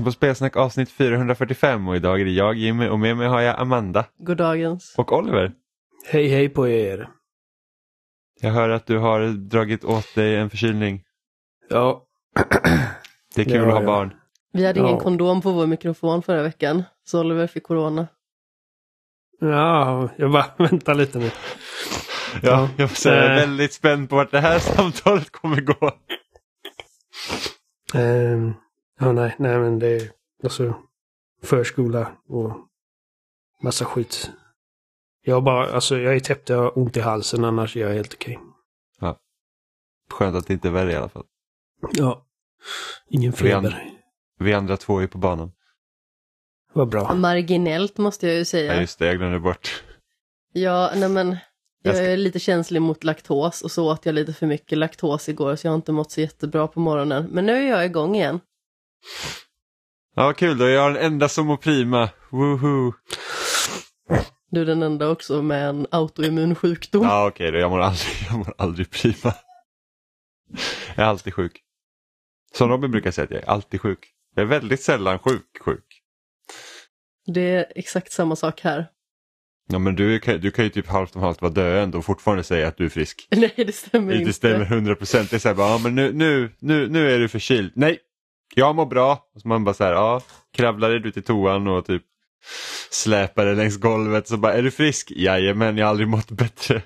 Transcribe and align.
Lyssnar 0.00 0.10
på 0.10 0.12
Spelsnack 0.12 0.56
avsnitt 0.56 0.90
445 0.90 1.88
och 1.88 1.96
idag 1.96 2.20
är 2.20 2.24
det 2.24 2.30
jag 2.30 2.54
Jimmy 2.54 2.88
och 2.88 2.98
med 2.98 3.16
mig 3.16 3.28
har 3.28 3.40
jag 3.40 3.60
Amanda 3.60 4.04
Goddagens. 4.18 4.94
och 4.98 5.12
Oliver. 5.12 5.52
Hej 6.08 6.28
hej 6.28 6.48
på 6.48 6.68
er. 6.68 7.08
Jag 8.40 8.50
hör 8.50 8.68
att 8.68 8.86
du 8.86 8.98
har 8.98 9.20
dragit 9.28 9.84
åt 9.84 10.14
dig 10.14 10.36
en 10.36 10.50
förkylning. 10.50 11.02
Ja. 11.68 12.06
Det 13.34 13.40
är 13.40 13.44
kul 13.44 13.54
Ja, 13.54 13.66
att 13.66 13.72
ha 13.72 13.80
ja. 13.80 13.86
barn. 13.86 14.14
Vi 14.52 14.66
hade 14.66 14.80
ingen 14.80 14.92
Ja. 14.92 15.00
kondom 15.00 15.40
på 15.42 15.52
vår 15.52 15.66
mikrofon 15.66 16.22
förra 16.22 16.42
veckan, 16.42 16.82
så 17.04 17.20
Oliver 17.20 17.46
fick 17.46 17.62
corona. 17.62 18.06
Ja, 19.40 20.08
jag 20.16 20.32
bara 20.32 20.46
väntar 20.68 20.94
lite 20.94 21.18
nu. 21.18 21.24
Ja, 21.24 21.30
Ja. 22.42 22.68
jag 22.76 22.88
får 22.88 22.96
säga, 22.96 23.16
jag 23.16 23.24
är 23.26 23.30
Eh. 23.34 23.40
väldigt 23.40 23.72
spänd 23.72 24.08
på 24.10 24.16
vart 24.16 24.30
det 24.30 24.40
här 24.40 24.58
samtalet 24.76 25.30
kommer 25.32 25.60
gå. 25.60 25.90
Ehm, 27.94 28.54
ja, 29.00 29.12
nej, 29.12 29.34
nej 29.38 29.58
men 29.58 29.78
det 29.78 29.88
är 29.88 30.10
alltså 30.42 30.74
förskola 31.42 32.12
och 32.28 32.52
massa 33.62 33.84
skit. 33.84 34.30
Jag 35.22 35.42
bara, 35.44 35.72
alltså 35.72 35.98
jag 35.98 36.14
är 36.16 36.20
täppt, 36.20 36.48
jag 36.48 36.56
har 36.58 36.78
ont 36.78 36.96
i 36.96 37.00
halsen 37.00 37.44
annars 37.44 37.76
är 37.76 37.80
jag 37.80 37.94
helt 37.94 38.14
okej. 38.14 38.38
Skönt 40.10 40.36
att 40.36 40.46
det 40.46 40.52
inte 40.52 40.68
är 40.68 40.72
värre 40.72 40.92
i 40.92 40.96
alla 40.96 41.08
fall. 41.08 41.24
Ja. 41.92 42.26
Ingen 43.08 43.30
Vi 43.30 43.36
feber. 43.36 43.90
Vi 44.38 44.54
andra 44.54 44.76
två 44.76 45.00
är 45.00 45.06
på 45.06 45.18
banan. 45.18 45.52
Vad 46.72 46.88
bra. 46.88 47.14
Marginellt 47.14 47.98
måste 47.98 48.26
jag 48.26 48.32
ju 48.34 48.38
Ja, 48.40 48.44
säga. 48.44 48.80
just 48.80 48.98
det, 48.98 49.06
jag 49.06 49.16
glömde 49.18 49.38
bort. 49.40 49.84
Ja, 50.52 50.92
nej 50.96 51.08
men. 51.08 51.28
Jag 51.28 51.38
Jag 51.82 51.94
ska- 51.96 52.04
är 52.06 52.16
lite 52.16 52.38
känslig 52.38 52.82
mot 52.82 53.04
laktos 53.04 53.62
och 53.62 53.70
så 53.70 53.92
åt 53.92 54.06
jag 54.06 54.14
lite 54.14 54.32
för 54.32 54.46
mycket 54.46 54.78
laktos 54.78 55.28
igår 55.28 55.56
så 55.56 55.66
jag 55.66 55.72
har 55.72 55.76
inte 55.76 55.92
mått 55.92 56.10
så 56.10 56.20
jättebra 56.20 56.68
på 56.68 56.80
morgonen. 56.80 57.28
Men 57.30 57.46
nu 57.46 57.52
är 57.52 57.68
jag 57.70 57.84
igång 57.86 58.16
igen. 58.16 58.40
Ja, 60.14 60.32
kul 60.32 60.58
då. 60.58 60.68
Jag 60.68 60.86
är 60.86 60.90
den 60.94 61.02
enda 61.12 61.28
som 61.28 61.46
mår 61.46 61.56
prima. 61.56 62.08
Woohoo! 62.30 62.92
Du 64.50 64.60
är 64.60 64.64
den 64.66 64.82
enda 64.82 65.08
också 65.08 65.42
med 65.42 65.68
en 65.68 65.86
autoimmun 65.90 66.54
sjukdom. 66.54 67.02
Ja, 67.02 67.26
okej 67.28 67.50
då. 67.50 67.58
Jag 67.58 67.70
mår 67.70 67.80
aldrig, 67.80 68.08
jag 68.28 68.38
mår 68.38 68.54
aldrig 68.58 68.90
prima. 68.90 69.34
Jag 70.96 71.04
är 71.04 71.08
alltid 71.08 71.34
sjuk. 71.34 71.60
Som 72.54 72.68
Robin 72.68 72.90
brukar 72.90 73.10
säga 73.10 73.24
att 73.24 73.30
jag 73.30 73.42
är 73.42 73.48
alltid 73.48 73.80
sjuk. 73.80 73.98
Jag 74.34 74.42
är 74.42 74.46
väldigt 74.46 74.82
sällan 74.82 75.18
sjuk, 75.18 75.46
sjuk. 75.64 75.84
Det 77.26 77.40
är 77.40 77.66
exakt 77.74 78.12
samma 78.12 78.36
sak 78.36 78.60
här. 78.60 78.86
Ja 79.68 79.78
men 79.78 79.96
du, 79.96 80.18
kan- 80.20 80.40
du 80.40 80.50
kan 80.50 80.64
ju 80.64 80.70
typ 80.70 80.86
halvt 80.86 81.16
om 81.16 81.22
halvt 81.22 81.42
vara 81.42 81.52
döende 81.52 81.98
och 81.98 82.04
fortfarande 82.04 82.44
säga 82.44 82.68
att 82.68 82.76
du 82.76 82.84
är 82.84 82.88
frisk. 82.88 83.28
Nej, 83.36 83.52
det 83.56 83.72
stämmer 83.72 84.12
Det 84.12 84.18
inte. 84.18 84.32
stämmer 84.32 84.64
100 84.64 84.94
procent. 84.94 85.30
Det 85.30 85.36
är 85.36 85.38
så 85.38 85.48
här 85.48 85.54
bara, 85.54 85.68
ja 85.70 85.78
men 85.78 85.94
nu, 85.94 86.12
nu, 86.12 86.52
nu, 86.58 86.88
nu 86.88 87.10
är 87.14 87.18
du 87.18 87.28
förkyld. 87.28 87.72
Nej, 87.74 87.98
jag 88.54 88.76
mår 88.76 88.86
bra. 88.86 89.30
Och 89.34 89.40
så 89.40 89.48
man 89.48 89.64
bara 89.64 89.74
så 89.74 89.84
här, 89.84 89.92
ja, 89.92 90.22
kravlar 90.52 90.90
du 90.90 91.12
till 91.12 91.22
toan 91.22 91.68
och 91.68 91.86
typ 91.86 92.02
släpar 92.90 93.46
dig 93.46 93.56
längs 93.56 93.76
golvet. 93.76 94.28
Så 94.28 94.36
bara, 94.36 94.52
är 94.52 94.62
du 94.62 94.70
frisk? 94.70 95.12
Jajamän, 95.16 95.76
jag 95.76 95.86
har 95.86 95.90
aldrig 95.90 96.08
mått 96.08 96.30
bättre. 96.30 96.82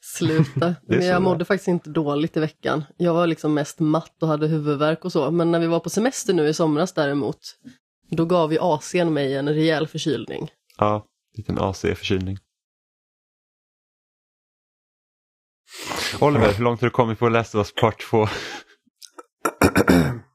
Sluta. 0.00 0.60
Det 0.86 0.96
Men 0.96 1.06
jag 1.06 1.22
mådde 1.22 1.44
faktiskt 1.44 1.68
inte 1.68 1.90
dåligt 1.90 2.36
i 2.36 2.40
veckan. 2.40 2.84
Jag 2.96 3.14
var 3.14 3.26
liksom 3.26 3.54
mest 3.54 3.80
matt 3.80 4.22
och 4.22 4.28
hade 4.28 4.46
huvudvärk 4.46 5.04
och 5.04 5.12
så. 5.12 5.30
Men 5.30 5.50
när 5.50 5.58
vi 5.58 5.66
var 5.66 5.80
på 5.80 5.90
semester 5.90 6.34
nu 6.34 6.48
i 6.48 6.54
somras 6.54 6.92
däremot, 6.92 7.38
då 8.10 8.24
gav 8.24 8.52
ju 8.52 8.58
AC'n 8.58 9.10
mig 9.10 9.36
en 9.36 9.48
rejäl 9.48 9.86
förkylning. 9.86 10.50
Ja, 10.78 11.06
liten 11.36 11.58
AC-förkylning. 11.58 12.38
Oliver, 16.20 16.52
hur 16.52 16.64
långt 16.64 16.80
har 16.80 16.86
du 16.86 16.90
kommit 16.90 17.18
på 17.18 17.28
Last 17.28 17.54
of 17.54 17.58
Us 17.58 17.74
Part 17.74 18.00
2? 18.10 18.26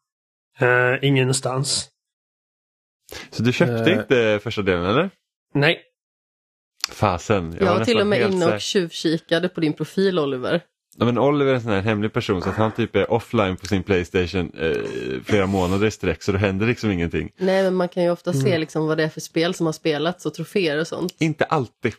Uh, 0.64 1.00
ingenstans. 1.06 1.90
Så 3.32 3.44
du 3.44 3.54
köpte 3.54 3.92
Eh. 3.92 3.98
inte 4.00 4.40
första 4.44 4.62
delen 4.62 4.86
eller? 4.86 5.10
Nej. 5.54 5.82
Fasen. 6.92 7.56
Jag, 7.60 7.66
var 7.66 7.78
var 7.78 7.86
till 7.86 8.00
och 8.02 8.08
med 8.08 8.22
inne 8.32 8.54
och 8.54 8.62
tjuvkikade 8.62 9.50
på 9.50 9.62
din 9.62 9.74
profil 9.74 10.20
Oliver. 10.20 10.62
Ja, 10.98 11.06
men 11.06 11.18
Oliver 11.18 11.52
är 11.52 11.56
en 11.56 11.62
sån 11.62 11.72
här 11.72 11.82
hemlig 11.82 12.14
person 12.14 12.42
så 12.42 12.50
att 12.50 12.56
han 12.56 12.72
typ 12.72 12.96
är 12.96 13.12
offline 13.12 13.58
på 13.58 13.66
sin 13.66 13.84
Playstation 13.84 14.52
eh, 14.58 14.78
flera 15.26 15.46
månader 15.46 15.88
i 15.88 15.92
sträck 15.92 16.24
så 16.24 16.32
det 16.32 16.38
händer 16.38 16.68
liksom 16.68 16.92
ingenting. 16.92 17.32
Nej 17.38 17.64
men 17.64 17.76
man 17.76 17.90
kan 17.90 18.04
ju 18.04 18.10
ofta 18.10 18.34
se 18.34 18.48
Mm. 18.48 18.60
liksom 18.60 18.88
vad 18.88 18.98
det 18.98 19.04
är 19.04 19.10
för 19.10 19.22
spel 19.22 19.54
som 19.54 19.66
har 19.66 19.74
spelats 19.74 20.26
och 20.26 20.34
troféer 20.34 20.80
och 20.80 20.88
sånt. 20.88 21.16
Inte 21.20 21.46
alltid. 21.46 21.94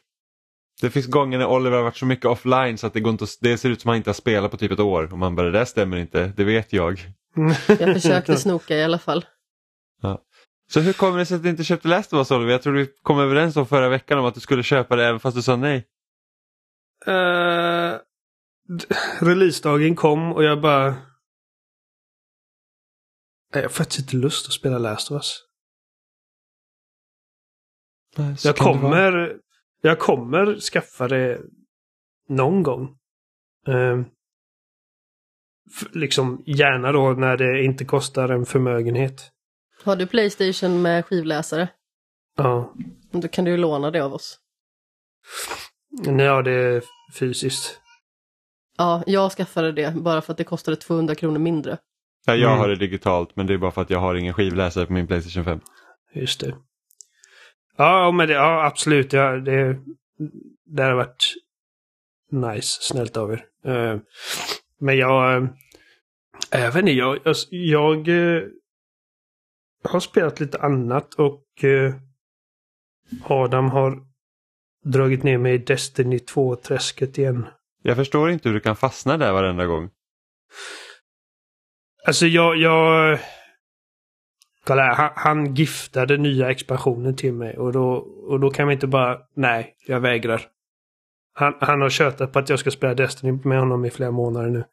Det 0.80 0.90
finns 0.90 1.06
gånger 1.06 1.38
när 1.38 1.46
Oliver 1.46 1.76
har 1.76 1.84
varit 1.84 1.96
så 1.96 2.06
mycket 2.06 2.26
offline 2.26 2.78
så 2.78 2.86
att 2.86 2.92
det, 2.92 3.00
går 3.00 3.10
inte 3.10 3.24
att, 3.24 3.38
det 3.40 3.58
ser 3.58 3.68
ut 3.70 3.80
som 3.80 3.88
att 3.88 3.92
han 3.92 3.96
inte 3.96 4.10
har 4.10 4.14
spelat 4.14 4.50
på 4.50 4.56
typ 4.56 4.72
ett 4.72 4.80
år. 4.80 5.12
Och 5.12 5.18
man 5.18 5.36
bara, 5.36 5.46
det 5.46 5.58
där 5.58 5.64
stämmer 5.64 5.96
inte, 5.96 6.32
det 6.36 6.44
vet 6.44 6.72
jag. 6.72 7.00
Jag 7.68 7.94
försökte 7.94 8.36
snoka 8.36 8.76
i 8.76 8.84
alla 8.84 8.98
fall. 8.98 9.24
Så 10.70 10.80
hur 10.80 10.92
kommer 10.92 11.18
det 11.18 11.26
sig 11.26 11.36
att 11.36 11.42
du 11.42 11.48
inte 11.50 11.64
köpte 11.64 11.88
Last 11.88 12.12
of 12.12 12.16
Us 12.16 12.30
Oliver? 12.30 12.52
Jag 12.52 12.62
tror 12.62 12.72
vi 12.74 12.86
kom 13.02 13.18
överens 13.18 13.56
om 13.56 13.66
förra 13.66 13.88
veckan 13.88 14.18
om 14.18 14.24
att 14.24 14.34
du 14.34 14.40
skulle 14.40 14.62
köpa 14.62 14.96
det 14.96 15.06
även 15.06 15.20
fast 15.20 15.36
du 15.36 15.42
sa 15.42 15.56
nej. 15.56 15.88
Uh, 17.08 17.98
releasedagen 19.20 19.96
kom 19.96 20.32
och 20.32 20.44
jag 20.44 20.60
bara... 20.60 20.90
Nej, 20.90 21.02
Jag 23.52 23.62
har 23.62 23.68
faktiskt 23.68 24.00
inte 24.00 24.16
lust 24.16 24.46
att 24.46 24.52
spela 24.52 24.78
Last 24.78 25.10
of 25.10 25.14
Us. 25.14 25.40
Så 28.40 28.48
Jag 28.48 28.56
kommer, 28.56 29.36
jag 29.80 29.98
kommer 29.98 30.60
skaffa 30.60 31.08
det 31.08 31.40
någon 32.28 32.62
gång. 32.62 32.98
F- 33.66 34.06
liksom 35.92 36.42
gärna 36.46 36.92
då 36.92 37.12
när 37.12 37.36
det 37.36 37.64
inte 37.64 37.84
kostar 37.84 38.28
en 38.28 38.46
förmögenhet. 38.46 39.30
Har 39.84 39.96
du 39.96 40.06
Playstation 40.06 40.82
med 40.82 41.04
skivläsare? 41.06 41.68
Ja, 42.36 42.74
Då 43.12 43.28
kan 43.28 43.44
du 43.44 43.50
ju 43.50 43.56
låna 43.56 43.90
det 43.90 44.00
av 44.04 44.14
oss. 44.14 44.38
Nej, 46.06 46.26
ja 46.26 46.42
det 46.42 46.52
är 46.52 46.82
fysiskt. 47.18 47.80
Ja, 48.78 49.02
jag 49.06 49.32
skaffade 49.32 49.72
det 49.72 49.94
bara 49.96 50.22
för 50.22 50.32
att 50.32 50.38
det 50.38 50.44
kostade 50.44 50.76
200 50.76 51.14
kronor 51.14 51.38
mindre. 51.38 51.78
Ja, 52.26 52.34
jag 52.34 52.48
Mm. 52.50 52.58
har 52.60 52.68
det 52.68 52.76
digitalt 52.76 53.36
men 53.36 53.46
det 53.46 53.54
är 53.54 53.58
bara 53.58 53.70
för 53.70 53.82
att 53.82 53.90
jag 53.90 53.98
har 53.98 54.14
ingen 54.14 54.34
skivläsare 54.34 54.86
på 54.86 54.92
min 54.92 55.06
Playstation 55.06 55.44
5. 55.44 55.60
Just 56.14 56.40
det. 56.40 56.56
Ja, 57.76 58.10
men 58.10 58.28
det, 58.28 58.34
ja 58.34 58.64
absolut. 58.66 59.12
Ja, 59.12 59.30
det, 59.36 59.78
det 60.66 60.82
har 60.82 60.94
varit 60.94 61.34
nice. 62.30 62.82
Snällt 62.82 63.16
av 63.16 63.32
er. 63.32 63.44
Eh, 63.64 63.98
men 64.84 64.96
jag... 64.96 65.48
Jag 66.50 66.72
vet 66.72 66.76
inte, 66.76 66.92
jag, 66.92 67.18
jag, 67.24 67.36
jag 67.50 68.08
eh, 68.08 68.42
har 69.84 70.00
spelat 70.00 70.40
lite 70.40 70.58
annat 70.58 71.14
och 71.14 71.64
eh, 71.64 71.94
Adam 73.24 73.70
har 73.70 74.02
dragit 74.84 75.22
ner 75.22 75.38
mig 75.38 75.54
i 75.54 75.58
Destiny 75.58 76.16
2-träsket 76.16 77.18
igen. 77.18 77.46
Jag 77.82 77.96
förstår 77.96 78.30
inte 78.30 78.48
hur 78.48 78.54
du 78.54 78.60
kan 78.60 78.76
fastna 78.76 79.16
där 79.16 79.32
varenda 79.32 79.66
gång. 79.66 79.90
Alltså 82.06 82.26
jag... 82.26 82.56
jag 82.56 83.18
kolla 84.64 84.82
här, 84.82 84.94
han, 84.94 85.10
han 85.16 85.54
giftade 85.54 86.16
nya 86.16 86.50
expansionen 86.50 87.16
till 87.16 87.32
mig 87.32 87.58
och 87.58 87.72
då, 87.72 87.92
och 88.28 88.40
då 88.40 88.50
kan 88.50 88.66
man 88.66 88.72
inte 88.72 88.86
bara, 88.86 89.18
nej, 89.34 89.76
jag 89.86 90.00
vägrar. 90.00 90.42
Han, 91.34 91.54
han 91.60 91.80
har 91.80 91.90
tjötat 91.90 92.32
på 92.32 92.38
att 92.38 92.48
jag 92.48 92.58
ska 92.58 92.70
spela 92.70 92.94
Destiny 92.94 93.38
med 93.44 93.58
honom 93.58 93.84
i 93.84 93.90
flera 93.90 94.10
månader 94.10 94.50
nu. 94.50 94.64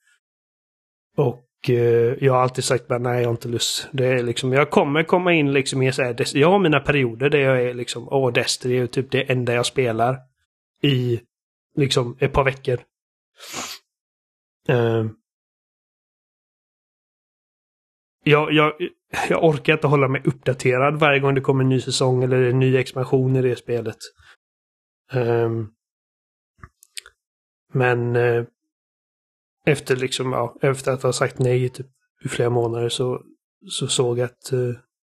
Och 1.17 1.69
eh, 1.69 2.23
jag 2.23 2.33
har 2.33 2.41
alltid 2.41 2.63
sagt 2.63 2.87
bara 2.87 2.99
nej, 2.99 3.21
jag 3.21 3.27
har 3.27 3.31
inte 3.31 3.47
lust. 3.47 3.89
Det 3.91 4.05
är 4.05 4.23
liksom, 4.23 4.53
jag 4.53 4.69
kommer 4.69 5.03
komma 5.03 5.33
in 5.33 5.53
liksom 5.53 5.81
i 5.81 5.91
så 5.91 6.03
här, 6.03 6.37
jag 6.37 6.51
har 6.51 6.59
mina 6.59 6.79
perioder 6.79 7.29
där 7.29 7.39
jag 7.39 7.61
är 7.61 7.73
liksom, 7.73 8.07
åh 8.11 8.33
Destiny 8.33 8.77
är 8.77 8.87
typ 8.87 9.11
det 9.11 9.31
enda 9.31 9.53
jag 9.53 9.65
spelar. 9.65 10.17
I 10.81 11.21
liksom 11.75 12.17
ett 12.19 12.33
par 12.33 12.43
veckor. 12.43 12.79
Eh, 14.67 15.05
jag, 18.23 18.53
jag, 18.53 18.73
jag 19.29 19.43
orkar 19.43 19.73
inte 19.73 19.87
hålla 19.87 20.07
mig 20.07 20.21
uppdaterad 20.25 20.99
varje 20.99 21.19
gång 21.19 21.35
det 21.35 21.41
kommer 21.41 21.63
en 21.63 21.69
ny 21.69 21.81
säsong 21.81 22.23
eller 22.23 22.41
en 22.41 22.59
ny 22.59 22.77
expansion 22.77 23.35
i 23.35 23.41
det 23.41 23.55
spelet. 23.55 23.97
Ehm, 25.11 25.67
men 27.71 28.15
eh, 28.15 28.43
efter 29.65 29.95
liksom, 29.95 30.31
ja, 30.31 30.57
efter 30.61 30.91
att 30.91 31.03
ha 31.03 31.13
sagt 31.13 31.39
nej 31.39 31.63
i 31.63 31.69
typ 31.69 31.87
i 32.23 32.27
flera 32.27 32.49
månader 32.49 32.89
så, 32.89 33.21
så 33.69 33.87
såg 33.87 34.19
jag 34.19 34.25
att 34.25 34.51
eh, 34.51 34.73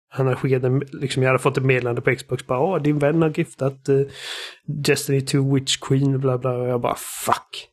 han 0.09 0.27
har 0.27 0.35
skickat 0.35 0.65
en, 0.65 0.79
liksom 0.79 1.23
jag 1.23 1.31
hade 1.31 1.43
fått 1.43 1.57
ett 1.57 1.65
meddelande 1.65 2.03
på 2.03 2.17
Xbox 2.17 2.47
bara 2.47 2.61
åh 2.61 2.83
din 2.83 2.99
vän 2.99 3.23
har 3.23 3.39
giftat 3.39 3.89
eh, 3.89 4.01
Destiny 4.67 5.21
2 5.21 5.55
Witch 5.55 5.77
Queen 5.77 6.21
bla 6.21 6.39
bla 6.39 6.51
och 6.51 6.69
jag 6.69 6.81
bara 6.81 6.95
fuck. 6.95 7.69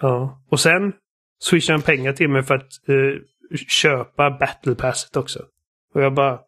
Ja, 0.00 0.42
och 0.48 0.60
sen 0.60 0.92
swishade 1.40 1.78
han 1.78 1.82
pengar 1.82 2.12
till 2.12 2.28
mig 2.28 2.42
för 2.42 2.54
att 2.54 2.88
eh, 2.88 3.22
köpa 3.68 4.30
Battle 4.30 4.74
Passet 4.74 5.16
också. 5.16 5.44
Och 5.94 6.02
jag 6.02 6.14
bara... 6.14 6.40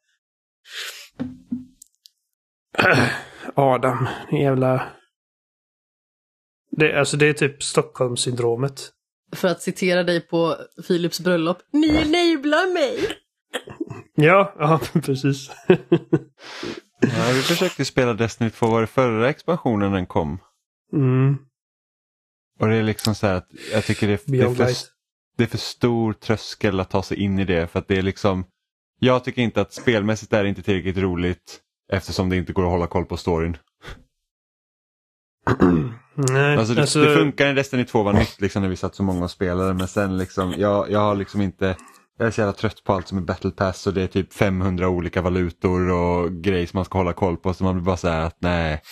Adam, 3.54 4.08
din 4.30 4.40
jävla... 4.40 4.86
Det, 6.76 6.98
alltså 6.98 7.16
det 7.16 7.26
är 7.26 7.32
typ 7.32 7.62
Stockholmssyndromet. 7.62 8.90
För 9.36 9.48
att 9.48 9.62
citera 9.62 10.02
dig 10.02 10.20
på 10.20 10.56
Philips 10.86 11.20
bröllop. 11.20 11.58
Ni 11.72 11.88
enablar 11.88 12.74
mig! 12.74 13.18
Ja, 14.14 14.54
ja 14.58 14.80
precis. 15.00 15.50
Ja, 17.00 17.32
vi 17.34 17.42
försökte 17.42 17.84
spela 17.84 18.14
Destiny 18.14 18.50
2 18.50 18.66
var 18.66 18.80
det 18.80 18.86
förra 18.86 19.28
expansionen 19.28 19.92
den 19.92 20.06
kom. 20.06 20.38
mm. 20.92 21.38
Och 22.60 22.68
det 22.68 22.74
är 22.74 22.82
liksom 22.82 23.14
så 23.14 23.26
här 23.26 23.34
att 23.34 23.48
jag 23.72 23.84
tycker 23.84 24.08
det, 24.08 24.22
det, 24.26 24.40
är 24.40 24.54
för, 24.54 24.68
det 25.36 25.42
är 25.42 25.48
för 25.48 25.58
stor 25.58 26.12
tröskel 26.12 26.80
att 26.80 26.90
ta 26.90 27.02
sig 27.02 27.16
in 27.16 27.38
i 27.38 27.44
det 27.44 27.66
för 27.66 27.78
att 27.78 27.88
det 27.88 27.98
är 27.98 28.02
liksom 28.02 28.44
Jag 29.00 29.24
tycker 29.24 29.42
inte 29.42 29.60
att 29.60 29.72
spelmässigt 29.72 30.32
är 30.32 30.42
det 30.42 30.48
inte 30.48 30.62
tillräckligt 30.62 30.98
roligt 30.98 31.60
eftersom 31.92 32.28
det 32.28 32.36
inte 32.36 32.52
går 32.52 32.64
att 32.64 32.70
hålla 32.70 32.86
koll 32.86 33.04
på 33.04 33.16
storyn. 33.16 33.56
Nej, 36.14 36.56
Alltså 36.56 36.74
det, 36.74 36.80
alltså, 36.80 37.00
det 37.00 37.14
funkar 37.14 37.46
när 37.46 37.54
Destiny 37.54 37.84
2 37.84 38.02
var 38.02 38.12
nytt 38.12 38.40
liksom 38.40 38.62
när 38.62 38.68
vi 38.68 38.76
satt 38.76 38.94
så 38.94 39.02
många 39.02 39.24
och 39.24 39.30
spelade 39.30 39.74
men 39.74 39.88
sen 39.88 40.18
liksom 40.18 40.54
jag, 40.58 40.90
jag 40.90 40.98
har 40.98 41.14
liksom 41.14 41.40
inte 41.40 41.76
jag 42.18 42.26
är 42.26 42.30
så 42.30 42.40
jävla 42.40 42.52
trött 42.52 42.84
på 42.84 42.92
allt 42.92 43.08
som 43.08 43.18
är 43.18 43.22
battle 43.22 43.50
pass 43.50 43.86
och 43.86 43.94
det 43.94 44.02
är 44.02 44.06
typ 44.06 44.32
500 44.32 44.88
olika 44.88 45.22
valutor 45.22 45.90
och 45.90 46.32
grejer 46.32 46.66
som 46.66 46.78
man 46.78 46.84
ska 46.84 46.98
hålla 46.98 47.12
koll 47.12 47.36
på 47.36 47.54
så 47.54 47.64
man 47.64 47.74
blir 47.74 47.84
bara 47.84 47.96
så 47.96 48.08
här 48.08 48.26
att 48.26 48.36
nej. 48.40 48.82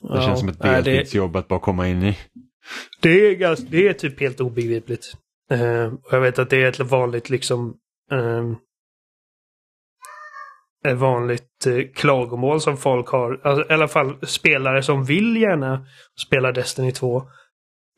Det 0.00 0.08
ja, 0.14 0.22
känns 0.22 0.40
som 0.40 0.48
ett 0.48 0.62
nej, 0.62 0.82
det, 0.82 0.90
deltidsjobb 0.90 1.36
att 1.36 1.48
bara 1.48 1.60
komma 1.60 1.88
in 1.88 2.02
i. 2.02 2.18
det, 3.02 3.10
är 3.10 3.34
ganska, 3.34 3.66
det 3.70 3.88
är 3.88 3.92
typ 3.92 4.20
helt 4.20 4.40
obegripligt. 4.40 5.12
Eh, 5.50 5.86
och 5.86 6.08
jag 6.10 6.20
vet 6.20 6.38
att 6.38 6.50
det 6.50 6.62
är 6.62 6.68
ett 6.68 6.80
vanligt 6.80 7.30
liksom 7.30 7.74
ett 8.12 8.58
vanligt 10.92 11.66
eh, 11.66 11.86
klagomål 11.94 12.60
som 12.60 12.76
folk 12.76 13.08
har. 13.08 13.40
Alltså, 13.44 13.70
I 13.70 13.74
alla 13.74 13.88
fall 13.88 14.16
spelare 14.22 14.82
som 14.82 15.04
vill 15.04 15.36
gärna 15.36 15.86
spela 16.26 16.52
Destiny 16.52 16.92
2. 16.92 17.16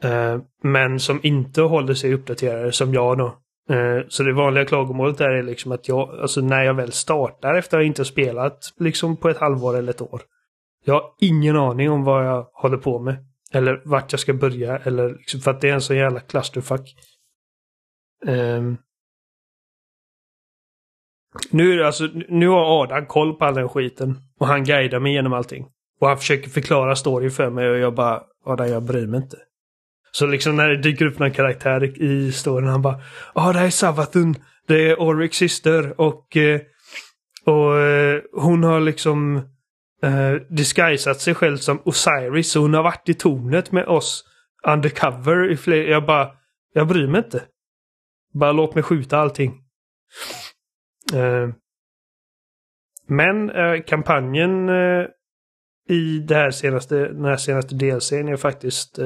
Eh, 0.03 0.39
men 0.63 1.01
som 1.01 1.21
inte 1.23 1.63
håller 1.63 1.95
sig 1.95 2.15
uppdaterade 2.15 2.73
som 2.73 2.95
jag 2.95 3.19
då. 3.19 3.27
Eh, 3.71 4.07
så 4.09 4.23
det 4.23 4.33
vanliga 4.33 4.65
klagomålet 4.65 5.19
där 5.19 5.31
är 5.31 5.43
liksom 5.43 5.73
att 5.73 5.89
jag, 5.89 6.21
alltså 6.21 6.41
när 6.41 6.65
jag 6.65 6.75
väl 6.75 6.93
startar 6.93 7.55
efter 7.55 7.77
att 7.77 7.83
jag 7.83 7.87
inte 7.87 8.05
spelat 8.05 8.59
liksom 8.79 9.17
på 9.17 9.29
ett 9.29 9.39
halvår 9.39 9.77
eller 9.77 9.91
ett 9.91 10.03
år. 10.03 10.23
Jag 10.85 10.95
har 10.95 11.05
ingen 11.21 11.57
aning 11.57 11.91
om 11.91 12.05
vad 12.05 12.27
jag 12.27 12.47
håller 12.53 12.77
på 12.77 12.99
med. 12.99 13.17
Eller 13.53 13.83
vart 13.85 14.13
jag 14.13 14.21
ska 14.21 14.35
börja. 14.35 14.79
Eller 14.79 15.09
liksom, 15.09 15.41
för 15.41 15.51
att 15.51 15.61
det 15.61 15.69
är 15.69 15.75
en 15.75 15.81
så 15.81 15.95
jävla 15.95 16.21
clusterfuck. 16.21 16.95
Um, 18.27 18.77
nu, 21.51 21.73
är 21.73 21.77
det 21.77 21.87
alltså, 21.87 22.09
nu 22.29 22.49
har 22.49 22.83
Adam 22.83 23.07
koll 23.07 23.35
på 23.35 23.45
all 23.45 23.55
den 23.55 23.69
skiten. 23.69 24.19
Och 24.41 24.47
han 24.47 24.65
guidar 24.65 25.01
mig 25.01 25.13
genom 25.13 25.33
allting. 25.33 25.67
Och 26.01 26.09
han 26.09 26.19
försöker 26.19 26.51
förklara 26.51 26.97
story 26.97 27.31
för 27.31 27.51
mig 27.51 27.71
och 27.71 27.79
jag 27.79 27.95
bara, 27.95 28.23
Adam 28.45 28.69
jag 28.69 28.83
bryr 28.83 29.07
mig 29.07 29.21
inte. 29.23 29.37
Så 30.13 30.27
liksom 30.27 30.57
när 30.57 30.69
det 30.69 30.77
dyker 30.77 31.07
upp 31.07 31.19
någon 31.19 31.31
karaktär 31.31 32.03
i 32.03 32.33
storyn, 32.33 32.69
han 32.69 32.83
bara, 32.83 33.01
ja 33.35 33.53
det 33.53 33.59
här 33.59 33.67
är 33.67 33.71
Savathun, 33.71 34.35
det 34.67 34.91
är 34.91 35.01
Oryx 35.01 35.37
syster 35.37 36.01
och, 36.01 36.37
eh, 36.37 36.61
och 37.45 37.79
eh, 37.79 38.23
hon 38.33 38.65
har 38.65 38.81
liksom 38.81 39.37
eh, 40.03 40.33
disguisat 40.51 41.21
sig 41.21 41.35
själv 41.35 41.57
som 41.57 41.83
Osiris 41.85 42.51
så 42.51 42.61
hon 42.61 42.75
har 42.75 42.83
varit 42.83 43.09
i 43.09 43.15
tornet 43.15 43.73
med 43.73 43.87
oss 43.87 44.25
undercover 44.67 45.51
i 45.51 45.57
flera... 45.57 45.91
jag 45.91 46.07
bara, 46.07 46.31
jag 46.73 46.87
bryr 46.87 47.07
mig 47.07 47.19
inte. 47.25 47.43
Bara 48.35 48.53
låt 48.53 48.75
mig 48.75 48.85
skjuta 48.85 49.19
allting. 49.19 49.63
Eh, 51.15 51.49
men 53.07 53.51
eh, 53.51 53.83
kampanjen 53.87 54.69
eh, 54.69 55.07
i 55.89 56.19
det 56.19 56.35
här 56.35 56.51
senaste, 56.51 56.97
den 56.97 57.25
här 57.25 57.37
senaste 57.37 57.75
DLCn 57.75 58.29
är 58.29 58.37
faktiskt 58.37 58.99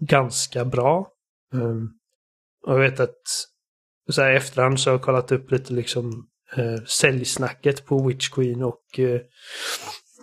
ganska 0.00 0.64
bra. 0.64 1.12
Mm. 1.54 1.88
jag 2.66 2.78
vet 2.78 3.00
att 3.00 3.22
så 4.08 4.22
här 4.22 4.32
i 4.32 4.36
efterhand 4.36 4.80
så 4.80 4.90
har 4.90 4.94
jag 4.94 5.02
kollat 5.02 5.32
upp 5.32 5.50
lite 5.50 5.72
liksom 5.72 6.28
eh, 6.56 6.84
säljsnacket 6.84 7.86
på 7.86 8.06
Witch 8.06 8.28
Queen 8.28 8.62
och 8.62 8.98
eh, 8.98 9.20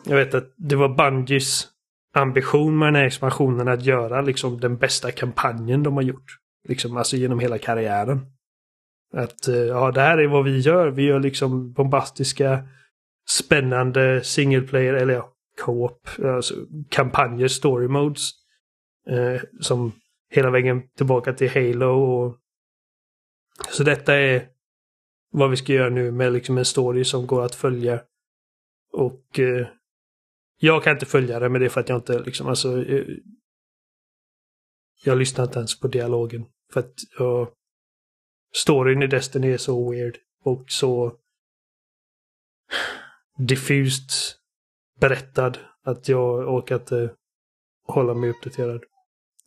jag 0.05 0.15
vet 0.15 0.33
att 0.33 0.53
det 0.57 0.75
var 0.75 0.89
Bungies 0.89 1.67
ambition 2.13 2.77
med 2.77 2.87
den 2.87 2.95
här 2.95 3.05
expansionen 3.05 3.67
att 3.67 3.85
göra 3.85 4.21
liksom 4.21 4.59
den 4.59 4.77
bästa 4.77 5.11
kampanjen 5.11 5.83
de 5.83 5.93
har 5.93 6.03
gjort. 6.03 6.25
Liksom 6.67 6.97
alltså 6.97 7.17
genom 7.17 7.39
hela 7.39 7.57
karriären. 7.57 8.19
Att 9.15 9.47
eh, 9.47 9.55
ja, 9.55 9.91
det 9.91 10.01
här 10.01 10.17
är 10.17 10.27
vad 10.27 10.43
vi 10.43 10.59
gör. 10.59 10.87
Vi 10.87 11.03
gör 11.03 11.19
liksom 11.19 11.71
bombastiska, 11.73 12.67
spännande 13.27 14.23
single 14.23 14.61
player, 14.61 14.93
eller 14.93 15.13
ja, 15.13 15.33
co-op, 15.61 16.09
alltså 16.23 16.55
kampanjer, 16.89 17.47
story 17.47 17.87
modes. 17.87 18.31
Eh, 19.07 19.41
som 19.59 19.91
hela 20.29 20.49
vägen 20.49 20.89
tillbaka 20.97 21.33
till 21.33 21.49
Halo. 21.49 21.85
Och... 21.85 22.37
Så 23.69 23.83
detta 23.83 24.15
är 24.15 24.47
vad 25.31 25.49
vi 25.49 25.57
ska 25.57 25.73
göra 25.73 25.89
nu 25.89 26.11
med 26.11 26.33
liksom 26.33 26.57
en 26.57 26.65
story 26.65 27.03
som 27.03 27.27
går 27.27 27.45
att 27.45 27.55
följa. 27.55 28.01
Och 28.93 29.39
eh, 29.39 29.67
jag 30.59 30.83
kan 30.83 30.93
inte 30.93 31.05
följa 31.05 31.39
det, 31.39 31.49
men 31.49 31.61
det 31.61 31.67
är 31.67 31.69
för 31.69 31.81
att 31.81 31.89
jag 31.89 31.97
inte 31.97 32.19
liksom, 32.19 32.47
alltså. 32.47 32.85
Eh, 32.85 33.05
jag 35.03 35.17
lyssnar 35.17 35.45
inte 35.45 35.59
ens 35.59 35.79
på 35.79 35.87
dialogen. 35.87 36.45
För 36.73 36.79
att 36.79 36.93
jag, 37.19 37.47
storyn 38.55 39.03
i 39.03 39.07
Destiny 39.07 39.53
är 39.53 39.57
så 39.57 39.91
weird 39.91 40.17
och 40.43 40.63
så 40.67 41.17
diffust 43.37 44.39
berättad 44.99 45.53
att 45.83 46.09
jag 46.09 46.53
orkar 46.53 46.75
inte 46.75 46.99
eh, 46.99 47.09
hålla 47.87 48.13
mig 48.13 48.29
uppdaterad. 48.29 48.83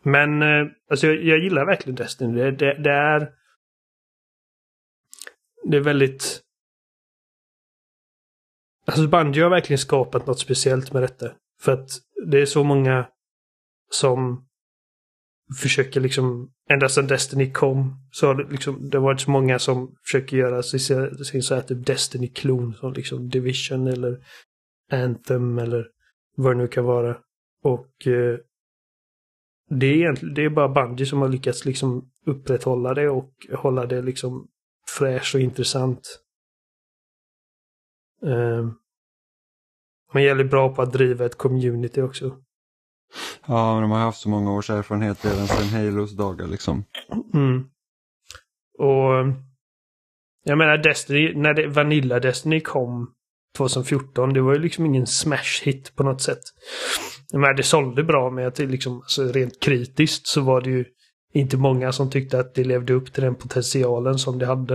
Men 0.03 0.43
eh, 0.43 0.67
alltså 0.91 1.07
jag, 1.07 1.25
jag 1.25 1.39
gillar 1.39 1.67
verkligen 1.67 1.97
Destiny. 1.97 2.39
Det, 2.39 2.51
det, 2.51 2.83
det 2.83 2.91
är 2.91 3.33
det 5.65 5.77
är 5.77 5.81
väldigt 5.81 6.43
Alltså 8.87 9.07
Bungy 9.09 9.41
har 9.41 9.51
verkligen 9.51 9.79
skapat 9.79 10.27
något 10.27 10.39
speciellt 10.39 10.93
med 10.93 11.03
detta. 11.03 11.31
För 11.61 11.73
att 11.73 11.91
det 12.27 12.39
är 12.41 12.47
så 12.47 12.65
många 12.65 13.09
som 13.91 14.48
försöker 15.57 16.01
liksom, 16.01 16.53
ända 16.71 16.89
sedan 16.89 17.07
Destiny 17.07 17.53
kom, 17.53 18.09
så 18.11 18.27
har 18.27 18.35
det 18.35 18.51
liksom, 18.51 18.91
det 18.91 18.99
har 18.99 19.05
varit 19.05 19.21
så 19.21 19.31
många 19.31 19.59
som 19.59 19.97
försöker 20.05 20.37
göra 20.37 20.63
sin, 20.63 20.81
sin 21.25 21.43
så 21.43 21.55
här 21.55 21.63
typ 21.63 21.87
Destiny-klon, 21.87 22.75
som 22.75 22.93
liksom 22.93 23.29
Division 23.29 23.87
eller 23.87 24.19
Anthem 24.93 25.59
eller 25.59 25.87
vad 26.37 26.57
det 26.57 26.59
nu 26.59 26.69
kan 26.69 26.85
vara. 26.85 27.17
Och 27.63 28.07
eh, 28.07 28.39
det 29.71 29.87
är 29.87 29.95
egentligen, 29.95 30.35
det 30.35 30.45
är 30.45 30.51
bara 30.51 30.69
Bungie 30.69 31.07
som 31.07 31.21
har 31.21 31.29
lyckats 31.29 31.65
liksom 31.65 32.11
upprätthålla 32.27 32.95
det 32.95 33.09
och 33.09 33.33
hålla 33.53 33.87
det 33.87 34.03
liksom 34.03 34.49
fräscht 34.99 35.35
och 35.35 35.41
intressant. 35.41 36.21
Eh, 38.23 38.63
man 40.13 40.23
är 40.23 40.27
jävligt 40.27 40.51
bra 40.51 40.75
på 40.75 40.83
att 40.83 40.93
driva 40.93 41.27
ett 41.27 41.39
community 41.39 42.03
också. 42.03 42.43
Ja, 43.47 43.75
men 43.75 43.83
de 43.83 43.91
har 43.91 43.99
haft 43.99 44.21
så 44.21 44.29
många 44.29 44.53
års 44.53 44.71
erfarenhet 44.71 45.25
redan 45.25 45.47
sedan 45.47 45.69
Halos 45.69 46.17
dagar 46.17 46.47
liksom. 46.47 46.85
Mm. 47.35 47.65
Och 48.79 49.35
jag 50.45 50.59
menar 50.59 50.79
Destiny, 50.79 51.35
när 51.35 51.55
det, 51.55 51.67
Vanilla 51.67 52.21
Destiny 52.21 52.61
kom 52.61 53.15
2014, 53.57 54.33
det 54.33 54.41
var 54.41 54.55
ju 54.55 54.61
liksom 54.61 54.87
ingen 54.87 55.07
smash 55.07 55.65
hit 55.65 55.93
på 55.97 56.03
något 56.03 56.23
sätt. 56.23 56.43
Men 57.33 57.57
det 57.57 57.63
sålde 57.63 58.05
bra 58.05 58.31
men 58.31 58.47
att 58.47 58.55
det 58.55 58.67
liksom, 58.67 58.97
alltså 58.97 59.23
rent 59.23 59.61
kritiskt 59.61 60.27
så 60.27 60.41
var 60.41 60.61
det 60.61 60.71
ju 60.71 60.85
inte 61.33 61.57
många 61.57 61.93
som 61.93 62.11
tyckte 62.11 62.41
att 62.41 62.55
det 62.55 62.65
levde 62.65 62.93
upp 62.93 63.13
till 63.13 63.23
den 63.23 63.35
potentialen 63.35 64.19
som 64.19 64.39
det 64.39 64.47
hade. 64.47 64.75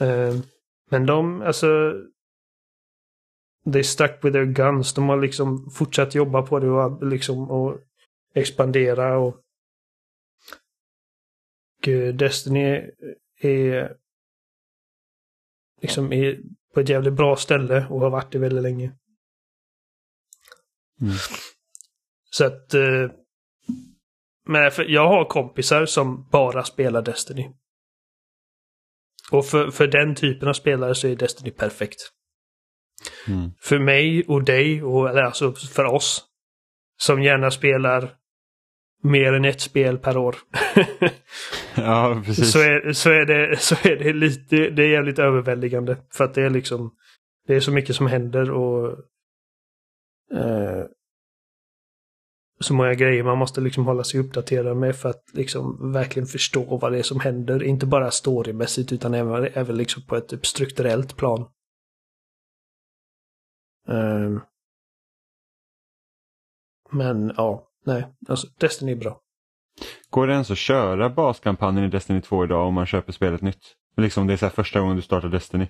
Eh, 0.00 0.34
men 0.90 1.06
de, 1.06 1.42
alltså 1.42 1.92
they 3.72 3.82
stuck 3.84 4.24
with 4.24 4.32
their 4.32 4.44
guns. 4.44 4.94
De 4.94 5.08
har 5.08 5.16
liksom 5.16 5.70
fortsatt 5.70 6.14
jobba 6.14 6.42
på 6.42 6.58
det 6.58 6.70
och 6.70 7.06
liksom 7.06 7.50
och 7.50 7.80
expandera 8.34 9.18
och, 9.18 9.36
och 11.78 11.88
eh, 11.88 12.14
Destiny 12.14 12.90
är 13.40 13.96
liksom 15.80 16.12
är 16.12 16.40
på 16.74 16.80
ett 16.80 16.88
jävligt 16.88 17.14
bra 17.14 17.36
ställe 17.36 17.86
och 17.90 18.00
har 18.00 18.10
varit 18.10 18.32
det 18.32 18.38
väldigt 18.38 18.62
länge. 18.62 18.92
Mm. 21.00 21.14
Så 22.30 22.44
att 22.44 22.74
eh, 22.74 23.10
men 24.46 24.70
jag 24.86 25.08
har 25.08 25.24
kompisar 25.24 25.86
som 25.86 26.28
bara 26.30 26.64
spelar 26.64 27.02
Destiny. 27.02 27.50
Och 29.30 29.46
för, 29.46 29.70
för 29.70 29.86
den 29.86 30.14
typen 30.14 30.48
av 30.48 30.52
spelare 30.52 30.94
så 30.94 31.08
är 31.08 31.16
Destiny 31.16 31.50
perfekt. 31.50 32.12
Mm. 33.28 33.50
För 33.60 33.78
mig 33.78 34.24
och 34.28 34.44
dig, 34.44 34.82
och, 34.82 35.08
eller 35.10 35.22
alltså 35.22 35.52
för 35.52 35.84
oss, 35.84 36.24
som 37.00 37.22
gärna 37.22 37.50
spelar 37.50 38.14
mer 39.02 39.32
än 39.32 39.44
ett 39.44 39.60
spel 39.60 39.98
per 39.98 40.16
år. 40.16 40.36
Ja, 41.74 42.22
precis. 42.24 42.52
så, 42.52 42.58
är, 42.58 42.92
så, 42.92 43.10
är 43.10 43.24
det, 43.24 43.56
så 43.60 43.74
är 43.88 43.96
det 43.96 44.12
lite, 44.12 44.56
det 44.56 44.82
är 44.82 44.88
jävligt 44.88 45.18
överväldigande. 45.18 45.96
För 46.12 46.24
att 46.24 46.34
det 46.34 46.42
är 46.42 46.50
liksom, 46.50 46.94
det 47.46 47.54
är 47.54 47.60
så 47.60 47.72
mycket 47.72 47.96
som 47.96 48.06
händer 48.06 48.50
och 48.50 48.88
eh, 50.34 50.84
så 52.60 52.74
många 52.74 52.94
grejer 52.94 53.22
man 53.22 53.38
måste 53.38 53.60
liksom 53.60 53.86
hålla 53.86 54.04
sig 54.04 54.20
uppdaterad 54.20 54.76
med 54.76 54.96
för 54.96 55.08
att 55.08 55.24
liksom 55.32 55.92
verkligen 55.92 56.26
förstå 56.26 56.78
vad 56.78 56.92
det 56.92 56.98
är 56.98 57.02
som 57.02 57.20
händer. 57.20 57.62
Inte 57.62 57.86
bara 57.86 58.10
storymässigt 58.10 58.92
utan 58.92 59.14
även, 59.14 59.48
även 59.54 59.76
liksom 59.76 60.02
på 60.02 60.16
ett 60.16 60.28
typ 60.28 60.46
strukturellt 60.46 61.16
plan. 61.16 61.46
Um, 63.88 64.40
men 66.90 67.32
ja, 67.36 67.68
nej, 67.86 68.06
alltså 68.28 68.46
Destiny 68.58 68.92
är 68.92 68.96
bra. 68.96 69.20
Går 70.10 70.26
det 70.26 70.32
ens 70.32 70.50
att 70.50 70.58
köra 70.58 71.10
baskampanjen 71.10 71.84
i 71.84 71.88
Destiny 71.88 72.20
2 72.20 72.44
idag 72.44 72.66
om 72.66 72.74
man 72.74 72.86
köper 72.86 73.12
spelet 73.12 73.42
nytt? 73.42 73.76
Liksom 73.96 74.26
det 74.26 74.32
är 74.32 74.36
så 74.36 74.50
första 74.50 74.80
gången 74.80 74.96
du 74.96 75.02
startar 75.02 75.28
Destiny. 75.28 75.68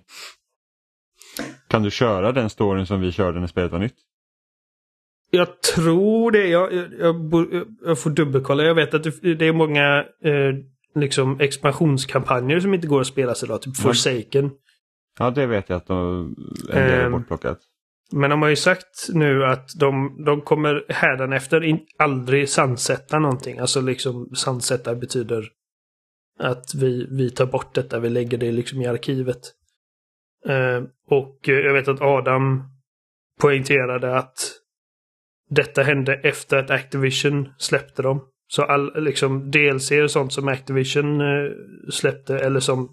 Kan 1.69 1.83
du 1.83 1.91
köra 1.91 2.33
den 2.33 2.51
storyn 2.51 2.87
som 2.87 3.01
vi 3.01 3.13
körde 3.13 3.41
när 3.41 3.47
spelet 3.47 3.73
var 3.73 3.79
nytt? 3.79 3.97
Jag 5.31 5.61
tror 5.61 6.31
det. 6.31 6.47
Jag, 6.47 6.73
jag, 6.73 6.89
jag, 6.99 7.67
jag 7.85 7.99
får 7.99 8.11
dubbelkolla. 8.11 8.63
Jag 8.63 8.75
vet 8.75 8.95
att 8.95 9.03
det, 9.03 9.35
det 9.35 9.47
är 9.47 9.53
många 9.53 9.99
eh, 10.25 10.55
liksom 10.95 11.41
expansionskampanjer 11.41 12.61
som 12.61 12.75
inte 12.75 12.87
går 12.87 13.01
att 13.01 13.07
spela 13.07 13.35
idag. 13.45 13.63
Typ 13.63 13.77
Forsaken. 13.77 14.51
Ja, 15.19 15.31
det 15.31 15.47
vet 15.47 15.69
jag 15.69 15.77
att 15.77 15.87
de, 15.87 16.35
en 16.69 16.75
del 16.75 16.91
är 16.91 17.05
ehm, 17.05 17.13
bortplockat. 17.13 17.59
Men 18.13 18.31
de 18.31 18.43
har 18.43 18.49
ju 18.49 18.57
sagt 18.57 19.09
nu 19.13 19.45
att 19.45 19.69
de, 19.79 20.23
de 20.25 20.41
kommer 20.41 20.85
hädanefter 20.89 21.65
in, 21.65 21.81
aldrig 21.99 22.49
sandsätta 22.49 23.19
någonting. 23.19 23.59
Alltså 23.59 23.81
liksom 23.81 24.31
sandsätta 24.35 24.95
betyder 24.95 25.45
att 26.39 26.75
vi, 26.75 27.07
vi 27.11 27.31
tar 27.31 27.47
bort 27.47 27.75
detta, 27.75 28.01
vi 28.01 28.11
lägger 28.11 28.39
det 28.39 28.53
liksom 28.53 28.83
i 28.83 28.87
arkivet. 28.87 29.41
Eh, 30.47 30.83
och 31.07 31.39
jag 31.43 31.73
vet 31.73 31.89
att 31.89 32.01
Adam 32.01 32.63
poängterade 33.41 34.19
att 34.19 34.61
detta 35.51 35.83
hände 35.83 36.15
efter 36.15 36.57
att 36.57 36.71
Activision 36.71 37.49
släppte 37.59 38.03
dem. 38.03 38.27
Så 38.49 38.63
all, 38.63 39.05
liksom 39.05 39.51
DLC 39.51 39.91
och 39.91 40.11
sånt 40.11 40.33
som 40.33 40.49
Activision 40.49 41.21
eh, 41.21 41.51
släppte, 41.91 42.39
eller 42.39 42.61
som 42.61 42.91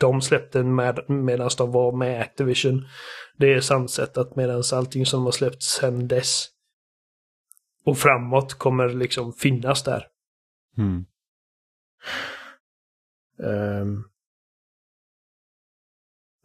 de 0.00 0.20
släppte 0.20 0.62
med, 0.62 1.04
medan 1.08 1.50
de 1.58 1.72
var 1.72 1.92
med 1.92 2.20
Activision. 2.20 2.86
Det 3.36 3.54
är 3.54 3.60
sunsetat 3.60 4.36
medan 4.36 4.62
allting 4.72 5.06
som 5.06 5.24
har 5.24 5.32
släppts 5.32 5.66
sen 5.66 6.08
dess 6.08 6.48
och 7.84 7.98
framåt 7.98 8.54
kommer 8.54 8.88
liksom 8.88 9.32
finnas 9.32 9.82
där. 9.82 10.06
Mm. 10.78 11.06
Um, 13.38 14.04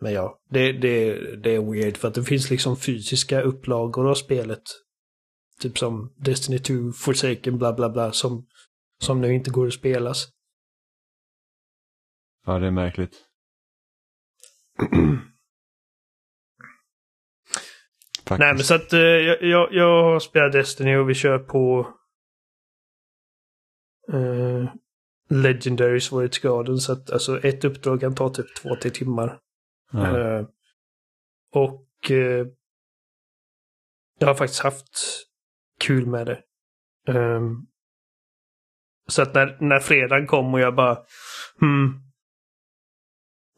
men 0.01 0.13
ja, 0.13 0.39
det, 0.49 0.71
det, 0.71 1.15
det 1.35 1.55
är 1.55 1.71
weird 1.71 1.97
för 1.97 2.07
att 2.07 2.13
det 2.13 2.23
finns 2.23 2.49
liksom 2.49 2.77
fysiska 2.77 3.41
upplagor 3.41 4.09
av 4.09 4.15
spelet. 4.15 4.61
Typ 5.59 5.77
som 5.77 6.13
Destiny 6.17 6.59
2, 6.59 6.73
Forsaken, 6.91 7.57
bla 7.57 7.73
bla 7.73 7.89
bla, 7.89 8.11
som, 8.11 8.47
som 9.01 9.21
nu 9.21 9.33
inte 9.33 9.51
går 9.51 9.67
att 9.67 9.73
spelas. 9.73 10.27
Ja, 12.45 12.59
det 12.59 12.67
är 12.67 12.71
märkligt. 12.71 13.25
Nej 18.29 18.53
men 18.53 18.63
så 18.63 18.75
att 18.75 18.93
uh, 18.93 18.99
jag, 18.99 19.73
jag 19.73 20.21
spelar 20.21 20.49
Destiny 20.49 20.95
och 20.95 21.09
vi 21.09 21.13
kör 21.13 21.39
på 21.39 21.93
uh, 24.13 24.69
Legendary 25.29 25.99
svårighetsgraden. 25.99 26.77
Så 26.77 26.91
att 26.91 27.11
alltså 27.11 27.39
ett 27.39 27.63
uppdrag 27.63 28.01
kan 28.01 28.15
ta 28.15 28.29
typ 28.29 28.55
två, 28.55 28.75
tre 28.81 28.91
timmar. 28.91 29.39
Mm. 29.93 30.15
Uh, 30.15 30.47
och 31.51 32.11
jag 34.19 34.27
har 34.27 34.35
faktiskt 34.35 34.63
haft 34.63 34.99
kul 35.79 36.05
med 36.05 36.25
det. 36.25 36.43
Um, 37.07 37.67
så 39.07 39.21
att 39.21 39.33
när, 39.33 39.57
när 39.61 39.79
fredagen 39.79 40.27
kom 40.27 40.53
och 40.53 40.59
jag 40.59 40.75
bara 40.75 40.97
hmm, 41.59 42.04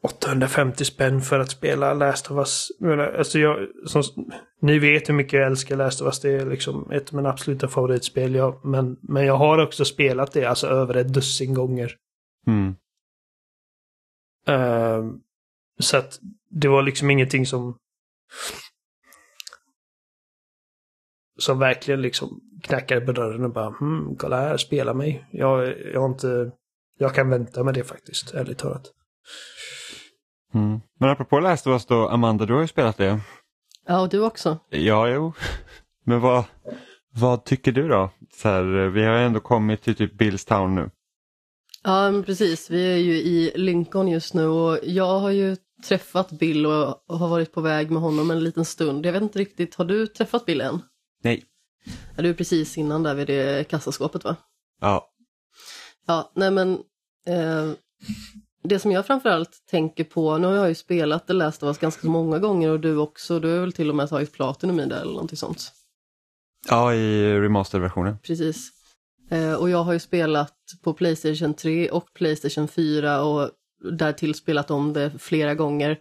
850 0.02 0.84
spänn 0.84 1.20
för 1.20 1.38
att 1.38 1.50
spela 1.50 1.94
Last 1.94 2.30
of 2.30 2.38
Us. 2.38 2.68
Alltså 3.18 3.38
jag, 3.38 3.68
som, 3.86 4.02
ni 4.60 4.78
vet 4.78 5.08
hur 5.08 5.14
mycket 5.14 5.32
jag 5.32 5.46
älskar 5.46 5.76
Last 5.76 6.00
of 6.00 6.06
Us. 6.06 6.20
Det 6.20 6.30
är 6.30 6.46
liksom 6.46 6.90
ett 6.90 7.08
av 7.08 7.14
mina 7.14 7.30
absoluta 7.30 7.68
favoritspel. 7.68 8.34
Jag, 8.34 8.64
men, 8.64 8.96
men 9.00 9.26
jag 9.26 9.36
har 9.36 9.58
också 9.58 9.84
spelat 9.84 10.32
det 10.32 10.44
alltså 10.44 10.66
över 10.66 10.96
ett 10.96 11.14
dussin 11.14 11.54
gånger. 11.54 11.96
Mm. 12.46 12.74
Uh, 14.48 15.12
så 15.78 15.96
att 15.96 16.18
det 16.50 16.68
var 16.68 16.82
liksom 16.82 17.10
ingenting 17.10 17.46
som 17.46 17.78
som 21.38 21.58
verkligen 21.58 22.02
liksom 22.02 22.40
knackade 22.62 23.00
på 23.00 23.12
dörren 23.12 23.44
och 23.44 23.52
bara 23.52 23.70
hmm, 23.70 24.16
kolla 24.16 24.40
här, 24.40 24.56
spela 24.56 24.94
mig. 24.94 25.28
Jag, 25.30 25.80
jag 25.92 26.00
har 26.00 26.08
inte... 26.08 26.52
Jag 26.98 27.14
kan 27.14 27.30
vänta 27.30 27.64
med 27.64 27.74
det 27.74 27.84
faktiskt, 27.84 28.34
ärligt 28.34 28.58
talat. 28.58 28.92
Mm. 30.54 30.80
Men 31.00 31.08
apropå 31.08 31.40
Last 31.40 31.66
of 31.66 31.70
Us 31.70 31.86
då, 31.86 32.08
Amanda, 32.08 32.46
du 32.46 32.54
har 32.54 32.60
ju 32.60 32.68
spelat 32.68 32.96
det. 32.96 33.20
Ja, 33.86 34.00
och 34.00 34.08
du 34.08 34.20
också. 34.20 34.58
Ja, 34.70 35.08
jo. 35.08 35.32
Men 36.04 36.20
vad, 36.20 36.44
vad 37.14 37.44
tycker 37.44 37.72
du 37.72 37.88
då? 37.88 38.10
Så 38.34 38.48
här, 38.48 38.62
vi 38.88 39.04
har 39.04 39.14
ändå 39.14 39.40
kommit 39.40 39.82
till 39.82 39.94
typ 39.94 40.18
Billstown 40.18 40.74
nu. 40.74 40.90
Ja, 41.82 42.22
precis. 42.26 42.70
Vi 42.70 42.92
är 42.92 42.96
ju 42.96 43.12
i 43.12 43.52
Lincoln 43.54 44.08
just 44.08 44.34
nu 44.34 44.46
och 44.46 44.78
jag 44.82 45.18
har 45.20 45.30
ju 45.30 45.56
träffat 45.84 46.30
Bill 46.30 46.66
och 46.66 47.04
har 47.08 47.28
varit 47.28 47.52
på 47.52 47.60
väg 47.60 47.90
med 47.90 48.02
honom 48.02 48.30
en 48.30 48.44
liten 48.44 48.64
stund. 48.64 49.06
Jag 49.06 49.12
vet 49.12 49.22
inte 49.22 49.38
riktigt, 49.38 49.74
har 49.74 49.84
du 49.84 50.06
träffat 50.06 50.46
Bill 50.46 50.60
än? 50.60 50.82
Nej. 51.22 51.44
Ja, 52.16 52.22
du 52.22 52.28
är 52.28 52.34
precis 52.34 52.78
innan 52.78 53.02
där 53.02 53.14
vid 53.14 53.26
det 53.26 53.68
kassaskåpet 53.68 54.24
va? 54.24 54.36
Ja. 54.80 55.10
Ja, 56.06 56.32
nej 56.34 56.50
men 56.50 56.72
eh, 57.26 57.72
det 58.62 58.78
som 58.78 58.92
jag 58.92 59.06
framförallt 59.06 59.66
tänker 59.70 60.04
på, 60.04 60.38
nu 60.38 60.46
har 60.46 60.54
jag 60.54 60.68
ju 60.68 60.74
spelat 60.74 61.26
The 61.26 61.32
Last 61.32 61.62
of 61.62 61.66
Us 61.66 61.78
ganska 61.78 62.08
många 62.08 62.38
gånger 62.38 62.70
och 62.70 62.80
du 62.80 62.96
också, 62.96 63.40
du 63.40 63.52
har 63.52 63.60
väl 63.60 63.72
till 63.72 63.90
och 63.90 63.96
med 63.96 64.08
tagit 64.08 64.32
Platinum 64.32 64.80
i 64.80 64.86
det 64.86 64.96
eller 64.96 65.12
någonting 65.12 65.36
sånt? 65.36 65.72
Ja, 66.68 66.94
i 66.94 67.32
remasterversionen. 67.40 68.18
Precis. 68.18 68.70
Eh, 69.30 69.54
och 69.54 69.70
jag 69.70 69.82
har 69.82 69.92
ju 69.92 69.98
spelat 69.98 70.56
på 70.82 70.94
Playstation 70.94 71.54
3 71.54 71.90
och 71.90 72.14
Playstation 72.14 72.68
4 72.68 73.22
och 73.22 73.50
därtill 73.92 74.34
spelat 74.34 74.70
om 74.70 74.92
det 74.92 75.18
flera 75.18 75.54
gånger. 75.54 75.98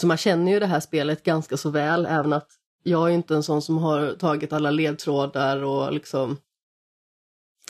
Så 0.00 0.06
man 0.06 0.16
känner 0.16 0.52
ju 0.52 0.60
det 0.60 0.66
här 0.66 0.80
spelet 0.80 1.24
ganska 1.24 1.56
så 1.56 1.70
väl, 1.70 2.06
även 2.06 2.32
att 2.32 2.48
jag 2.82 3.08
är 3.08 3.14
inte 3.14 3.34
en 3.34 3.42
sån 3.42 3.62
som 3.62 3.78
har 3.78 4.12
tagit 4.12 4.52
alla 4.52 4.70
ledtrådar 4.70 5.62
och 5.62 5.92
liksom 5.92 6.36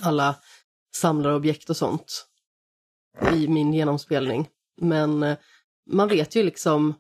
alla 0.03 0.35
samlarobjekt 0.95 1.71
och 1.71 1.77
sånt 1.77 2.28
i 3.35 3.49
min 3.49 3.75
genomspelning. 3.75 4.49
Men 4.81 5.23
eh, 5.23 5.37
man 5.91 6.09
vet 6.09 6.37
ju 6.37 6.43
liksom 6.43 6.95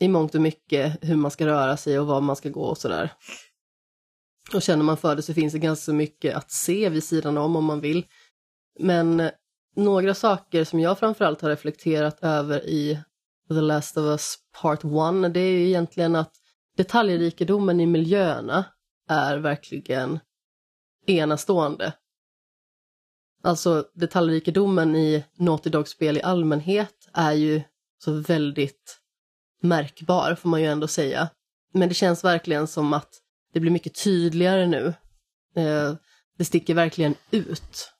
i 0.00 0.08
mångt 0.08 0.34
och 0.34 0.40
mycket 0.40 0.98
hur 1.02 1.16
man 1.16 1.30
ska 1.30 1.46
röra 1.46 1.76
sig 1.76 1.98
och 1.98 2.06
var 2.06 2.20
man 2.20 2.36
ska 2.36 2.48
gå 2.48 2.62
och 2.62 2.78
sådär. 2.78 3.12
Och 4.54 4.62
känner 4.62 4.84
man 4.84 4.96
för 4.96 5.16
det 5.16 5.22
så 5.22 5.34
finns 5.34 5.52
det 5.52 5.58
ganska 5.58 5.92
mycket 5.92 6.36
att 6.36 6.50
se 6.50 6.88
vid 6.88 7.04
sidan 7.04 7.38
om 7.38 7.56
om 7.56 7.64
man 7.64 7.80
vill. 7.80 8.06
Men 8.78 9.20
eh, 9.20 9.30
några 9.76 10.14
saker 10.14 10.64
som 10.64 10.80
jag 10.80 10.98
framförallt 10.98 11.40
har 11.40 11.50
reflekterat 11.50 12.18
över 12.22 12.66
i 12.66 12.98
The 13.48 13.60
Last 13.60 13.96
of 13.96 14.04
Us 14.04 14.36
Part 14.62 14.84
1, 14.84 15.34
det 15.34 15.40
är 15.40 15.52
ju 15.52 15.68
egentligen 15.68 16.16
att 16.16 16.32
detaljrikedomen 16.76 17.80
i 17.80 17.86
miljöerna 17.86 18.64
är 19.08 19.38
verkligen 19.38 20.18
enastående. 21.06 21.92
Alltså 23.42 23.84
detaljrikedomen 23.94 24.96
i 24.96 25.24
Naughty 25.38 25.70
Dog-spel 25.70 26.16
i 26.16 26.22
allmänhet 26.22 27.08
är 27.12 27.32
ju 27.32 27.62
så 27.98 28.12
väldigt 28.12 29.00
märkbar 29.62 30.34
får 30.34 30.48
man 30.48 30.60
ju 30.60 30.66
ändå 30.66 30.88
säga. 30.88 31.28
Men 31.72 31.88
det 31.88 31.94
känns 31.94 32.24
verkligen 32.24 32.66
som 32.66 32.92
att 32.92 33.10
det 33.52 33.60
blir 33.60 33.70
mycket 33.70 34.04
tydligare 34.04 34.66
nu. 34.66 34.94
Eh, 35.56 35.94
det 36.38 36.44
sticker 36.44 36.74
verkligen 36.74 37.14
ut 37.30 37.92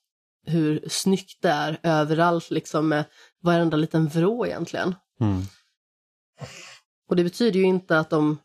hur 0.47 0.89
snyggt 0.89 1.43
det 1.43 1.49
är 1.49 1.79
överallt, 1.83 2.51
liksom 2.51 2.89
med 2.89 3.05
varenda 3.43 3.77
liten 3.77 4.09
vrå 4.09 4.47
egentligen. 4.47 4.95
Mm. 5.21 5.43
Och 7.09 7.17
det 7.17 7.25
betyder 7.25 7.61
ju 7.61 7.67
inte 7.67 7.99
att 7.99 8.11
de 8.11 8.39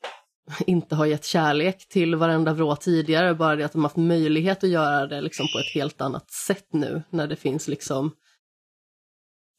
inte 0.67 0.95
har 0.95 1.05
gett 1.05 1.25
kärlek 1.25 1.87
till 1.87 2.15
varenda 2.15 2.53
vrå 2.53 2.75
tidigare, 2.75 3.35
bara 3.35 3.55
det 3.55 3.65
att 3.65 3.71
de 3.71 3.83
haft 3.83 3.95
möjlighet 3.95 4.63
att 4.63 4.69
göra 4.69 5.07
det 5.07 5.21
liksom 5.21 5.45
på 5.53 5.59
ett 5.59 5.73
helt 5.73 6.01
annat 6.01 6.31
sätt 6.31 6.67
nu 6.73 7.03
när 7.09 7.27
det 7.27 7.35
finns 7.35 7.67
liksom, 7.67 8.15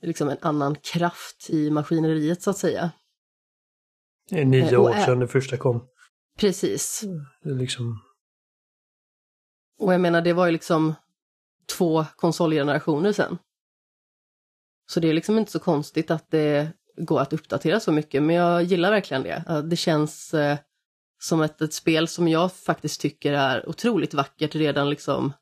liksom 0.03 0.29
en 0.29 0.39
annan 0.41 0.75
kraft 0.75 1.51
i 1.51 1.71
maskineriet 1.71 2.43
så 2.43 2.51
att 2.51 2.59
säga. 2.59 2.91
Det 4.29 4.41
är 4.41 4.45
nio 4.45 4.77
år 4.77 4.93
sedan 4.93 5.19
det 5.19 5.29
första 5.29 5.57
kom. 5.57 5.89
Precis. 6.39 7.05
Liksom... 7.45 8.01
Och 9.79 9.95
jag 9.95 10.01
menar, 10.01 10.23
det 10.23 10.33
var 10.33 10.47
ju 10.47 10.53
liksom 10.53 10.95
två 11.79 12.05
konsolgenerationer 12.17 13.13
sen. 13.13 13.39
Så 14.87 15.01
det 15.01 15.09
är 15.09 15.13
liksom 15.13 15.39
inte 15.39 15.53
så 15.53 15.59
konstigt 15.59 16.11
att 16.11 16.31
det 16.31 16.73
går 16.97 17.21
att 17.21 17.33
uppdatera 17.33 17.81
så 17.81 17.93
mycket, 17.93 18.23
men 18.23 18.37
jag 18.37 18.63
gillar 18.63 18.91
verkligen 18.91 19.23
det. 19.23 19.63
Det 19.71 19.77
känns 19.77 20.35
eh, 20.35 20.59
som 21.23 21.43
ett, 21.43 21.63
ett 21.63 21.75
spel 21.75 22.09
som 22.09 22.29
jag 22.29 22.53
faktiskt 22.53 23.01
tycker 23.01 23.33
är 23.33 23.69
otroligt 23.69 24.15
vackert 24.15 24.55
redan 24.55 24.91
liksom 24.91 25.33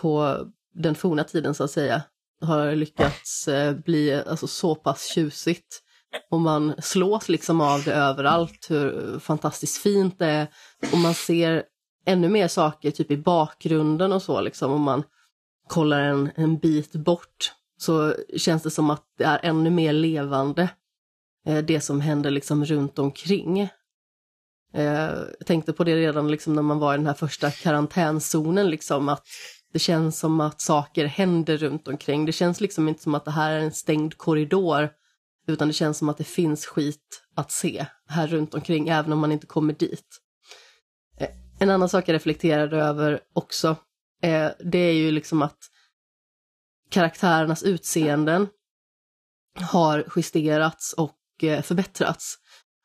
på 0.00 0.38
den 0.74 0.94
forna 0.94 1.24
tiden 1.24 1.54
så 1.54 1.64
att 1.64 1.70
säga 1.70 2.02
har 2.40 2.74
lyckats 2.74 3.48
eh, 3.48 3.74
bli 3.74 4.14
alltså, 4.14 4.46
så 4.46 4.74
pass 4.74 5.06
tjusigt. 5.06 5.82
Och 6.30 6.40
man 6.40 6.74
slås 6.78 7.28
liksom 7.28 7.60
av 7.60 7.82
det 7.84 7.94
överallt, 7.94 8.66
hur 8.70 9.18
fantastiskt 9.18 9.78
fint 9.82 10.18
det 10.18 10.26
är. 10.26 10.46
Och 10.92 10.98
man 10.98 11.14
ser 11.14 11.64
ännu 12.06 12.28
mer 12.28 12.48
saker 12.48 12.90
typ 12.90 13.10
i 13.10 13.16
bakgrunden 13.16 14.12
och 14.12 14.22
så 14.22 14.40
liksom. 14.40 14.72
Om 14.72 14.82
man 14.82 15.02
kollar 15.66 16.00
en, 16.00 16.30
en 16.34 16.58
bit 16.58 16.92
bort 16.92 17.52
så 17.76 18.14
känns 18.36 18.62
det 18.62 18.70
som 18.70 18.90
att 18.90 19.04
det 19.18 19.24
är 19.24 19.40
ännu 19.42 19.70
mer 19.70 19.92
levande. 19.92 20.68
Eh, 21.46 21.58
det 21.58 21.80
som 21.80 22.00
händer 22.00 22.30
liksom 22.30 22.64
runt 22.64 22.98
omkring. 22.98 23.68
Jag 24.72 25.46
tänkte 25.46 25.72
på 25.72 25.84
det 25.84 25.96
redan 25.96 26.30
liksom 26.30 26.54
när 26.54 26.62
man 26.62 26.78
var 26.78 26.94
i 26.94 26.96
den 26.96 27.06
här 27.06 27.14
första 27.14 27.50
karantänzonen, 27.50 28.70
liksom 28.70 29.08
att 29.08 29.26
det 29.72 29.78
känns 29.78 30.18
som 30.18 30.40
att 30.40 30.60
saker 30.60 31.06
händer 31.06 31.56
runt 31.56 31.88
omkring. 31.88 32.26
Det 32.26 32.32
känns 32.32 32.60
liksom 32.60 32.88
inte 32.88 33.02
som 33.02 33.14
att 33.14 33.24
det 33.24 33.30
här 33.30 33.52
är 33.52 33.58
en 33.58 33.72
stängd 33.72 34.16
korridor, 34.16 34.90
utan 35.46 35.68
det 35.68 35.74
känns 35.74 35.98
som 35.98 36.08
att 36.08 36.18
det 36.18 36.24
finns 36.24 36.66
skit 36.66 37.22
att 37.34 37.50
se 37.50 37.86
här 38.08 38.26
runt 38.26 38.54
omkring, 38.54 38.88
även 38.88 39.12
om 39.12 39.18
man 39.18 39.32
inte 39.32 39.46
kommer 39.46 39.72
dit. 39.72 40.06
Eh, 41.20 41.28
en 41.58 41.70
annan 41.70 41.88
sak 41.88 42.08
jag 42.08 42.14
reflekterade 42.14 42.76
över 42.76 43.20
också, 43.32 43.76
eh, 44.22 44.50
det 44.64 44.78
är 44.78 44.92
ju 44.92 45.10
liksom 45.10 45.42
att 45.42 45.58
karaktärernas 46.90 47.62
utseenden 47.62 48.48
har 49.60 50.04
justerats 50.16 50.92
och 50.92 51.16
förbättrats. 51.40 52.38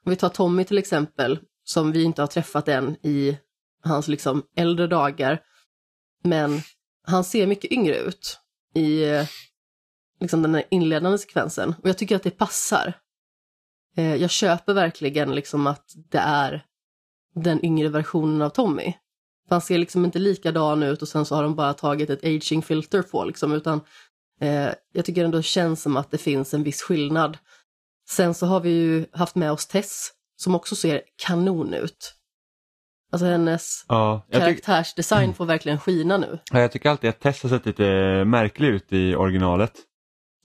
Om 0.06 0.10
vi 0.10 0.15
tar 0.15 0.30
Tommy 0.30 0.63
till 0.63 0.77
exempel, 0.77 1.39
som 1.65 1.91
vi 1.91 2.03
inte 2.03 2.22
har 2.22 2.27
träffat 2.27 2.67
än 2.67 2.95
i 3.01 3.38
hans 3.84 4.07
liksom 4.07 4.43
äldre 4.55 4.88
dagar. 4.88 5.41
Men 6.24 6.62
han 7.03 7.24
ser 7.24 7.48
mycket 7.48 7.72
yngre 7.72 7.98
ut 7.98 8.39
i 8.75 9.05
liksom 10.19 10.41
den 10.41 10.63
inledande 10.72 11.17
sekvensen 11.17 11.75
och 11.84 11.89
jag 11.89 11.98
tycker 11.98 12.15
att 12.15 12.24
det 12.24 12.31
passar. 12.31 12.93
Eh, 13.98 14.15
jag 14.15 14.29
köper 14.29 14.74
verkligen 14.74 15.36
liksom 15.36 15.67
att 15.67 15.93
det 16.12 16.17
är 16.17 16.65
den 17.36 17.65
yngre 17.65 17.89
versionen 17.89 18.41
av 18.41 18.50
Tommy. 18.50 18.93
han 19.50 19.62
ser 19.62 19.77
liksom 19.77 20.05
inte 20.05 20.19
likadan 20.19 20.84
ut 20.84 21.01
och 21.01 21.07
sen 21.07 21.25
så 21.25 21.36
har 21.36 21.43
de 21.43 21.55
bara 21.55 21.74
tagit 21.74 22.10
ett 22.10 22.24
aging 22.24 22.62
filter 22.62 23.01
på 23.01 23.25
liksom, 23.25 23.51
utan 23.51 23.81
eh, 24.41 24.69
jag 24.93 25.05
tycker 25.05 25.25
ändå 25.25 25.38
det 25.38 25.43
känns 25.43 25.81
som 25.81 25.98
att 25.98 26.12
det 26.12 26.17
finns 26.17 26.53
en 26.53 26.63
viss 26.63 26.81
skillnad. 26.81 27.38
Sen 28.10 28.34
så 28.34 28.45
har 28.45 28.60
vi 28.60 28.69
ju 28.69 29.05
haft 29.12 29.36
med 29.36 29.51
oss 29.51 29.67
Tess 29.67 30.12
som 30.36 30.56
också 30.56 30.75
ser 30.75 31.01
kanon 31.15 31.74
ut. 31.74 32.15
Alltså 33.12 33.25
hennes 33.25 33.86
ja, 33.88 34.27
karaktärsdesign 34.32 35.34
får 35.34 35.46
verkligen 35.46 35.80
skina 35.80 36.18
nu. 36.18 36.39
Ja, 36.51 36.60
jag 36.60 36.72
tycker 36.72 36.89
alltid 36.89 37.10
att 37.10 37.20
Tess 37.20 37.44
har 37.44 37.50
sett 37.50 37.65
lite 37.65 37.84
märklig 38.25 38.68
ut 38.68 38.94
i 38.94 39.15
originalet. 39.15 39.74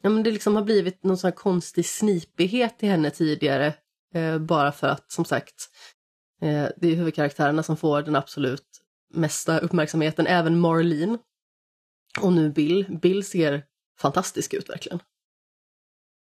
Ja 0.03 0.11
men 0.11 0.23
det 0.23 0.31
liksom 0.31 0.57
har 0.57 0.63
blivit 0.63 1.05
någon 1.05 1.17
sån 1.17 1.29
här 1.29 1.37
konstig 1.37 1.87
snipighet 1.87 2.83
i 2.83 2.87
henne 2.87 3.11
tidigare. 3.11 3.75
Eh, 4.15 4.39
bara 4.39 4.73
för 4.73 4.87
att 4.87 5.13
som 5.13 5.25
sagt, 5.25 5.69
eh, 6.43 6.67
det 6.77 6.89
är 6.89 6.97
huvudkaraktärerna 6.97 7.63
som 7.63 7.77
får 7.77 8.03
den 8.03 8.17
absolut 8.17 8.67
mesta 9.15 9.59
uppmärksamheten. 9.59 10.27
Även 10.27 10.61
Marlene. 10.61 11.19
Och 12.21 12.33
nu 12.33 12.51
Bill. 12.51 12.99
Bill 13.03 13.25
ser 13.25 13.65
fantastisk 13.99 14.55
ut 14.55 14.71
verkligen. 14.71 15.01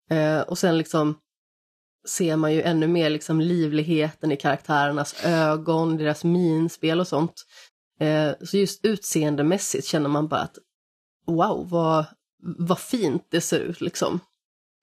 Eh, 0.09 0.41
och 0.41 0.57
sen 0.57 0.77
liksom 0.77 1.19
ser 2.07 2.35
man 2.35 2.53
ju 2.53 2.61
ännu 2.61 2.87
mer 2.87 3.09
liksom 3.09 3.41
livligheten 3.41 4.31
i 4.31 4.37
karaktärernas 4.37 5.25
ögon, 5.25 5.97
deras 5.97 6.23
minspel 6.23 6.99
och 6.99 7.07
sånt. 7.07 7.45
Eh, 7.99 8.31
så 8.41 8.57
just 8.57 8.85
utseendemässigt 8.85 9.87
känner 9.87 10.09
man 10.09 10.27
bara 10.27 10.41
att 10.41 10.57
wow, 11.27 11.69
vad, 11.69 12.05
vad 12.57 12.79
fint 12.79 13.27
det 13.31 13.41
ser 13.41 13.59
ut 13.59 13.81
liksom. 13.81 14.19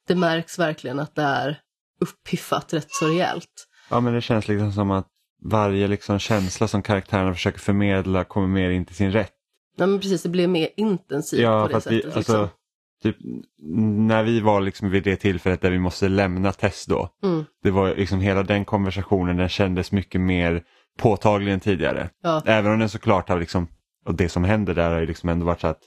Det 0.07 0.15
märks 0.15 0.59
verkligen 0.59 0.99
att 0.99 1.15
det 1.15 1.23
är 1.23 1.61
uppiffat 2.01 2.73
rätt 2.73 2.91
så 2.91 3.07
rejält. 3.07 3.69
Ja 3.91 4.01
men 4.01 4.15
det 4.15 4.21
känns 4.21 4.49
liksom 4.49 4.73
som 4.73 4.91
att 4.91 5.09
varje 5.43 5.89
liksom 5.89 6.19
känsla 6.19 6.69
som 6.69 6.83
karaktärerna 6.83 7.35
försöker 7.35 7.59
förmedla 7.59 8.25
kommer 8.25 8.47
mer 8.47 8.71
in 8.71 8.85
till 8.85 8.97
sin 8.97 9.13
rätt. 9.13 9.33
Ja 9.77 9.87
men 9.87 10.01
precis, 10.01 10.23
det 10.23 10.29
blir 10.29 10.49
mer 10.49 10.69
intensivt 10.77 11.41
ja, 11.41 11.67
på 11.67 11.73
det 11.73 11.81
sättet. 11.81 12.05
Vi, 12.05 12.13
alltså, 12.13 12.19
liksom 12.19 12.49
typ, 13.03 13.17
när 14.09 14.23
vi 14.23 14.41
var 14.41 14.61
liksom 14.61 14.91
vid 14.91 15.03
det 15.03 15.17
tillfället 15.17 15.61
där 15.61 15.71
vi 15.71 15.79
måste 15.79 16.09
lämna 16.09 16.53
test 16.53 16.88
då. 16.88 17.09
Mm. 17.23 17.45
Det 17.62 17.71
var 17.71 17.95
liksom 17.95 18.21
hela 18.21 18.43
den 18.43 18.65
konversationen 18.65 19.37
den 19.37 19.49
kändes 19.49 19.93
mycket 19.93 20.21
mer 20.21 20.62
påtaglig 20.99 21.53
än 21.53 21.61
tidigare. 21.61 22.11
Ja. 22.23 22.43
Även 22.47 22.73
om 22.73 22.79
den 22.79 22.88
såklart 22.88 23.29
har 23.29 23.41
liksom, 23.41 23.69
och 24.07 24.15
det 24.15 24.29
som 24.29 24.45
händer 24.45 24.75
där 24.75 24.91
har 24.91 25.01
ju 25.01 25.07
liksom 25.07 25.29
ändå 25.29 25.47
varit 25.47 25.61
så 25.61 25.67
att 25.67 25.81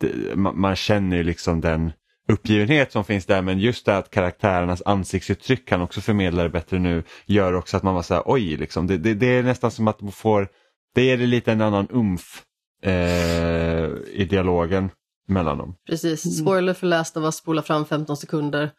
det, 0.00 0.36
man, 0.36 0.60
man, 0.60 0.76
känner 0.76 1.16
ju 1.16 1.22
liksom 1.22 1.60
den 1.60 1.92
uppgivenhet 2.28 2.92
som 2.92 3.04
finns 3.04 3.26
där 3.26 3.42
men 3.42 3.58
just 3.58 3.86
det 3.86 3.96
att 3.96 4.10
karaktärernas 4.10 4.82
ansiktsuttryck 4.84 5.68
kan 5.68 5.80
också 5.80 6.00
förmedla 6.00 6.42
det 6.42 6.48
bättre 6.48 6.78
nu 6.78 7.02
gör 7.26 7.52
också 7.52 7.76
att 7.76 7.82
man 7.82 7.94
var 7.94 8.02
så 8.02 8.14
här, 8.14 8.22
oj 8.26 8.56
liksom 8.56 8.86
det, 8.86 8.96
det, 8.96 9.14
det 9.14 9.26
är 9.26 9.42
nästan 9.42 9.70
som 9.70 9.88
att 9.88 10.00
man 10.00 10.12
får, 10.12 10.48
det 10.94 11.04
ger 11.04 11.16
det 11.16 11.26
lite 11.26 11.52
en 11.52 11.60
annan 11.60 11.86
umf 11.90 12.42
eh, 12.82 13.88
i 14.12 14.26
dialogen 14.30 14.90
mellan 15.30 15.58
dem. 15.58 15.74
Precis, 15.86 16.24
mm. 16.24 16.34
spoiler 16.34 16.74
för 16.74 16.86
Last 16.86 17.16
of 17.16 17.24
Us, 17.24 17.36
spola 17.36 17.62
fram 17.62 17.84
15 17.84 18.16
sekunder. 18.16 18.72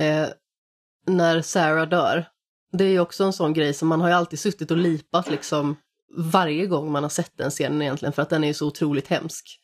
Eh, 0.00 0.26
när 1.06 1.42
Sarah 1.42 1.88
dör, 1.88 2.24
det 2.72 2.84
är 2.84 2.88
ju 2.88 3.00
också 3.00 3.24
en 3.24 3.32
sån 3.32 3.52
grej 3.52 3.74
som 3.74 3.88
man 3.88 4.00
har 4.00 4.08
ju 4.08 4.14
alltid 4.14 4.38
suttit 4.38 4.70
och 4.70 4.76
lipat 4.76 5.30
liksom 5.30 5.76
varje 6.16 6.66
gång 6.66 6.92
man 6.92 7.02
har 7.02 7.10
sett 7.10 7.32
den 7.36 7.50
scenen 7.50 7.82
egentligen 7.82 8.12
för 8.12 8.22
att 8.22 8.30
den 8.30 8.44
är 8.44 8.48
ju 8.48 8.54
så 8.54 8.66
otroligt 8.66 9.08
hemsk. 9.08 9.60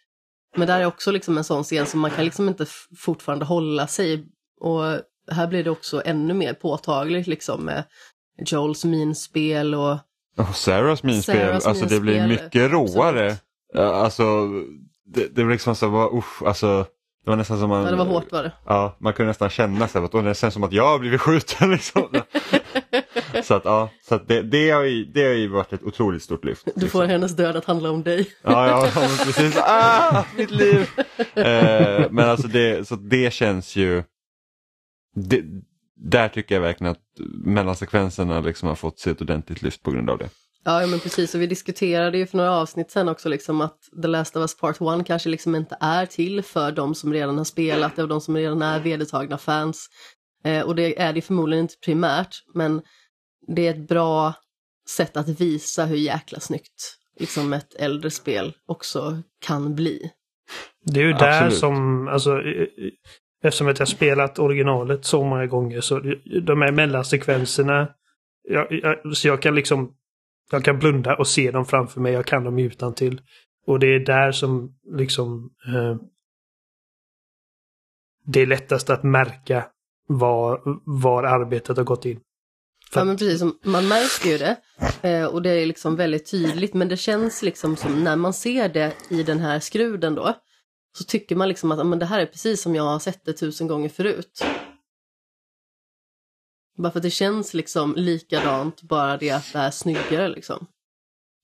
Men 0.57 0.69
där 0.69 0.81
är 0.81 0.87
också 0.87 1.11
liksom 1.11 1.38
en 1.38 1.45
sån 1.45 1.64
scen 1.64 1.87
som 1.87 2.01
man 2.01 2.11
kan 2.11 2.25
liksom 2.25 2.49
inte 2.49 2.67
fortfarande 2.99 3.45
hålla 3.45 3.87
sig 3.87 4.27
och 4.61 4.83
här 5.31 5.47
blir 5.47 5.64
det 5.64 5.71
också 5.71 6.03
ännu 6.05 6.35
mer 6.35 6.55
påtagligt 6.55 7.27
liksom 7.27 7.64
med 7.64 7.85
Joels 8.38 8.85
minspel 8.85 9.75
och 9.75 9.99
oh, 10.37 10.53
Sarahs 10.53 11.03
minspel, 11.03 11.53
alltså 11.64 11.87
det 11.87 12.01
blir 12.01 12.29
mycket 12.29 12.71
råare. 12.71 13.37
Alltså 13.75 14.49
det, 15.07 15.37
det 15.37 15.45
var 15.45 15.51
liksom 15.51 15.77
så, 15.77 15.88
var, 15.88 16.19
usch, 16.19 16.43
alltså 16.43 16.87
det 17.25 17.31
var 17.31 17.37
nästan 17.37 17.59
som 17.59 17.69
man... 17.69 17.85
Ja, 17.85 17.90
det 17.90 17.97
var 17.97 18.05
hårt 18.05 18.33
var 18.33 18.43
det. 18.43 18.53
Ja, 18.67 18.97
man 18.99 19.12
kunde 19.12 19.31
nästan 19.31 19.51
känna 19.51 19.88
sig 19.88 20.05
att 20.05 20.12
det 20.12 20.38
känns 20.38 20.55
som 20.55 20.64
att 20.64 20.73
jag 20.73 20.88
har 20.88 20.99
blivit 20.99 21.21
skjuten. 21.21 21.71
Liksom. 21.75 22.09
så 23.43 23.55
att, 23.55 23.64
ja, 23.64 23.90
så 24.09 24.14
att 24.14 24.29
det, 24.29 24.43
det, 24.43 24.71
har 24.71 24.83
ju, 24.83 25.05
det 25.05 25.25
har 25.25 25.33
ju 25.33 25.49
varit 25.49 25.73
ett 25.73 25.83
otroligt 25.83 26.23
stort 26.23 26.45
lyft. 26.45 26.64
Du 26.64 26.73
får 26.73 26.83
liksom. 26.85 27.09
hennes 27.11 27.37
död 27.37 27.57
att 27.57 27.64
handla 27.64 27.90
om 27.90 28.03
dig. 28.03 28.31
ja, 28.43 28.69
ja, 28.69 28.88
precis. 29.25 29.57
Ah, 29.57 30.25
mitt 30.37 30.51
liv! 30.51 30.90
eh, 31.35 32.11
men 32.11 32.29
alltså 32.29 32.49
det, 32.49 32.88
så 32.88 32.97
det 32.97 33.33
känns 33.33 33.77
ju... 33.77 34.03
Det, 35.14 35.43
där 35.97 36.29
tycker 36.29 36.55
jag 36.55 36.62
verkligen 36.62 36.90
att 36.90 37.03
mellansekvenserna 37.45 38.40
liksom 38.40 38.69
har 38.69 38.77
fått 38.77 38.99
sig 38.99 39.12
ett 39.12 39.21
ordentligt 39.21 39.62
lyft 39.62 39.83
på 39.83 39.90
grund 39.90 40.11
av 40.11 40.19
det. 40.19 40.29
Ja, 40.64 40.87
men 40.87 41.00
precis. 41.00 41.35
Och 41.35 41.40
vi 41.40 41.46
diskuterade 41.46 42.18
ju 42.18 42.27
för 42.27 42.37
några 42.37 42.53
avsnitt 42.53 42.90
sen 42.90 43.09
också 43.09 43.29
liksom 43.29 43.61
att 43.61 43.79
The 44.03 44.09
Last 44.09 44.37
of 44.37 44.40
Us 44.40 44.57
Part 44.57 45.00
1 45.00 45.07
kanske 45.07 45.29
liksom 45.29 45.55
inte 45.55 45.77
är 45.81 46.07
till 46.07 46.42
för 46.42 46.72
de 46.72 46.94
som 46.94 47.12
redan 47.12 47.38
har 47.38 47.44
spelat 47.44 47.98
och 47.98 48.09
de 48.09 48.20
som 48.20 48.37
redan 48.37 48.62
är 48.62 48.81
vedertagna 48.81 49.38
fans. 49.38 49.88
Eh, 50.44 50.62
och 50.62 50.74
det 50.74 51.00
är 51.00 51.12
det 51.12 51.20
förmodligen 51.20 51.64
inte 51.64 51.74
primärt, 51.85 52.37
men 52.55 52.83
det 53.46 53.66
är 53.66 53.70
ett 53.70 53.88
bra 53.88 54.35
sätt 54.88 55.16
att 55.16 55.40
visa 55.40 55.85
hur 55.85 55.96
jäkla 55.96 56.40
snyggt 56.40 56.98
liksom 57.20 57.53
ett 57.53 57.74
äldre 57.74 58.11
spel 58.11 58.53
också 58.66 59.18
kan 59.46 59.74
bli. 59.74 60.11
Det 60.85 61.00
är 61.00 61.05
ju 61.05 61.12
där 61.12 61.42
Absolut. 61.42 61.59
som, 61.59 62.09
alltså, 62.09 62.40
eftersom 63.44 63.66
jag 63.66 63.79
har 63.79 63.87
spelat 63.87 64.38
originalet 64.38 65.05
så 65.05 65.24
många 65.24 65.46
gånger 65.46 65.81
så 65.81 65.98
de 66.42 66.62
här 66.62 66.72
mellansekvenserna, 66.72 67.88
jag, 68.48 68.66
jag, 68.70 69.16
så 69.16 69.29
jag 69.29 69.42
kan 69.42 69.55
liksom 69.55 69.94
jag 70.55 70.64
kan 70.64 70.79
blunda 70.79 71.17
och 71.17 71.27
se 71.27 71.51
dem 71.51 71.67
framför 71.67 72.01
mig. 72.01 72.12
Jag 72.12 72.27
kan 72.27 72.45
dem 72.45 72.59
utan 72.59 72.95
till. 72.95 73.21
Och 73.67 73.79
det 73.79 73.87
är 73.87 73.99
där 73.99 74.33
som 74.33 74.75
liksom 74.97 75.51
eh, 75.67 75.97
det 78.27 78.40
är 78.40 78.47
lättast 78.47 78.90
att 78.90 79.03
märka 79.03 79.67
var, 80.09 80.61
var 80.85 81.25
arbetet 81.25 81.77
har 81.77 81.85
gått 81.85 82.05
in. 82.05 82.21
För... 82.90 83.01
Ja 83.01 83.05
men 83.05 83.17
precis, 83.17 83.43
man 83.64 83.88
märker 83.88 84.29
ju 84.29 84.38
det 84.38 84.57
eh, 85.09 85.27
och 85.27 85.43
det 85.43 85.51
är 85.51 85.67
liksom 85.67 85.97
väldigt 85.97 86.31
tydligt 86.31 86.75
men 86.75 86.88
det 86.88 86.97
känns 86.97 87.43
liksom 87.43 87.77
som 87.77 88.05
när 88.05 88.17
man 88.17 88.33
ser 88.33 88.69
det 88.69 88.93
i 89.09 89.23
den 89.23 89.38
här 89.38 89.61
skruden 89.61 90.14
då 90.14 90.35
så 90.99 91.05
tycker 91.05 91.37
man 91.37 91.49
liksom 91.49 91.73
att 91.73 91.87
men 91.87 91.99
det 91.99 92.07
här 92.07 92.21
är 92.21 92.27
precis 92.27 92.62
som 92.62 92.75
jag 92.75 92.83
har 92.83 92.99
sett 92.99 93.25
det 93.25 93.33
tusen 93.33 93.67
gånger 93.67 93.88
förut. 93.88 94.45
Bara 96.77 96.93
för 96.93 96.99
att 96.99 97.03
det 97.03 97.11
känns 97.11 97.55
liksom 97.55 97.95
likadant, 97.97 98.83
bara 98.83 99.17
det 99.17 99.31
att 99.31 99.53
det 99.53 99.59
är 99.59 99.71
snyggare 99.71 100.29
liksom. 100.29 100.67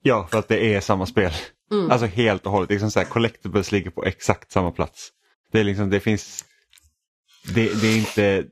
Ja, 0.02 0.28
för 0.30 0.38
att 0.38 0.48
det 0.48 0.74
är 0.74 0.80
samma 0.80 1.06
spel. 1.06 1.32
Mm. 1.72 1.90
Alltså 1.90 2.06
helt 2.06 2.46
och 2.46 2.52
hållet. 2.52 2.70
Liksom 2.70 2.90
så 2.90 2.98
här, 2.98 3.06
Collectibles 3.06 3.72
ligger 3.72 3.90
på 3.90 4.04
exakt 4.04 4.52
samma 4.52 4.70
plats. 4.70 5.10
Det 5.52 5.60
är 5.60 5.64
liksom, 5.64 5.90
det 5.90 6.00
finns... 6.00 6.44
Det, 7.54 7.80
det 7.80 7.86
är 7.86 7.98
inte... 7.98 8.44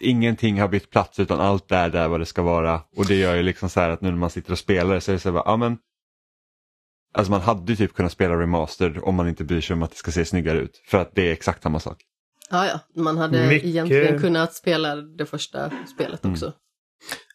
Ingenting 0.00 0.60
har 0.60 0.68
bytt 0.68 0.90
plats 0.90 1.18
utan 1.20 1.40
allt 1.40 1.72
är 1.72 1.88
där 1.88 2.08
vad 2.08 2.20
det 2.20 2.26
ska 2.26 2.42
vara. 2.42 2.82
Och 2.96 3.06
det 3.06 3.14
gör 3.14 3.34
ju 3.34 3.42
liksom 3.42 3.68
så 3.68 3.80
här 3.80 3.90
att 3.90 4.00
nu 4.00 4.10
när 4.10 4.18
man 4.18 4.30
sitter 4.30 4.52
och 4.52 4.58
spelar 4.58 5.00
så 5.00 5.10
är 5.10 5.12
det 5.12 5.20
så 5.20 5.32
här, 5.32 5.42
ja 5.44 5.56
men... 5.56 5.78
Alltså 7.14 7.30
man 7.30 7.40
hade 7.40 7.72
ju 7.72 7.76
typ 7.76 7.94
kunnat 7.94 8.12
spela 8.12 8.40
remastered 8.40 8.98
om 9.02 9.14
man 9.14 9.28
inte 9.28 9.44
bryr 9.44 9.60
sig 9.60 9.74
om 9.74 9.82
att 9.82 9.90
det 9.90 9.96
ska 9.96 10.10
se 10.10 10.24
snyggare 10.24 10.58
ut. 10.58 10.82
För 10.86 10.98
att 10.98 11.14
det 11.14 11.28
är 11.28 11.32
exakt 11.32 11.62
samma 11.62 11.80
sak. 11.80 12.02
Ja, 12.54 12.66
ja, 12.66 13.02
man 13.02 13.18
hade 13.18 13.46
Mycket- 13.48 13.68
egentligen 13.68 14.20
kunnat 14.20 14.54
spela 14.54 14.96
det 14.96 15.26
första 15.26 15.70
spelet 15.94 16.24
också. 16.24 16.52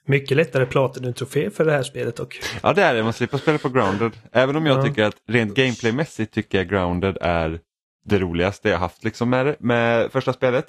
Mycket 0.06 0.38
lättare 0.38 0.66
Platinum-trofé 0.66 1.50
för 1.50 1.66
det 1.66 1.72
här 1.72 1.84
spelet 1.84 2.16
dock. 2.16 2.42
Ja 2.64 2.74
det 2.74 2.84
är 2.84 2.94
det, 2.96 3.04
man 3.04 3.14
slipper 3.14 3.38
spela 3.38 3.58
på 3.58 3.70
grounded. 3.70 4.12
Även 4.32 4.56
om 4.56 4.66
jag 4.66 4.78
Ja. 4.80 4.84
tycker 4.84 5.04
att 5.04 5.16
rent 5.28 5.54
gameplaymässigt 5.56 6.34
tycker 6.34 6.58
jag 6.58 6.70
grounded 6.70 7.18
är 7.22 7.60
det 8.06 8.20
roligaste 8.20 8.70
jag 8.70 8.78
haft 8.78 9.04
liksom 9.04 9.30
med, 9.30 9.46
det- 9.46 9.56
med 9.60 10.12
första 10.12 10.34
spelet. 10.34 10.66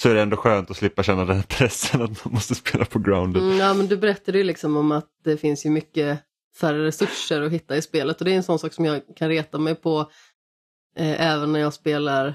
Så 0.00 0.08
är 0.08 0.14
det 0.14 0.22
ändå 0.22 0.36
skönt 0.36 0.70
att 0.70 0.76
slippa 0.76 1.02
känna 1.02 1.24
den 1.24 1.42
pressen 1.42 2.02
att 2.02 2.24
man 2.24 2.34
måste 2.34 2.54
spela 2.54 2.84
på 2.84 2.98
grounded. 2.98 3.42
Mm, 3.42 3.56
ja, 3.58 3.74
men 3.74 3.86
du 3.86 3.96
berättade 3.96 4.38
ju 4.38 4.44
liksom 4.44 4.76
om 4.76 4.92
att 4.92 5.08
det 5.24 5.36
finns 5.36 5.66
ju 5.66 5.70
mycket 5.70 6.18
färre 6.60 6.84
resurser 6.84 7.42
att 7.42 7.52
hitta 7.52 7.76
i 7.76 7.82
spelet 7.82 8.18
och 8.18 8.24
det 8.24 8.32
är 8.32 8.36
en 8.36 8.42
sån 8.42 8.58
sak 8.58 8.72
som 8.72 8.84
jag 8.84 9.02
kan 9.16 9.28
reta 9.28 9.58
mig 9.58 9.74
på 9.74 10.00
eh, 10.98 11.26
även 11.32 11.52
när 11.52 11.60
jag 11.60 11.74
spelar 11.74 12.34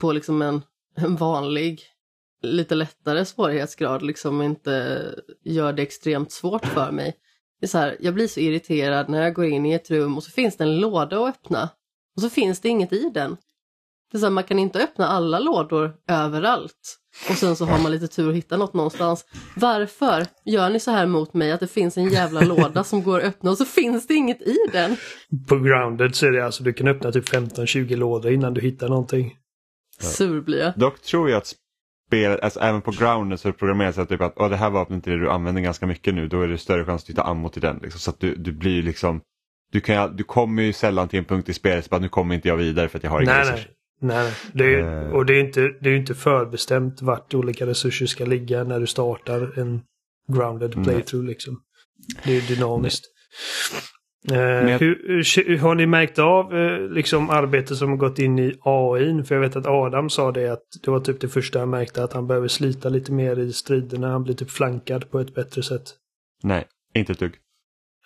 på 0.00 0.12
liksom 0.12 0.42
en, 0.42 0.62
en 0.94 1.16
vanlig, 1.16 1.82
lite 2.42 2.74
lättare 2.74 3.24
svårighetsgrad, 3.24 4.02
liksom 4.02 4.42
inte 4.42 5.04
gör 5.44 5.72
det 5.72 5.82
extremt 5.82 6.32
svårt 6.32 6.66
för 6.66 6.90
mig. 6.90 7.14
Det 7.60 7.66
är 7.66 7.68
så 7.68 7.78
här, 7.78 7.96
jag 8.00 8.14
blir 8.14 8.28
så 8.28 8.40
irriterad 8.40 9.08
när 9.08 9.22
jag 9.22 9.34
går 9.34 9.44
in 9.44 9.66
i 9.66 9.72
ett 9.72 9.90
rum 9.90 10.16
och 10.16 10.24
så 10.24 10.30
finns 10.30 10.56
det 10.56 10.64
en 10.64 10.80
låda 10.80 11.20
att 11.20 11.28
öppna 11.28 11.68
och 12.16 12.22
så 12.22 12.30
finns 12.30 12.60
det 12.60 12.68
inget 12.68 12.92
i 12.92 13.10
den. 13.14 13.36
Det 14.12 14.18
är 14.18 14.20
så 14.20 14.26
här, 14.26 14.30
man 14.30 14.44
kan 14.44 14.58
inte 14.58 14.82
öppna 14.82 15.06
alla 15.06 15.38
lådor 15.38 15.94
överallt. 16.08 16.98
Och 17.30 17.36
sen 17.36 17.56
så 17.56 17.64
har 17.64 17.78
man 17.78 17.92
lite 17.92 18.08
tur 18.08 18.30
att 18.30 18.36
hitta 18.36 18.56
något 18.56 18.74
någonstans. 18.74 19.24
Varför 19.56 20.26
gör 20.44 20.70
ni 20.70 20.80
så 20.80 20.90
här 20.90 21.06
mot 21.06 21.34
mig 21.34 21.52
att 21.52 21.60
det 21.60 21.66
finns 21.66 21.98
en 21.98 22.08
jävla 22.08 22.40
låda 22.40 22.84
som 22.84 23.02
går 23.02 23.18
att 23.18 23.24
öppna 23.24 23.50
och 23.50 23.58
så 23.58 23.64
finns 23.64 24.06
det 24.06 24.14
inget 24.14 24.42
i 24.42 24.56
den? 24.72 24.96
På 25.48 25.58
Grounded 25.58 26.14
så 26.14 26.26
är 26.26 26.30
det 26.30 26.44
alltså 26.44 26.64
du 26.64 26.72
kan 26.72 26.88
öppna 26.88 27.12
typ 27.12 27.28
15-20 27.28 27.96
lådor 27.96 28.32
innan 28.32 28.54
du 28.54 28.60
hittar 28.60 28.88
någonting. 28.88 29.36
Sur 30.06 30.40
blir 30.40 30.58
jag. 30.58 30.72
Dock 30.76 31.00
tror 31.02 31.30
jag 31.30 31.36
att 31.38 31.54
spelet, 32.08 32.40
alltså 32.40 32.60
även 32.60 32.82
på 32.82 32.90
grounded 32.90 33.40
så 33.40 33.48
är 33.48 33.52
det 33.52 33.58
programmerat 33.58 33.94
så 33.94 34.00
att, 34.00 34.08
typ 34.08 34.20
att 34.20 34.36
det 34.50 34.56
här 34.56 34.70
vapnet 34.70 35.06
är 35.06 35.10
det 35.10 35.18
du 35.18 35.30
använder 35.30 35.62
ganska 35.62 35.86
mycket 35.86 36.14
nu, 36.14 36.28
då 36.28 36.42
är 36.42 36.48
det 36.48 36.58
större 36.58 36.84
chans 36.84 37.02
att 37.02 37.08
hitta 37.10 37.22
ammo 37.22 37.48
till 37.48 37.62
den. 37.62 37.78
Liksom. 37.82 38.00
Så 38.00 38.10
att 38.10 38.20
du, 38.20 38.34
du 38.34 38.52
blir 38.52 38.82
liksom, 38.82 39.20
du, 39.72 39.80
kan, 39.80 39.94
ju- 40.10 40.16
du 40.16 40.24
kommer 40.24 40.62
ju 40.62 40.72
sällan 40.72 41.08
till 41.08 41.18
en 41.18 41.24
punkt 41.24 41.48
i 41.48 41.54
spelet 41.54 41.84
så 41.84 41.94
att 41.94 42.02
nu 42.02 42.08
kommer 42.08 42.34
inte 42.34 42.48
jag 42.48 42.56
vidare 42.56 42.88
för 42.88 42.98
att 42.98 43.04
jag 43.04 43.10
har 43.10 43.22
inga 43.22 43.32
Nej, 43.32 43.40
resurser. 43.52 43.70
nej. 44.00 44.32
Det 44.52 44.74
är, 44.74 45.02
Eh. 45.06 45.10
och 45.10 45.26
det 45.26 45.34
är 45.36 45.40
inte, 45.40 45.60
det 45.80 45.90
är 45.90 45.94
inte 45.96 46.14
förbestämt 46.14 47.02
vart 47.02 47.34
olika 47.34 47.66
resurser 47.66 48.06
ska 48.06 48.24
ligga 48.24 48.64
när 48.64 48.80
du 48.80 48.86
startar 48.86 49.58
en 49.58 49.80
grounded 50.32 50.72
Nej. 50.76 50.84
playthrough. 50.84 51.26
Liksom. 51.26 51.60
Det 52.24 52.36
är 52.36 52.40
dynamiskt. 52.40 53.04
Eh, 54.30 54.38
jag- 54.40 54.78
hur, 54.78 55.22
hur, 55.48 55.58
har 55.58 55.74
ni 55.74 55.86
märkt 55.86 56.18
av 56.18 56.54
eh, 56.56 56.80
liksom 56.80 57.30
arbetet 57.30 57.76
som 57.76 57.90
har 57.90 57.96
gått 57.96 58.18
in 58.18 58.38
i 58.38 58.58
AI? 58.60 59.22
För 59.22 59.34
jag 59.34 59.42
vet 59.42 59.56
att 59.56 59.66
Adam 59.66 60.10
sa 60.10 60.32
det 60.32 60.48
att 60.48 60.62
det 60.84 60.90
var 60.90 61.00
typ 61.00 61.20
det 61.20 61.28
första 61.28 61.58
han 61.58 61.70
märkte 61.70 62.04
att 62.04 62.12
han 62.12 62.26
behöver 62.26 62.48
slita 62.48 62.88
lite 62.88 63.12
mer 63.12 63.38
i 63.38 63.52
striderna. 63.52 64.10
Han 64.10 64.24
blir 64.24 64.34
typ 64.34 64.50
flankad 64.50 65.10
på 65.10 65.20
ett 65.20 65.34
bättre 65.34 65.62
sätt. 65.62 65.82
Nej, 66.42 66.64
inte 66.94 67.12
ett 67.12 67.18
dugg. 67.18 67.32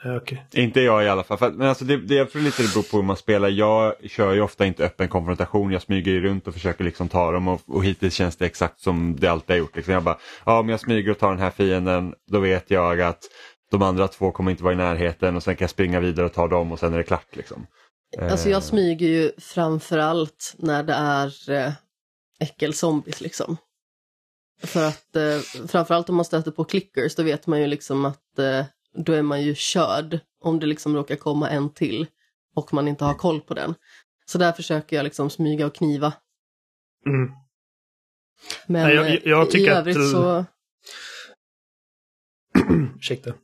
Eh, 0.04 0.16
Okej. 0.16 0.46
Inte 0.54 0.80
jag 0.80 1.04
i 1.04 1.08
alla 1.08 1.22
fall. 1.24 1.52
Men 1.54 1.68
alltså 1.68 1.84
det, 1.84 1.96
det, 1.96 2.14
jag 2.14 2.30
tror 2.30 2.42
lite 2.42 2.62
det 2.62 2.74
beror 2.74 2.90
på 2.90 2.96
hur 2.96 3.04
man 3.04 3.16
spelar. 3.16 3.48
Jag 3.48 3.94
kör 4.10 4.34
ju 4.34 4.40
ofta 4.40 4.66
inte 4.66 4.84
öppen 4.84 5.08
konfrontation. 5.08 5.70
Jag 5.70 5.82
smyger 5.82 6.12
ju 6.12 6.20
runt 6.20 6.48
och 6.48 6.54
försöker 6.54 6.84
liksom 6.84 7.08
ta 7.08 7.32
dem 7.32 7.48
och, 7.48 7.60
och 7.66 7.84
hittills 7.84 8.14
känns 8.14 8.36
det 8.36 8.46
exakt 8.46 8.80
som 8.80 9.16
det 9.18 9.28
alltid 9.28 9.50
har 9.50 9.58
gjort. 9.58 9.76
Liksom 9.76 9.94
jag 9.94 10.02
bara, 10.02 10.18
ja 10.46 10.60
om 10.60 10.68
jag 10.68 10.80
smyger 10.80 11.10
och 11.10 11.18
tar 11.18 11.30
den 11.30 11.38
här 11.38 11.50
fienden 11.50 12.14
då 12.30 12.40
vet 12.40 12.70
jag 12.70 13.00
att 13.00 13.20
de 13.70 13.82
andra 13.82 14.08
två 14.08 14.30
kommer 14.32 14.50
inte 14.50 14.62
vara 14.62 14.72
i 14.74 14.76
närheten 14.76 15.36
och 15.36 15.42
sen 15.42 15.56
kan 15.56 15.64
jag 15.64 15.70
springa 15.70 16.00
vidare 16.00 16.26
och 16.26 16.32
ta 16.32 16.48
dem 16.48 16.72
och 16.72 16.78
sen 16.78 16.92
är 16.94 16.98
det 16.98 17.04
klart. 17.04 17.36
Liksom. 17.36 17.66
Alltså 18.18 18.46
Eh, 18.48 18.52
jag 18.52 18.62
smyger 18.62 19.06
ju 19.08 19.32
framför 19.38 19.98
allt 19.98 20.54
när 20.58 20.82
det 20.82 20.92
är 20.92 21.50
eh, 21.50 21.72
äckelzombies 22.40 23.20
liksom. 23.20 23.56
För 24.62 24.84
att 24.88 25.16
eh, 25.16 25.38
framförallt 25.68 26.08
om 26.08 26.16
man 26.16 26.24
stöter 26.24 26.50
på 26.50 26.64
clickers 26.64 27.14
då 27.14 27.22
vet 27.22 27.46
man 27.46 27.60
ju 27.60 27.66
liksom 27.66 28.04
att 28.04 28.38
eh, 28.38 28.64
då 28.94 29.12
är 29.12 29.22
man 29.22 29.42
ju 29.42 29.54
körd 29.54 30.20
om 30.40 30.60
det 30.60 30.66
liksom 30.66 30.96
råkar 30.96 31.16
komma 31.16 31.50
en 31.50 31.74
till 31.74 32.06
och 32.54 32.72
man 32.74 32.88
inte 32.88 33.04
har 33.04 33.14
koll 33.14 33.40
på 33.40 33.54
den. 33.54 33.74
Så 34.26 34.38
där 34.38 34.52
försöker 34.52 34.96
jag 34.96 35.04
liksom 35.04 35.30
smyga 35.30 35.66
och 35.66 35.74
kniva. 35.74 36.12
Mm. 37.06 37.30
Men 38.66 38.82
Nej, 38.86 38.94
jag- 38.94 39.06
eh, 39.06 39.18
jag 39.24 39.50
tycker 39.50 39.66
i 39.66 39.70
att- 39.70 39.78
övrigt 39.78 40.10
så... 40.10 40.44
Ursäkta. 42.98 43.34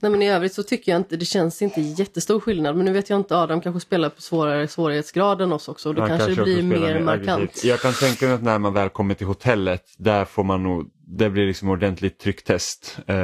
Nej 0.00 0.10
men 0.10 0.22
i 0.22 0.30
övrigt 0.30 0.54
så 0.54 0.62
tycker 0.62 0.92
jag 0.92 0.98
inte, 0.98 1.16
det 1.16 1.24
känns 1.24 1.62
inte 1.62 1.80
jättestor 1.80 2.40
skillnad. 2.40 2.76
Men 2.76 2.84
nu 2.84 2.92
vet 2.92 3.10
jag 3.10 3.20
inte, 3.20 3.36
Adam 3.36 3.60
kanske 3.60 3.80
spelar 3.80 4.08
på 4.08 4.22
svårare 4.22 4.68
svårighetsgrad 4.68 5.40
än 5.40 5.52
oss 5.52 5.68
också. 5.68 5.88
Och 5.88 5.94
då 5.94 6.00
man 6.00 6.08
kanske 6.08 6.34
det 6.34 6.42
blir 6.42 6.62
mer 6.62 7.00
markant. 7.00 7.28
aggressivt. 7.28 7.64
Jag 7.64 7.80
kan 7.80 7.92
tänka 7.92 8.26
mig 8.26 8.34
att 8.34 8.42
när 8.42 8.58
man 8.58 8.74
väl 8.74 8.88
kommer 8.88 9.14
till 9.14 9.26
hotellet, 9.26 9.82
där 9.98 10.24
får 10.24 10.44
man 10.44 10.62
nog, 10.62 10.90
det 11.08 11.30
blir 11.30 11.46
liksom 11.46 11.68
ordentligt 11.68 12.18
trycktest 12.18 12.98
eh, 13.06 13.14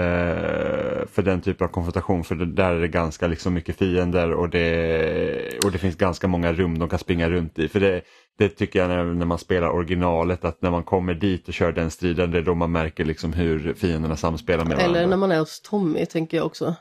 för 1.06 1.22
den 1.22 1.40
typen 1.40 1.64
av 1.66 1.70
konfrontation. 1.70 2.24
För 2.24 2.34
det, 2.34 2.46
där 2.46 2.74
är 2.74 2.80
det 2.80 2.88
ganska 2.88 3.26
liksom 3.26 3.54
mycket 3.54 3.76
fiender 3.76 4.32
och 4.32 4.50
det, 4.50 5.64
och 5.64 5.72
det 5.72 5.78
finns 5.78 5.96
ganska 5.96 6.28
många 6.28 6.52
rum 6.52 6.78
de 6.78 6.88
kan 6.88 6.98
springa 6.98 7.30
runt 7.30 7.58
i. 7.58 7.68
För 7.68 7.80
det, 7.80 8.02
det 8.38 8.48
tycker 8.48 8.78
jag 8.78 8.88
när, 8.88 9.04
när 9.04 9.26
man 9.26 9.38
spelar 9.38 9.68
originalet, 9.68 10.44
att 10.44 10.62
när 10.62 10.70
man 10.70 10.84
kommer 10.84 11.14
dit 11.14 11.48
och 11.48 11.54
kör 11.54 11.72
den 11.72 11.90
striden, 11.90 12.30
det 12.30 12.38
är 12.38 12.42
då 12.42 12.54
man 12.54 12.72
märker 12.72 13.04
liksom 13.04 13.32
hur 13.32 13.74
fienderna 13.74 14.16
samspelar 14.16 14.64
med 14.64 14.76
varandra. 14.76 14.98
Eller 14.98 15.08
när 15.08 15.16
man 15.16 15.32
är 15.32 15.38
hos 15.38 15.60
Tommy 15.60 16.06
tänker 16.06 16.36
jag 16.36 16.46
också. 16.46 16.74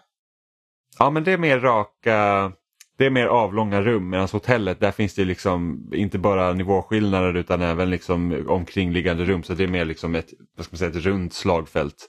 Ja 1.00 1.10
men 1.10 1.24
det 1.24 1.32
är 1.32 1.38
mer 1.38 1.60
raka, 1.60 2.52
det 3.02 3.06
är 3.06 3.10
mer 3.10 3.28
avlånga 3.28 3.82
rum 3.82 4.10
medan 4.10 4.28
hotellet 4.32 4.80
där 4.80 4.92
finns 4.92 5.14
det 5.16 5.26
liksom 5.26 5.90
inte 5.94 6.20
bara 6.20 6.54
nivåskillnader 6.54 7.34
utan 7.38 7.62
även 7.62 7.90
liksom 7.90 8.46
omkringliggande 8.50 9.26
rum 9.26 9.44
så 9.44 9.54
det 9.54 9.64
är 9.64 9.68
mer 9.68 9.86
liksom 9.86 10.16
ett, 10.16 10.30
vad 10.58 10.66
ska 10.66 10.74
man 10.74 10.78
säga, 10.78 10.90
ett 10.92 11.06
runt 11.06 11.34
slagfält 11.34 12.08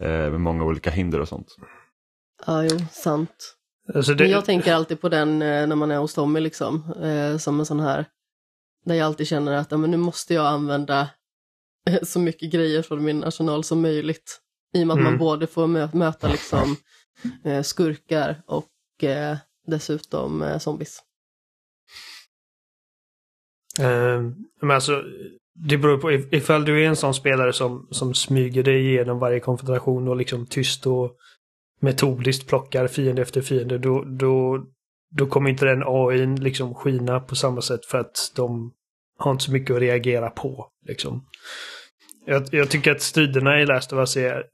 eh, 0.00 0.08
med 0.08 0.40
många 0.40 0.64
olika 0.64 0.90
hinder 0.90 1.20
och 1.20 1.28
sånt. 1.28 1.46
Ja, 2.46 2.64
jo, 2.64 2.78
sant. 2.92 3.54
Alltså 3.94 4.14
det, 4.14 4.24
Men 4.24 4.30
jag 4.30 4.44
tänker 4.44 4.74
alltid 4.74 5.00
på 5.00 5.08
den 5.08 5.42
eh, 5.42 5.66
när 5.66 5.76
man 5.76 5.90
är 5.90 5.98
hos 5.98 6.14
Tommy 6.14 6.40
liksom, 6.40 6.92
eh, 7.02 7.36
som 7.38 7.60
en 7.60 7.66
sån 7.66 7.80
här, 7.80 8.06
där 8.84 8.94
jag 8.94 9.06
alltid 9.06 9.26
känner 9.28 9.52
att 9.52 9.70
ja, 9.70 9.76
men 9.76 9.90
nu 9.90 9.96
måste 9.96 10.34
jag 10.34 10.46
använda 10.46 11.08
eh, 11.90 12.02
så 12.02 12.18
mycket 12.20 12.52
grejer 12.52 12.82
från 12.82 13.04
min 13.04 13.24
arsenal 13.24 13.64
som 13.64 13.80
möjligt. 13.82 14.38
I 14.74 14.82
och 14.82 14.86
med 14.86 14.94
att 14.94 15.00
man 15.02 15.06
Mm. 15.12 15.18
både 15.18 15.46
får 15.46 15.66
mö- 15.66 15.96
möta 15.96 16.28
liksom 16.28 16.76
eh, 17.44 17.62
skurkar 17.62 18.42
och 18.46 19.04
eh, 19.04 19.36
dessutom 19.66 20.42
eh, 20.42 20.58
zombies. 20.58 20.98
Eh, 23.78 24.22
men 24.60 24.70
alltså, 24.70 25.02
det 25.54 25.78
beror 25.78 25.98
på 25.98 26.10
if- 26.10 26.34
ifall 26.34 26.64
du 26.64 26.84
är 26.84 26.88
en 26.88 26.96
sån 26.96 27.14
spelare 27.14 27.52
som, 27.52 27.88
som 27.90 28.14
smyger 28.14 28.62
dig 28.62 28.88
igenom 28.88 29.18
varje 29.18 29.40
konfrontation 29.40 30.08
och 30.08 30.16
liksom 30.16 30.46
tyst 30.46 30.86
och 30.86 31.16
metodiskt 31.80 32.48
plockar 32.48 32.86
fiende 32.86 33.22
efter 33.22 33.40
fiende, 33.40 33.78
då, 33.78 34.04
då, 34.04 34.66
då 35.16 35.26
kommer 35.26 35.50
inte 35.50 35.64
den 35.64 35.82
AI 35.86 36.26
liksom 36.26 36.74
skina 36.74 37.20
på 37.20 37.36
samma 37.36 37.60
sätt 37.60 37.86
för 37.86 37.98
att 37.98 38.32
de 38.36 38.72
har 39.18 39.30
inte 39.32 39.44
så 39.44 39.52
mycket 39.52 39.76
att 39.76 39.82
reagera 39.82 40.30
på. 40.30 40.68
Liksom. 40.86 41.26
Jag, 42.26 42.46
jag 42.50 42.70
tycker 42.70 42.92
att 42.92 43.02
striderna 43.02 43.60
i 43.60 43.66
Last 43.66 43.92
of 43.92 43.98
Us 43.98 44.16
är 44.16 44.44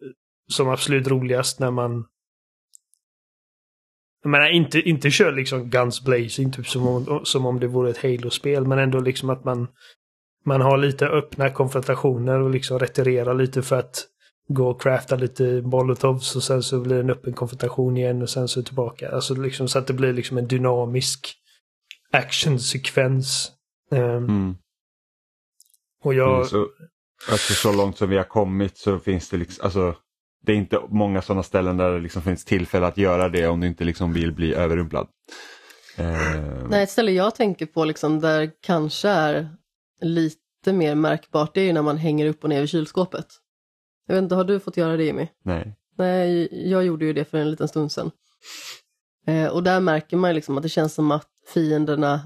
som 0.52 0.68
absolut 0.68 1.06
roligast 1.08 1.60
när 1.60 1.70
man 1.70 2.04
jag 4.28 4.40
menar, 4.40 4.48
inte, 4.48 4.80
inte 4.80 5.10
kör 5.10 5.32
liksom 5.32 5.70
guns 5.70 6.04
blazing, 6.04 6.52
typ 6.52 6.68
som 6.68 6.86
om, 6.88 7.20
som 7.24 7.46
om 7.46 7.60
det 7.60 7.66
vore 7.66 7.90
ett 7.90 8.02
Halo-spel, 8.02 8.66
men 8.66 8.78
ändå 8.78 9.00
liksom 9.00 9.30
att 9.30 9.44
man, 9.44 9.68
man 10.44 10.60
har 10.60 10.78
lite 10.78 11.06
öppna 11.06 11.50
konfrontationer 11.50 12.40
och 12.40 12.50
liksom 12.50 12.78
retirerar 12.78 13.34
lite 13.34 13.62
för 13.62 13.78
att 13.78 14.06
gå 14.48 14.70
och 14.70 14.82
crafta 14.82 15.16
lite 15.16 15.62
molotovs 15.62 16.36
och 16.36 16.42
sen 16.42 16.62
så 16.62 16.80
blir 16.80 16.94
det 16.94 17.00
en 17.00 17.10
öppen 17.10 17.32
konfrontation 17.32 17.96
igen 17.96 18.22
och 18.22 18.30
sen 18.30 18.48
så 18.48 18.62
tillbaka. 18.62 19.10
Alltså 19.10 19.34
liksom 19.34 19.68
så 19.68 19.78
att 19.78 19.86
det 19.86 19.92
blir 19.92 20.12
liksom 20.12 20.38
en 20.38 20.48
dynamisk 20.48 21.34
actionsekvens. 22.12 23.52
Ehm, 23.92 24.24
Mm. 24.24 24.54
och 26.04 26.14
jag... 26.14 26.34
Mm, 26.34 26.46
så, 26.46 26.68
alltså, 27.30 27.54
så 27.54 27.72
långt 27.72 27.96
som 27.98 28.10
vi 28.10 28.16
har 28.16 28.24
kommit 28.24 28.78
så 28.78 28.98
finns 28.98 29.30
det 29.30 29.36
liksom, 29.36 29.64
alltså 29.64 29.94
det 30.48 30.54
är 30.54 30.56
inte 30.56 30.80
många 30.88 31.22
sådana 31.22 31.42
ställen 31.42 31.76
där 31.76 31.92
det 31.92 32.00
liksom 32.00 32.22
finns 32.22 32.44
tillfälle 32.44 32.86
att 32.86 32.98
göra 32.98 33.28
det 33.28 33.46
om 33.46 33.60
du 33.60 33.66
inte 33.66 33.84
liksom 33.84 34.12
vill 34.12 34.32
bli 34.32 34.54
överrumplad. 34.54 35.08
Eh, 35.96 36.68
Nej, 36.68 36.82
ett 36.82 36.90
ställe 36.90 37.12
jag 37.12 37.34
tänker 37.34 37.66
på 37.66 37.84
liksom 37.84 38.20
där 38.20 38.50
kanske 38.60 39.08
är 39.08 39.48
lite 40.00 40.72
mer 40.72 40.94
märkbart, 40.94 41.54
det 41.54 41.60
är 41.60 41.64
ju 41.64 41.72
när 41.72 41.82
man 41.82 41.96
hänger 41.96 42.26
upp 42.26 42.44
och 42.44 42.50
ner 42.50 42.60
vid 42.60 42.68
kylskåpet. 42.68 43.26
Jag 44.06 44.14
vet 44.14 44.22
inte, 44.22 44.34
har 44.34 44.44
du 44.44 44.60
fått 44.60 44.76
göra 44.76 44.96
det 44.96 45.04
Jimmy? 45.04 45.28
nej. 45.44 45.74
Nej, 45.98 46.48
jag 46.70 46.84
gjorde 46.84 47.04
ju 47.04 47.12
det 47.12 47.24
för 47.24 47.38
en 47.38 47.50
liten 47.50 47.68
stund 47.68 47.92
sedan. 47.92 48.10
Eh, 49.26 49.46
och 49.46 49.62
där 49.62 49.80
märker 49.80 50.16
man 50.16 50.34
liksom 50.34 50.56
att 50.56 50.62
det 50.62 50.68
känns 50.68 50.94
som 50.94 51.10
att 51.10 51.28
fienderna 51.54 52.20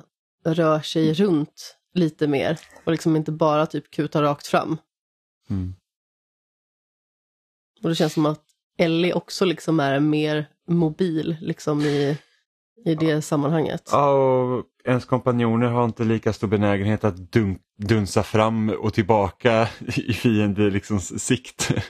rör 0.45 0.81
sig 0.81 1.15
runt 1.15 1.77
lite 1.95 2.27
mer 2.27 2.59
och 2.85 2.93
liksom 2.93 3.17
inte 3.17 3.33
bara 3.33 3.67
typ 3.67 3.91
kutar 3.91 4.23
rakt 4.23 4.47
fram. 4.47 4.77
Mm. 5.51 5.75
Och 7.83 7.89
det 7.89 7.95
känns 7.95 8.13
som 8.13 8.27
att 8.27 8.41
Ellie 8.79 9.13
också 9.13 9.45
liksom 9.45 9.81
är 9.81 10.01
mer 10.01 10.47
mobil 10.69 11.37
liksom 11.41 11.81
i, 11.81 12.19
i 12.85 12.95
det 12.95 13.23
sammanhanget. 13.23 13.89
Ja, 13.93 14.13
och 14.13 14.65
ens 14.85 15.05
kompanjoner 15.05 15.67
har 15.67 15.85
inte 15.85 16.05
lika 16.05 16.33
stor 16.33 16.49
benägenhet 16.49 17.05
att 17.05 17.33
dun 17.33 17.59
dunsa 17.77 18.23
fram 18.23 18.71
och 18.71 18.95
tillbaka 18.95 19.69
i 19.97 20.13
fiende 20.13 20.71
liksom, 20.71 21.01
sikt. 21.01 21.71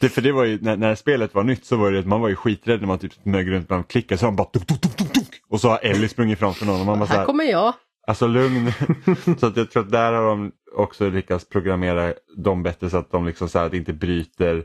Det, 0.00 0.08
för 0.08 0.22
det 0.22 0.32
var 0.32 0.44
ju, 0.44 0.58
när, 0.60 0.76
när, 0.76 0.94
spelet 0.94 1.34
var 1.34 1.44
nytt 1.44 1.64
så 1.64 1.76
var 1.76 1.92
det 1.92 1.98
att 1.98 2.06
man 2.06 2.20
var 2.20 2.28
ju 2.28 2.36
skiträdd 2.36 2.80
när 2.80 2.86
man 2.86 2.98
typ 2.98 3.12
smög 3.12 3.50
runt 3.50 3.68
bland 3.68 3.88
klickar 3.88 4.16
så 4.16 4.26
han 4.26 4.36
bara 4.36 4.48
dunk, 4.52 4.68
dunk, 4.68 4.82
dunk, 4.82 4.98
dunk, 4.98 5.14
dunk, 5.14 5.28
och 5.48 5.60
så 5.60 5.68
har 5.68 5.78
Ellie 5.82 6.08
sprungit 6.08 6.38
framför 6.38 6.66
någon 6.66 6.80
och 6.80 6.86
man 6.86 6.98
bara 6.98 7.06
här, 7.06 7.18
här 7.18 7.24
kommer 7.24 7.44
jag. 7.44 7.74
Alltså 8.06 8.26
lugn. 8.26 8.72
så 9.40 9.46
att 9.46 9.56
jag 9.56 9.70
tror 9.70 9.82
att 9.82 9.90
där 9.90 10.12
har 10.12 10.22
de 10.22 10.52
också 10.76 11.10
lyckats 11.10 11.48
programmera 11.48 12.14
dem 12.36 12.62
bättre 12.62 12.90
så 12.90 12.96
att 12.96 13.10
de 13.10 13.26
liksom 13.26 13.48
så 13.48 13.58
här, 13.58 13.66
att 13.66 13.74
inte 13.74 13.92
bryter 13.92 14.64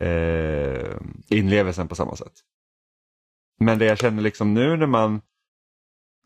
eh, 0.00 0.96
inlevelsen 1.28 1.88
på 1.88 1.94
samma 1.94 2.16
sätt. 2.16 2.32
Men 3.60 3.78
det 3.78 3.84
jag 3.84 3.98
känner 3.98 4.22
liksom 4.22 4.54
nu 4.54 4.76
när 4.76 4.86
man 4.86 5.20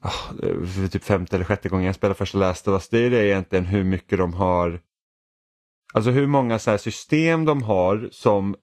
oh, 0.02 0.34
för 0.66 0.88
typ 0.88 1.04
femte 1.04 1.36
eller 1.36 1.44
sjätte 1.44 1.68
gången 1.68 1.86
jag 1.86 1.94
spelar 1.94 2.14
första 2.14 2.38
Last 2.38 2.68
of 2.68 2.72
Us, 2.72 2.88
det 2.88 2.98
är 2.98 3.10
det 3.10 3.26
egentligen 3.26 3.66
hur 3.66 3.84
mycket 3.84 4.18
de 4.18 4.34
har 4.34 4.80
Alltså 5.94 6.10
hur 6.10 6.26
många 6.26 6.58
så 6.58 6.78
system 6.78 7.44
de 7.44 7.62
har 7.62 8.08
som 8.12 8.56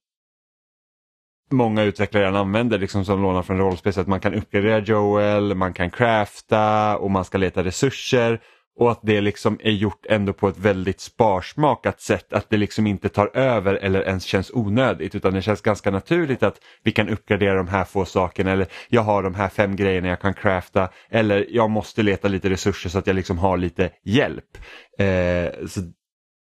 många 1.52 1.84
utvecklare 1.84 2.24
redan 2.24 2.36
använder, 2.36 2.80
liksom 2.80 3.06
som 3.06 3.22
lånar 3.22 3.43
från 3.43 3.58
rollspel. 3.58 3.93
Så 3.93 4.02
att 4.02 4.08
man 4.08 4.19
kan 4.19 4.34
uppgradera 4.34 4.80
Joel, 4.80 5.56
man 5.56 5.74
kan 5.74 5.91
crafta 5.91 6.98
och 6.98 7.12
man 7.12 7.26
ska 7.26 7.38
leta 7.38 7.63
resurser. 7.63 8.41
Och 8.80 8.92
att 8.92 9.00
det 9.04 9.22
liksom 9.22 9.60
är 9.63 9.72
gjort 9.72 10.06
ändå 10.10 10.34
på 10.34 10.48
ett 10.48 10.58
väldigt 10.58 11.00
sparsmakat 11.00 12.02
sätt. 12.02 12.34
Att 12.34 12.50
det 12.50 12.58
liksom 12.58 12.88
inte 12.88 13.10
tar 13.10 13.38
över 13.38 13.74
eller 13.76 14.02
ens 14.02 14.24
känns 14.24 14.52
onödigt. 14.54 15.15
Utan 15.15 15.34
det 15.34 15.42
känns 15.42 15.62
ganska 15.62 15.92
naturligt 15.92 16.44
att 16.44 16.62
vi 16.84 16.92
kan 16.92 17.10
uppgradera 17.10 17.56
de 17.56 17.68
här 17.68 17.84
få 17.84 18.06
sakerna. 18.06 18.52
Eller 18.52 18.68
jag 18.89 19.02
har 19.02 19.24
de 19.24 19.36
här 19.36 19.50
fem 19.50 19.76
grejerna 19.76 20.08
jag 20.08 20.22
kan 20.22 20.34
crafta. 20.34 20.89
Eller 21.10 21.48
jag 21.50 21.70
måste 21.70 22.04
leta 22.04 22.28
lite 22.28 22.50
resurser 22.50 22.89
så 22.89 23.00
att 23.00 23.08
jag 23.08 23.15
liksom 23.15 23.38
har 23.38 23.58
lite 23.58 23.89
hjälp. 24.04 24.58
Eh, 25.00 25.68
så 25.68 25.82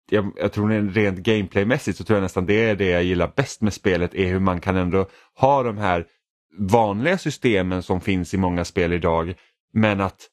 jag, 0.10 0.32
jag 0.36 0.52
tror 0.52 0.92
rent 0.94 1.20
gameplaymässigt 1.20 1.98
så 1.98 2.04
tror 2.04 2.18
jag 2.18 2.24
nästan 2.24 2.46
det 2.46 2.70
är 2.70 2.76
det 2.76 2.90
jag 2.90 3.04
gillar 3.04 3.34
bäst 3.36 3.62
med 3.62 3.74
spelet 3.74 4.16
är 4.16 4.28
hur 4.28 4.40
man 4.40 4.62
kan 4.62 4.76
ändå 4.76 5.10
ha 5.40 5.64
de 5.64 5.78
här 5.78 6.06
vanliga 6.60 7.18
systemen 7.18 7.84
som 7.84 8.02
finns 8.02 8.34
i 8.34 8.38
många 8.38 8.66
spel 8.66 8.94
idag 8.94 9.34
men 9.74 10.02
att 10.02 10.30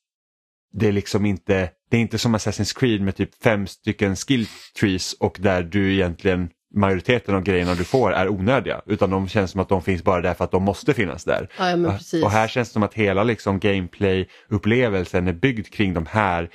det 0.73 0.89
är 0.89 0.93
liksom 0.93 1.27
inte, 1.27 1.71
det 1.91 1.97
är 1.97 2.01
inte 2.01 2.19
som 2.19 2.37
Assassin's 2.37 2.79
Creed 2.79 3.01
med 3.01 3.17
typ 3.17 3.43
fem 3.43 3.67
stycken 3.67 4.17
skill 4.17 4.47
trees 4.81 5.13
och 5.13 5.37
där 5.41 5.63
du 5.63 5.95
egentligen 5.95 6.51
majoriteten 6.75 7.35
av 7.35 7.43
grejerna 7.43 7.75
du 7.75 7.85
får 7.85 8.13
är 8.13 8.29
onödiga 8.29 8.83
utan 8.87 9.11
de 9.11 9.29
känns 9.29 9.51
som 9.51 9.61
att 9.61 9.69
de 9.69 9.83
finns 9.83 10.05
bara 10.05 10.21
där 10.21 10.35
för 10.35 10.45
att 10.45 10.51
de 10.51 10.63
måste 10.63 10.95
finnas 10.95 11.25
där. 11.25 11.49
Ja, 11.59 11.99
och 12.25 12.31
här 12.31 12.49
känns 12.49 12.69
det 12.69 12.73
som 12.73 12.83
att 12.83 12.95
hela 12.95 13.25
liksom 13.25 13.61
gameplay-upplevelsen 13.61 15.29
är 15.29 15.33
byggd 15.33 15.67
kring 15.67 15.95
de 15.95 16.07
här 16.07 16.51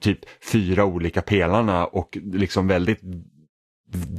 typ 0.00 0.18
fyra 0.52 0.84
olika 0.84 1.22
pelarna 1.22 1.86
och 1.86 2.18
liksom 2.32 2.68
väldigt 2.68 3.00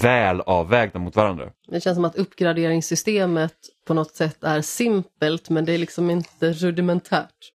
väl 0.01 0.41
avvägda 0.41 0.99
mot 0.99 1.15
varandra. 1.15 1.49
Det 1.67 1.81
känns 1.81 1.95
som 1.95 2.05
att 2.05 2.15
uppgraderingssystemet 2.15 3.55
på 3.87 3.93
något 3.93 4.15
sätt 4.15 4.43
är 4.43 4.61
simpelt 4.61 5.49
men 5.49 5.65
det 5.65 5.73
är 5.73 5.77
liksom 5.77 6.09
inte 6.09 6.53
rudimentärt. 6.53 7.51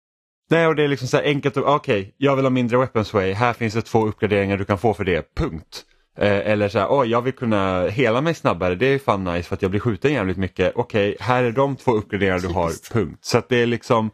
Nej, 0.51 0.67
och 0.67 0.75
det 0.75 0.83
är 0.83 0.87
liksom 0.87 1.07
så 1.07 1.17
här 1.17 1.23
enkelt. 1.23 1.57
Okej, 1.57 1.73
okay, 1.75 2.11
jag 2.17 2.35
vill 2.35 2.45
ha 2.45 2.49
mindre 2.49 2.77
weapons 2.77 3.13
way. 3.13 3.33
Här 3.33 3.53
finns 3.53 3.73
det 3.73 3.81
två 3.81 4.07
uppgraderingar 4.07 4.57
du 4.57 4.65
kan 4.65 4.77
få 4.77 4.93
för 4.93 5.03
det. 5.03 5.35
Punkt. 5.35 5.85
Eh, 6.17 6.51
eller 6.51 6.69
så 6.69 6.79
här, 6.79 6.87
oh, 6.87 7.09
jag 7.09 7.21
vill 7.21 7.33
kunna 7.33 7.87
hela 7.87 8.21
mig 8.21 8.33
snabbare. 8.33 8.75
Det 8.75 8.85
är 8.85 8.99
fan 8.99 9.23
nice 9.23 9.43
för 9.43 9.55
att 9.55 9.61
jag 9.61 9.71
blir 9.71 9.81
skjuten 9.81 10.13
jävligt 10.13 10.37
mycket. 10.37 10.71
Okej, 10.75 11.13
okay, 11.13 11.25
här 11.27 11.43
är 11.43 11.51
de 11.51 11.75
två 11.75 11.91
uppgraderingar 11.91 12.39
du 12.39 12.47
har. 12.47 12.93
Punkt. 12.93 13.19
Så 13.21 13.37
att 13.37 13.49
det 13.49 13.61
är 13.61 13.65
liksom 13.65 14.11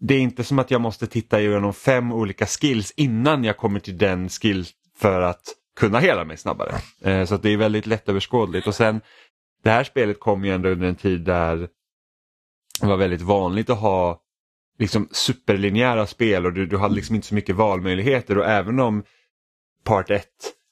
det 0.00 0.14
är 0.14 0.20
inte 0.20 0.44
som 0.44 0.58
att 0.58 0.70
jag 0.70 0.80
måste 0.80 1.06
titta 1.06 1.40
igenom 1.40 1.74
fem 1.74 2.12
olika 2.12 2.46
skills 2.46 2.92
innan 2.96 3.44
jag 3.44 3.56
kommer 3.56 3.80
till 3.80 3.98
den 3.98 4.28
skill 4.28 4.66
för 4.98 5.20
att 5.20 5.42
kunna 5.80 5.98
hela 5.98 6.24
mig 6.24 6.36
snabbare. 6.36 6.74
Eh, 7.04 7.24
så 7.24 7.36
det 7.36 7.50
är 7.50 7.56
väldigt 7.56 7.86
lättöverskådligt 7.86 8.66
och 8.66 8.74
sen 8.74 9.00
det 9.64 9.70
här 9.70 9.84
spelet 9.84 10.20
kom 10.20 10.44
ju 10.44 10.54
ändå 10.54 10.68
under 10.68 10.88
en 10.88 10.96
tid 10.96 11.20
där 11.20 11.68
det 12.80 12.86
var 12.86 12.96
väldigt 12.96 13.22
vanligt 13.22 13.70
att 13.70 13.78
ha 13.78 14.20
liksom 14.78 15.08
superlinjära 15.12 16.06
spel 16.06 16.46
och 16.46 16.52
du, 16.52 16.66
du 16.66 16.78
hade 16.78 16.94
liksom 16.94 17.14
inte 17.14 17.28
så 17.28 17.34
mycket 17.34 17.56
valmöjligheter 17.56 18.38
och 18.38 18.46
även 18.46 18.80
om 18.80 19.02
Part 19.84 20.10
1 20.10 20.24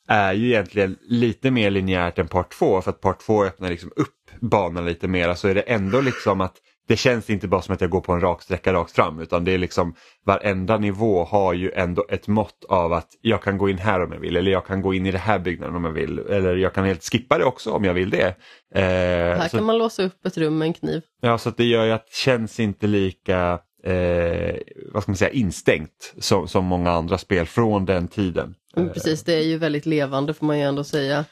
är 0.08 0.32
ju 0.32 0.46
egentligen 0.46 0.96
lite 1.02 1.50
mer 1.50 1.70
linjärt 1.70 2.18
än 2.18 2.28
Part 2.28 2.52
2 2.52 2.82
för 2.82 2.90
att 2.90 3.00
Part 3.00 3.20
2 3.20 3.44
öppnar 3.44 3.70
liksom 3.70 3.92
upp 3.96 4.12
banan 4.40 4.84
lite 4.84 5.08
mer 5.08 5.34
så 5.34 5.48
är 5.48 5.54
det 5.54 5.60
ändå 5.60 6.00
liksom 6.00 6.40
att 6.40 6.56
det 6.88 6.96
känns 6.96 7.30
inte 7.30 7.48
bara 7.48 7.62
som 7.62 7.74
att 7.74 7.80
jag 7.80 7.90
går 7.90 8.00
på 8.00 8.12
en 8.12 8.20
rak 8.20 8.42
sträcka 8.42 8.72
rakt 8.72 8.92
fram 8.92 9.20
utan 9.20 9.44
det 9.44 9.52
är 9.52 9.58
liksom 9.58 9.94
varenda 10.24 10.78
nivå 10.78 11.24
har 11.24 11.52
ju 11.52 11.72
ändå 11.72 12.06
ett 12.08 12.28
mått 12.28 12.64
av 12.68 12.92
att 12.92 13.08
jag 13.20 13.42
kan 13.42 13.58
gå 13.58 13.68
in 13.68 13.78
här 13.78 14.04
om 14.04 14.12
jag 14.12 14.20
vill 14.20 14.36
eller 14.36 14.50
jag 14.50 14.66
kan 14.66 14.82
gå 14.82 14.94
in 14.94 15.06
i 15.06 15.10
det 15.10 15.18
här 15.18 15.38
byggnaden 15.38 15.76
om 15.76 15.84
jag 15.84 15.92
vill 15.92 16.18
eller 16.18 16.56
jag 16.56 16.74
kan 16.74 16.84
helt 16.84 17.04
skippa 17.04 17.38
det 17.38 17.44
också 17.44 17.70
om 17.70 17.84
jag 17.84 17.94
vill 17.94 18.10
det. 18.10 18.36
Eh, 18.74 18.82
här 18.82 19.48
så, 19.48 19.56
kan 19.56 19.66
man 19.66 19.78
låsa 19.78 20.02
upp 20.02 20.26
ett 20.26 20.38
rum 20.38 20.58
med 20.58 20.66
en 20.66 20.74
kniv. 20.74 21.02
Ja, 21.20 21.38
så 21.38 21.50
det 21.50 21.64
gör 21.64 21.84
ju 21.84 21.92
att 21.92 22.06
det 22.06 22.16
känns 22.16 22.60
inte 22.60 22.86
lika 22.86 23.58
eh, 23.86 24.56
vad 24.92 25.02
ska 25.02 25.12
man 25.12 25.16
säga, 25.16 25.30
instängt 25.30 26.14
som, 26.18 26.48
som 26.48 26.64
många 26.64 26.90
andra 26.90 27.18
spel 27.18 27.46
från 27.46 27.84
den 27.84 28.08
tiden. 28.08 28.54
Mm, 28.76 28.92
precis, 28.92 29.22
det 29.22 29.34
är 29.34 29.42
ju 29.42 29.58
väldigt 29.58 29.86
levande 29.86 30.34
får 30.34 30.46
man 30.46 30.58
ju 30.58 30.64
ändå 30.64 30.84
säga. 30.84 31.24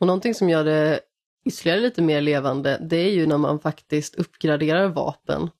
Och 0.00 0.06
någonting 0.06 0.34
som 0.34 0.48
gör 0.48 0.64
det 0.64 1.00
ytterligare 1.44 1.80
lite 1.80 2.02
mer 2.02 2.20
levande, 2.20 2.86
det 2.90 2.96
är 2.96 3.10
ju 3.10 3.26
när 3.26 3.38
man 3.38 3.60
faktiskt 3.60 4.14
uppgraderar 4.14 4.88
vapen. 4.88 5.50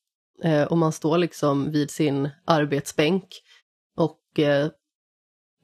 Eh, 0.45 0.63
och 0.63 0.79
man 0.79 0.93
står 0.93 1.19
liksom 1.19 1.71
vid 1.71 1.91
sin 1.91 2.29
arbetsbänk 2.47 3.25
och 3.97 4.39
eh, 4.39 4.69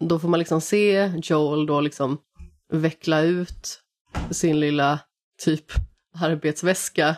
då 0.00 0.18
får 0.18 0.28
man 0.28 0.38
liksom 0.38 0.60
se 0.60 1.12
Joel 1.22 1.66
då 1.66 1.80
liksom 1.80 2.18
veckla 2.72 3.20
ut 3.20 3.80
sin 4.30 4.60
lilla 4.60 5.00
typ 5.38 5.64
arbetsväska 6.20 7.16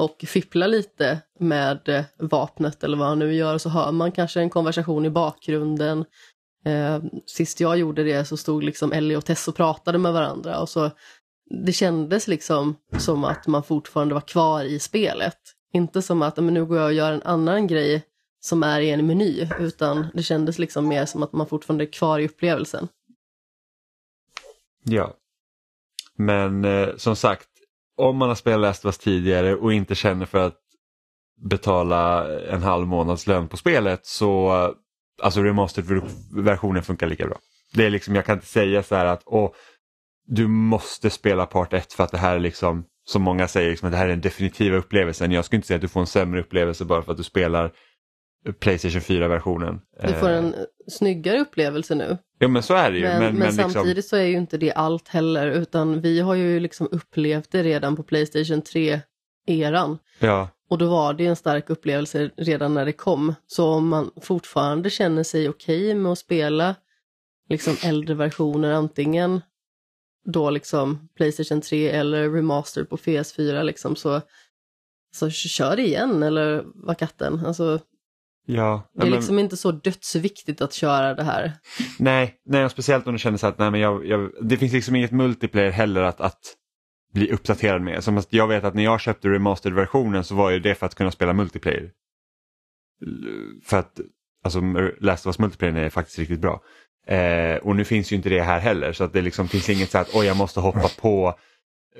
och 0.00 0.24
fippla 0.26 0.66
lite 0.66 1.18
med 1.38 1.88
eh, 1.88 2.04
vapnet 2.18 2.84
eller 2.84 2.96
vad 2.96 3.08
han 3.08 3.18
nu 3.18 3.34
gör. 3.34 3.58
Så 3.58 3.68
hör 3.68 3.92
man 3.92 4.12
kanske 4.12 4.40
en 4.40 4.50
konversation 4.50 5.06
i 5.06 5.10
bakgrunden. 5.10 6.04
Eh, 6.64 7.02
sist 7.26 7.60
jag 7.60 7.78
gjorde 7.78 8.04
det 8.04 8.24
så 8.24 8.36
stod 8.36 8.64
liksom 8.64 8.92
Ellie 8.92 9.16
och 9.16 9.24
Tess 9.24 9.48
och 9.48 9.56
pratade 9.56 9.98
med 9.98 10.12
varandra 10.12 10.60
och 10.60 10.68
så 10.68 10.90
det 11.64 11.72
kändes 11.72 12.28
liksom 12.28 12.76
som 12.98 13.24
att 13.24 13.46
man 13.46 13.62
fortfarande 13.62 14.14
var 14.14 14.20
kvar 14.20 14.64
i 14.64 14.78
spelet. 14.78 15.38
Inte 15.72 16.02
som 16.02 16.22
att 16.22 16.36
men 16.36 16.54
nu 16.54 16.64
går 16.64 16.76
jag 16.78 16.86
och 16.86 16.92
gör 16.92 17.12
en 17.12 17.22
annan 17.22 17.66
grej 17.66 18.02
som 18.40 18.62
är 18.62 18.80
i 18.80 18.90
en 18.90 19.06
meny, 19.06 19.48
utan 19.58 20.06
det 20.14 20.22
kändes 20.22 20.58
liksom 20.58 20.88
mer 20.88 21.06
som 21.06 21.22
att 21.22 21.32
man 21.32 21.46
fortfarande 21.46 21.84
är 21.84 21.92
kvar 21.92 22.18
i 22.18 22.26
upplevelsen. 22.26 22.88
Ja. 24.84 25.14
Men 26.16 26.64
eh, 26.64 26.88
som 26.96 27.16
sagt, 27.16 27.48
om 28.00 28.16
man 28.16 28.28
har 28.28 28.36
spelat 28.36 28.60
Last 28.60 28.84
of 28.84 28.88
Us 28.88 28.98
tidigare 28.98 29.54
och 29.54 29.72
inte 29.72 29.94
känner 29.94 30.26
för 30.26 30.38
att 30.38 30.56
betala 31.50 32.28
en 32.42 32.62
halv 32.62 32.86
månads 32.86 33.26
lön 33.26 33.48
på 33.48 33.56
spelet 33.56 34.06
så 34.06 34.50
alltså 35.22 35.42
remastered-versionen 35.42 36.82
funkar 36.82 37.06
lika 37.06 37.26
bra. 37.26 37.38
Det 37.72 37.86
är 37.86 37.90
liksom, 37.90 38.14
jag 38.14 38.26
kan 38.26 38.34
inte 38.34 38.46
säga 38.46 38.82
så 38.82 38.94
här 38.94 39.06
att 39.06 39.22
åh, 39.26 39.50
du 40.26 40.48
måste 40.48 41.10
spela 41.10 41.46
part 41.46 41.72
1 41.72 41.92
för 41.92 42.04
att 42.04 42.10
det 42.10 42.18
här 42.18 42.34
är 42.36 42.40
liksom, 42.40 42.84
som 43.04 43.22
många 43.22 43.48
säger, 43.48 43.70
liksom, 43.70 43.86
att 43.86 43.92
det 43.92 43.98
här 43.98 44.04
är 44.04 44.10
den 44.10 44.20
definitiva 44.20 44.76
upplevelsen. 44.76 45.32
Jag 45.32 45.44
skulle 45.44 45.56
inte 45.56 45.68
säga 45.68 45.76
att 45.76 45.82
du 45.82 45.88
får 45.88 46.00
en 46.00 46.06
sämre 46.06 46.40
upplevelse 46.40 46.84
bara 46.84 47.02
för 47.02 47.12
att 47.12 47.18
du 47.18 47.24
spelar 47.24 47.72
Playstation 48.60 49.00
4-versionen. 49.00 49.80
Du 50.02 50.12
får 50.12 50.28
en 50.28 50.54
eh. 50.54 50.60
snyggare 50.88 51.40
upplevelse 51.40 51.94
nu. 51.94 52.18
Ja 52.38 52.48
men 52.48 52.62
så 52.62 52.74
är 52.74 52.90
det 52.90 52.98
ju. 52.98 53.04
Men, 53.04 53.18
men, 53.18 53.34
men, 53.34 53.46
liksom- 53.46 53.70
samtidigt 53.70 54.06
så 54.06 54.16
är 54.16 54.24
ju 54.24 54.36
inte 54.36 54.58
det 54.58 54.72
allt 54.72 55.08
heller 55.08 55.46
utan 55.46 56.00
vi 56.00 56.20
har 56.20 56.34
ju 56.34 56.60
liksom 56.60 56.88
upplevt 56.90 57.50
det 57.50 57.62
redan 57.62 57.96
på 57.96 58.02
Playstation 58.02 58.62
3-eran. 58.62 59.98
Ja. 60.18 60.48
Och 60.70 60.78
då 60.78 60.90
var 60.90 61.14
det 61.14 61.26
en 61.26 61.36
stark 61.36 61.70
upplevelse 61.70 62.30
redan 62.36 62.74
när 62.74 62.84
det 62.84 62.92
kom. 62.92 63.34
Så 63.46 63.68
om 63.68 63.88
man 63.88 64.10
fortfarande 64.20 64.90
känner 64.90 65.22
sig 65.22 65.48
okej 65.48 65.84
okay 65.86 65.94
med 65.94 66.12
att 66.12 66.18
spela 66.18 66.74
liksom 67.48 67.76
äldre 67.84 68.14
versioner, 68.14 68.72
antingen 68.72 69.40
då 70.24 70.50
liksom 70.50 71.08
Playstation 71.16 71.60
3 71.60 71.88
eller 71.90 72.30
remaster 72.30 72.84
på 72.84 72.96
PS4 72.96 73.62
liksom 73.62 73.96
så, 73.96 74.20
så 75.14 75.30
kör 75.30 75.80
igen 75.80 76.22
eller 76.22 76.64
vad 76.74 76.98
katten. 76.98 77.46
Alltså, 77.46 77.78
ja, 78.54 78.90
det 78.94 79.00
är 79.00 79.10
men... 79.10 79.18
liksom 79.18 79.38
inte 79.38 79.56
så 79.56 79.72
dödsviktigt 79.72 80.60
att 80.60 80.72
köra 80.72 81.14
det 81.14 81.22
här. 81.22 81.52
Nej, 81.98 82.34
nej 82.46 82.70
speciellt 82.70 83.06
om 83.06 83.12
du 83.12 83.18
känner 83.18 83.38
så 83.38 83.46
att 83.46 83.58
nej, 83.58 83.70
men 83.70 83.80
jag, 83.80 84.06
jag, 84.06 84.30
det 84.42 84.56
finns 84.56 84.72
liksom 84.72 84.96
inget 84.96 85.12
multiplayer 85.12 85.70
heller 85.70 86.02
att, 86.02 86.20
att 86.20 86.40
bli 87.12 87.32
uppdaterad 87.32 87.82
med. 87.82 88.04
Som 88.04 88.22
jag 88.30 88.46
vet 88.46 88.64
att 88.64 88.74
när 88.74 88.84
jag 88.84 89.00
köpte 89.00 89.28
remastered-versionen 89.28 90.24
så 90.24 90.34
var 90.34 90.50
ju 90.50 90.58
det 90.58 90.74
för 90.74 90.86
att 90.86 90.94
kunna 90.94 91.10
spela 91.10 91.32
multiplayer. 91.32 91.90
För 93.64 93.78
att 93.78 94.00
alltså 94.44 94.60
Last 95.00 95.26
of 95.26 95.30
Us 95.30 95.38
multiplayer 95.38 95.74
är 95.74 95.90
faktiskt 95.90 96.18
riktigt 96.18 96.40
bra. 96.40 96.62
Eh, 97.06 97.56
och 97.56 97.76
nu 97.76 97.84
finns 97.84 98.12
ju 98.12 98.16
inte 98.16 98.28
det 98.28 98.42
här 98.42 98.60
heller 98.60 98.92
så 98.92 99.04
att 99.04 99.12
det 99.12 99.22
liksom 99.22 99.48
finns 99.48 99.70
inget 99.70 99.90
så 99.90 99.98
att 99.98 100.14
oj 100.14 100.26
jag 100.26 100.36
måste 100.36 100.60
hoppa 100.60 100.88
på 101.00 101.34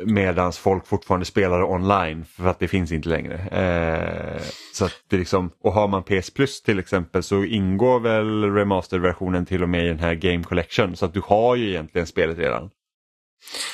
Medan 0.05 0.53
folk 0.53 0.87
fortfarande 0.87 1.27
spelar 1.27 1.63
online 1.63 2.25
för 2.25 2.47
att 2.47 2.59
det 2.59 2.69
finns 2.69 2.93
inte 2.93 3.09
längre. 3.09 3.35
Eh, 3.35 4.43
så 4.75 4.85
att 4.85 4.93
det 5.09 5.17
liksom, 5.17 5.51
och 5.61 5.73
har 5.73 5.89
man 5.89 6.03
PS 6.03 6.31
Plus 6.31 6.63
till 6.63 6.79
exempel 6.79 7.23
så 7.23 7.45
ingår 7.45 8.01
väl 8.01 8.45
remastered-versionen 8.45 9.47
till 9.47 9.63
och 9.63 9.69
med 9.69 9.85
i 9.85 9.89
den 9.89 9.99
här 9.99 10.15
Game 10.15 10.45
Collection. 10.45 10.97
Så 10.97 11.07
att 11.07 11.15
du 11.15 11.23
har 11.25 11.57
ju 11.57 11.69
egentligen 11.69 12.07
spelet 12.07 12.39
redan. 12.39 12.71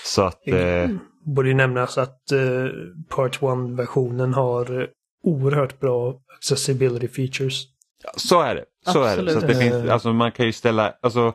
Så 0.05 0.23
att... 0.23 0.49
Eh, 0.49 0.89
Borde 1.25 1.49
ju 1.49 1.55
nämnas 1.55 1.99
att 1.99 2.33
eh, 2.33 2.67
Part 3.09 3.41
1-versionen 3.41 4.35
har 4.35 4.89
oerhört 5.23 5.81
bra 5.81 6.15
accessibility 6.39 7.09
features. 7.09 7.65
så 8.17 8.41
är 8.43 8.55
det. 8.55 8.65
Så 8.93 9.03
är 9.03 9.23
det. 9.23 9.33
Så 9.33 9.39
att 9.39 9.49
det 9.49 9.55
finns, 9.55 9.91
alltså 9.91 10.13
man 10.13 10.33
kan 10.33 10.47
ju 10.47 10.53
ställa, 10.53 10.95
alltså 11.03 11.33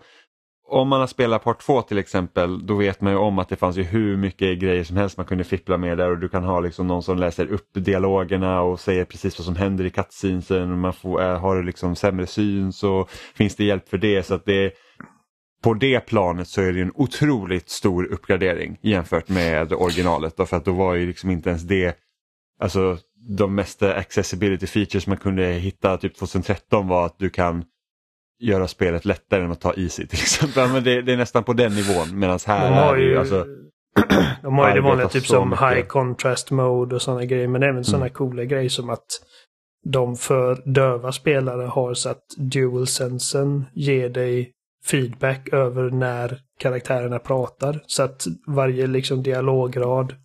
om 0.71 0.87
man 0.87 0.99
har 0.99 1.07
spelat 1.07 1.43
Part 1.43 1.61
2 1.61 1.81
till 1.81 1.97
exempel, 1.97 2.65
då 2.65 2.75
vet 2.75 3.01
man 3.01 3.13
ju 3.13 3.19
om 3.19 3.39
att 3.39 3.49
det 3.49 3.55
fanns 3.55 3.77
ju 3.77 3.83
hur 3.83 4.17
mycket 4.17 4.59
grejer 4.59 4.83
som 4.83 4.97
helst 4.97 5.17
man 5.17 5.25
kunde 5.25 5.43
fippla 5.43 5.77
med 5.77 5.97
där 5.97 6.11
och 6.11 6.17
du 6.17 6.29
kan 6.29 6.43
ha 6.43 6.59
liksom 6.59 6.87
någon 6.87 7.03
som 7.03 7.17
läser 7.17 7.51
upp 7.51 7.69
dialogerna 7.73 8.61
och 8.61 8.79
säger 8.79 9.05
precis 9.05 9.39
vad 9.39 9.45
som 9.45 9.55
händer 9.55 9.85
i 9.85 9.89
cutscenesen. 9.89 10.79
Man 10.79 10.93
får, 10.93 11.21
äh, 11.21 11.39
har 11.39 11.55
du 11.55 11.63
liksom 11.63 11.95
sämre 11.95 12.27
syn 12.27 12.73
så 12.73 13.07
finns 13.35 13.55
det 13.55 13.63
hjälp 13.63 13.89
för 13.89 13.97
det. 13.97 14.23
så 14.23 14.33
att 14.33 14.45
det 14.45 14.73
På 15.63 15.73
det 15.73 15.99
planet 15.99 16.47
så 16.47 16.61
är 16.61 16.73
det 16.73 16.81
en 16.81 16.91
otroligt 16.95 17.69
stor 17.69 18.05
uppgradering 18.05 18.77
jämfört 18.81 19.29
med 19.29 19.73
originalet. 19.73 20.37
Då, 20.37 20.45
för 20.45 20.57
att 20.57 20.65
då 20.65 20.71
var 20.71 20.93
ju 20.93 21.07
liksom 21.07 21.29
inte 21.31 21.49
ens 21.49 21.63
det, 21.63 21.97
alltså 22.59 22.97
de 23.37 23.55
mesta 23.55 23.95
accessibility 23.95 24.67
features 24.67 25.07
man 25.07 25.17
kunde 25.17 25.45
hitta 25.45 25.97
typ 25.97 26.15
2013 26.15 26.87
var 26.87 27.05
att 27.05 27.19
du 27.19 27.29
kan 27.29 27.63
göra 28.41 28.67
spelet 28.67 29.05
lättare 29.05 29.43
än 29.43 29.51
att 29.51 29.61
ta 29.61 29.73
Easy 29.73 30.07
till 30.07 30.19
exempel. 30.19 30.69
Men 30.69 30.83
det, 30.83 31.01
det 31.01 31.13
är 31.13 31.17
nästan 31.17 31.43
på 31.43 31.53
den 31.53 31.75
nivån 31.75 32.19
medan 32.19 32.39
här 32.45 32.69
De 32.69 32.73
har 32.73 32.93
är 32.93 32.97
det 32.97 33.03
ju 33.03 33.09
ju, 33.09 33.17
alltså, 33.19 33.45
de 34.41 34.57
har 34.57 34.67
ju 34.67 34.73
det 34.75 34.81
vanliga 34.87 35.07
typ 35.07 35.25
som 35.25 35.49
mycket. 35.49 35.71
high 35.71 35.81
contrast 35.81 36.51
mode 36.51 36.95
och 36.95 37.01
sådana 37.01 37.25
grejer. 37.25 37.47
Men 37.47 37.63
även 37.63 37.83
sådana 37.83 38.09
coola 38.09 38.43
grejer 38.43 38.69
som 38.69 38.89
att 38.89 39.07
de 39.83 40.15
för 40.15 40.61
döva 40.65 41.11
spelare 41.11 41.65
har 41.65 41.93
så 41.93 42.09
att 42.09 42.23
dual-sensen 42.37 43.65
ger 43.73 44.09
dig 44.09 44.51
feedback 44.85 45.53
över 45.53 45.89
när 45.89 46.39
karaktärerna 46.59 47.19
pratar. 47.19 47.83
Så 47.87 48.03
att 48.03 48.25
varje 48.47 48.87
liksom 48.87 49.23
dialograd. 49.23 50.15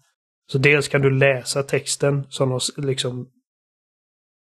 Så 0.52 0.58
dels 0.58 0.88
kan 0.88 1.02
du 1.02 1.10
läsa 1.10 1.62
texten 1.62 2.26
som 2.28 2.50
de, 2.50 2.60
liksom 2.76 3.28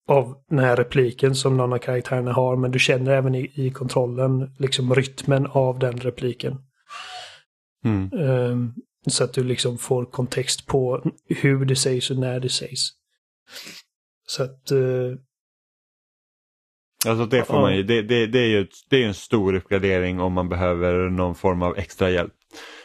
av 0.08 0.34
den 0.48 0.58
här 0.58 0.76
repliken 0.76 1.34
som 1.34 1.56
någon 1.56 1.72
av 1.72 1.78
karaktärerna 1.78 2.32
har. 2.32 2.56
Men 2.56 2.70
du 2.70 2.78
känner 2.78 3.10
även 3.12 3.34
i, 3.34 3.52
i 3.54 3.70
kontrollen 3.70 4.54
liksom 4.58 4.94
rytmen 4.94 5.46
av 5.46 5.78
den 5.78 5.96
repliken. 6.00 6.56
mm. 7.84 8.10
Ehm, 8.12 8.74
så 9.06 9.24
att 9.24 9.32
du 9.32 9.44
liksom 9.44 9.78
får 9.78 10.04
kontext 10.04 10.66
på 10.66 11.02
hur 11.28 11.64
det 11.64 11.76
sägs 11.76 12.10
och 12.10 12.16
när 12.16 12.40
det 12.40 12.48
sägs. 12.48 12.80
Så 14.26 14.42
att... 14.42 14.70
eh, 14.70 14.78
Alltså 17.08 17.26
det 17.26 17.44
får 17.44 17.56
Ja. 17.56 17.60
man 17.62 17.76
ju, 17.76 17.82
det, 17.82 18.02
det, 18.02 18.26
det 18.26 18.38
är 18.38 18.46
ju 18.46 18.66
det 18.90 19.02
är 19.02 19.06
en 19.08 19.14
stor 19.14 19.54
uppgradering 19.54 20.20
om 20.20 20.32
man 20.32 20.48
behöver 20.48 21.10
någon 21.10 21.34
form 21.34 21.62
av 21.62 21.78
extra 21.78 22.10
hjälp 22.10 22.32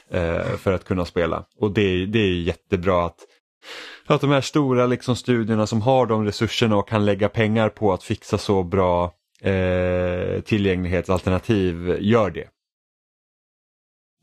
eh, 0.09 0.43
för 0.57 0.71
att 0.73 0.83
kunna 0.85 1.05
spela. 1.05 1.45
Och 1.59 1.71
det, 1.73 1.81
är- 1.81 2.07
det 2.07 2.19
är 2.19 2.33
jättebra 2.33 3.05
att, 3.05 3.19
att 4.13 4.21
de 4.21 4.29
här 4.29 4.41
stora 4.41 4.87
liksom, 4.87 5.15
studierna 5.15 5.67
som 5.67 5.81
har 5.81 6.05
de 6.05 6.25
resurserna 6.25 6.77
och 6.77 6.87
kan 6.89 7.05
lägga 7.05 7.29
pengar 7.29 7.69
på 7.69 7.93
att 7.93 8.03
fixa 8.03 8.37
så 8.37 8.63
bra 8.63 9.13
eh, 9.41 10.41
tillgänglighetsalternativ 10.41 11.97
gör 11.99 12.29
det. 12.29 12.49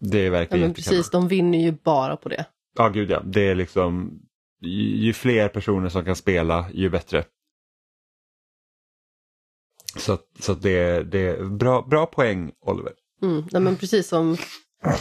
Det 0.00 0.18
är 0.18 0.24
Ja, 0.24 0.30
verkligen 0.30 0.60
men 0.60 0.70
jättekul. 0.70 0.90
precis, 0.90 1.10
de 1.10 1.28
vinner 1.28 1.58
ju 1.58 1.72
bara 1.72 2.16
på 2.16 2.28
det. 2.28 2.46
Ja, 2.78 2.88
gud 2.88 3.10
ja. 3.10 3.22
Det 3.24 3.40
är 3.40 3.54
liksom, 3.54 4.18
ju, 4.60 5.12
fler 5.12 5.48
personer 5.48 5.88
som 5.88 6.04
kan 6.04 6.16
spela, 6.16 6.66
ju 6.72 6.90
bättre. 6.90 7.24
Så, 9.96 10.18
så 10.40 10.54
det, 10.54 11.02
det 11.02 11.18
är 11.18 11.44
bra, 11.44 11.82
bra 11.82 12.06
poäng, 12.06 12.52
Oliver. 12.60 12.92
Mm. 13.22 13.44
Nej, 13.52 13.62
men 13.62 13.76
precis 13.76 14.08
som 14.08 14.32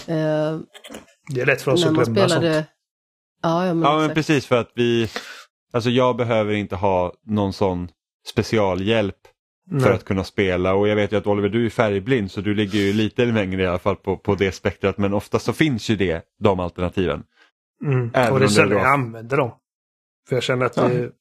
eh, 0.08 0.60
det 1.28 1.42
är 1.42 1.46
lätt 1.46 1.62
för 1.62 1.72
oss 1.72 1.86
när 1.86 1.88
att 1.88 1.94
glömma 2.08 2.30
spelade... 2.30 2.54
sånt. 2.54 2.68
Ja, 3.42 3.68
ja, 3.68 3.74
men, 3.74 3.84
Ja, 3.84 3.98
men 3.98 4.14
precis 4.16 4.46
för 4.46 4.58
att 4.58 4.72
vi, 4.76 5.10
alltså 5.74 5.90
jag 5.90 6.18
behöver 6.18 6.54
inte 6.54 6.76
ha 6.76 7.14
någon 7.26 7.54
sån 7.54 7.90
specialhjälp 8.28 9.16
för 9.70 9.78
Nej. 9.78 9.94
att 9.94 10.06
kunna 10.06 10.24
spela 10.24 10.74
och 10.74 10.88
jag 10.88 10.96
vet 10.96 11.12
ju 11.12 11.18
att 11.18 11.28
Oliver 11.28 11.50
du 11.50 11.66
är 11.66 11.70
färgblind 11.70 12.32
så 12.32 12.42
du 12.42 12.54
ligger 12.56 12.80
ju 12.80 12.94
lite 13.04 13.26
längre 13.26 13.64
i 13.64 13.68
alla 13.68 13.80
fall 13.80 13.96
på, 13.96 14.18
på 14.18 14.36
det 14.36 14.52
spektrat 14.52 14.98
men 14.98 15.14
ofta 15.14 15.40
så 15.40 15.54
finns 15.54 15.90
ju 15.90 15.96
det, 15.96 16.26
de 16.40 16.60
alternativen. 16.60 17.24
Mm. 17.86 18.12
Även 18.14 18.34
Och 18.34 18.40
det 18.40 18.46
är 18.46 18.50
sällan 18.50 18.78
jag 18.78 18.94
använder 18.94 19.38
dem. 19.38 19.52
För 20.30 20.36
jag 20.36 20.44
känner 20.44 20.66
att 20.66 20.78
Ja. 20.78 20.88
det... 20.88 21.12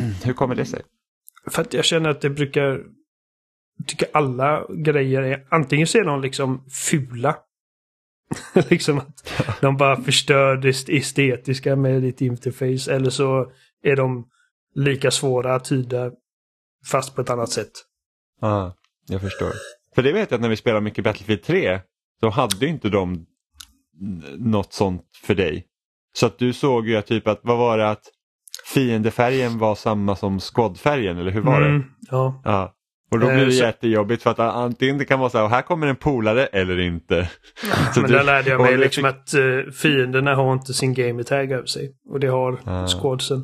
Hur 0.24 0.32
kommer 0.32 0.54
det 0.54 0.64
sig? 0.64 0.82
För 1.50 1.62
att 1.62 1.74
jag 1.74 1.84
känner 1.84 2.10
att 2.10 2.20
det 2.20 2.30
brukar... 2.30 2.62
Jag 3.78 3.86
tycker 3.86 4.08
alla 4.12 4.66
grejer 4.68 5.22
är... 5.22 5.46
Antingen 5.50 5.86
så 5.86 5.98
är 5.98 6.04
de 6.04 6.20
liksom 6.20 6.64
fula. 6.70 7.36
liksom 8.70 8.98
att 8.98 9.32
de 9.60 9.76
bara 9.76 9.96
förstör 9.96 10.56
det 10.56 10.88
estetiska 10.88 11.76
med 11.76 12.02
ditt 12.02 12.20
interface. 12.20 12.94
Eller 12.94 13.10
så 13.10 13.52
är 13.82 13.96
de 13.96 14.28
lika 14.74 15.10
svåra 15.10 15.54
att 15.54 15.64
tyda 15.64 16.10
fast 16.86 17.14
på 17.14 17.20
ett 17.20 17.30
annat 17.30 17.50
sätt. 17.50 17.72
Ja, 18.40 18.74
jag 19.08 19.20
förstår. 19.20 19.52
För 19.94 20.02
det 20.02 20.12
vet 20.12 20.30
jag 20.30 20.38
att 20.38 20.42
när 20.42 20.48
vi 20.48 20.56
spelade 20.56 20.80
mycket 20.80 21.04
Battlefield 21.04 21.42
3 21.42 21.80
så 22.20 22.28
hade 22.28 22.66
inte 22.66 22.88
de 22.88 23.26
något 24.36 24.72
sånt 24.72 25.02
för 25.22 25.34
dig. 25.34 25.66
Så 26.14 26.26
att 26.26 26.38
du 26.38 26.52
såg 26.52 26.88
ju 26.88 26.96
att 26.96 27.06
typ 27.06 27.28
att, 27.28 27.40
vad 27.42 27.58
var 27.58 27.78
det 27.78 27.90
att 27.90 28.02
fiendefärgen 28.74 29.58
var 29.58 29.74
samma 29.74 30.16
som 30.16 30.40
squadfärgen 30.40 31.18
eller 31.18 31.30
hur 31.30 31.40
var 31.40 31.60
det? 31.60 31.66
Mm, 31.66 31.84
ja. 32.10 32.40
Ja. 32.44 32.75
Och 33.10 33.18
då 33.20 33.26
blir 33.26 33.38
Eh, 33.38 33.46
det 33.46 33.52
så- 33.52 33.64
jättejobbigt 33.64 34.22
för 34.22 34.30
att 34.30 34.38
antingen 34.38 34.98
det 34.98 35.04
kan 35.04 35.18
vara 35.20 35.30
så 35.30 35.38
här, 35.38 35.48
här 35.48 35.62
kommer 35.62 35.86
en 35.86 35.96
polare 35.96 36.46
eller 36.46 36.78
inte. 36.80 37.30
Så 37.94 38.00
Men 38.00 38.10
där 38.10 38.24
lärde 38.24 38.50
jag 38.50 38.60
mig 38.60 38.76
liksom 38.76 39.04
att 39.04 39.34
uh, 39.34 39.70
fienderna 39.70 40.34
har 40.34 40.52
inte 40.52 40.74
sin 40.74 40.94
gamertag 40.94 41.52
över 41.52 41.66
sig. 41.66 41.96
Och 42.08 42.20
det 42.20 42.26
har 42.26 42.60
Ah. 42.64 42.86
squadsen. 42.86 43.38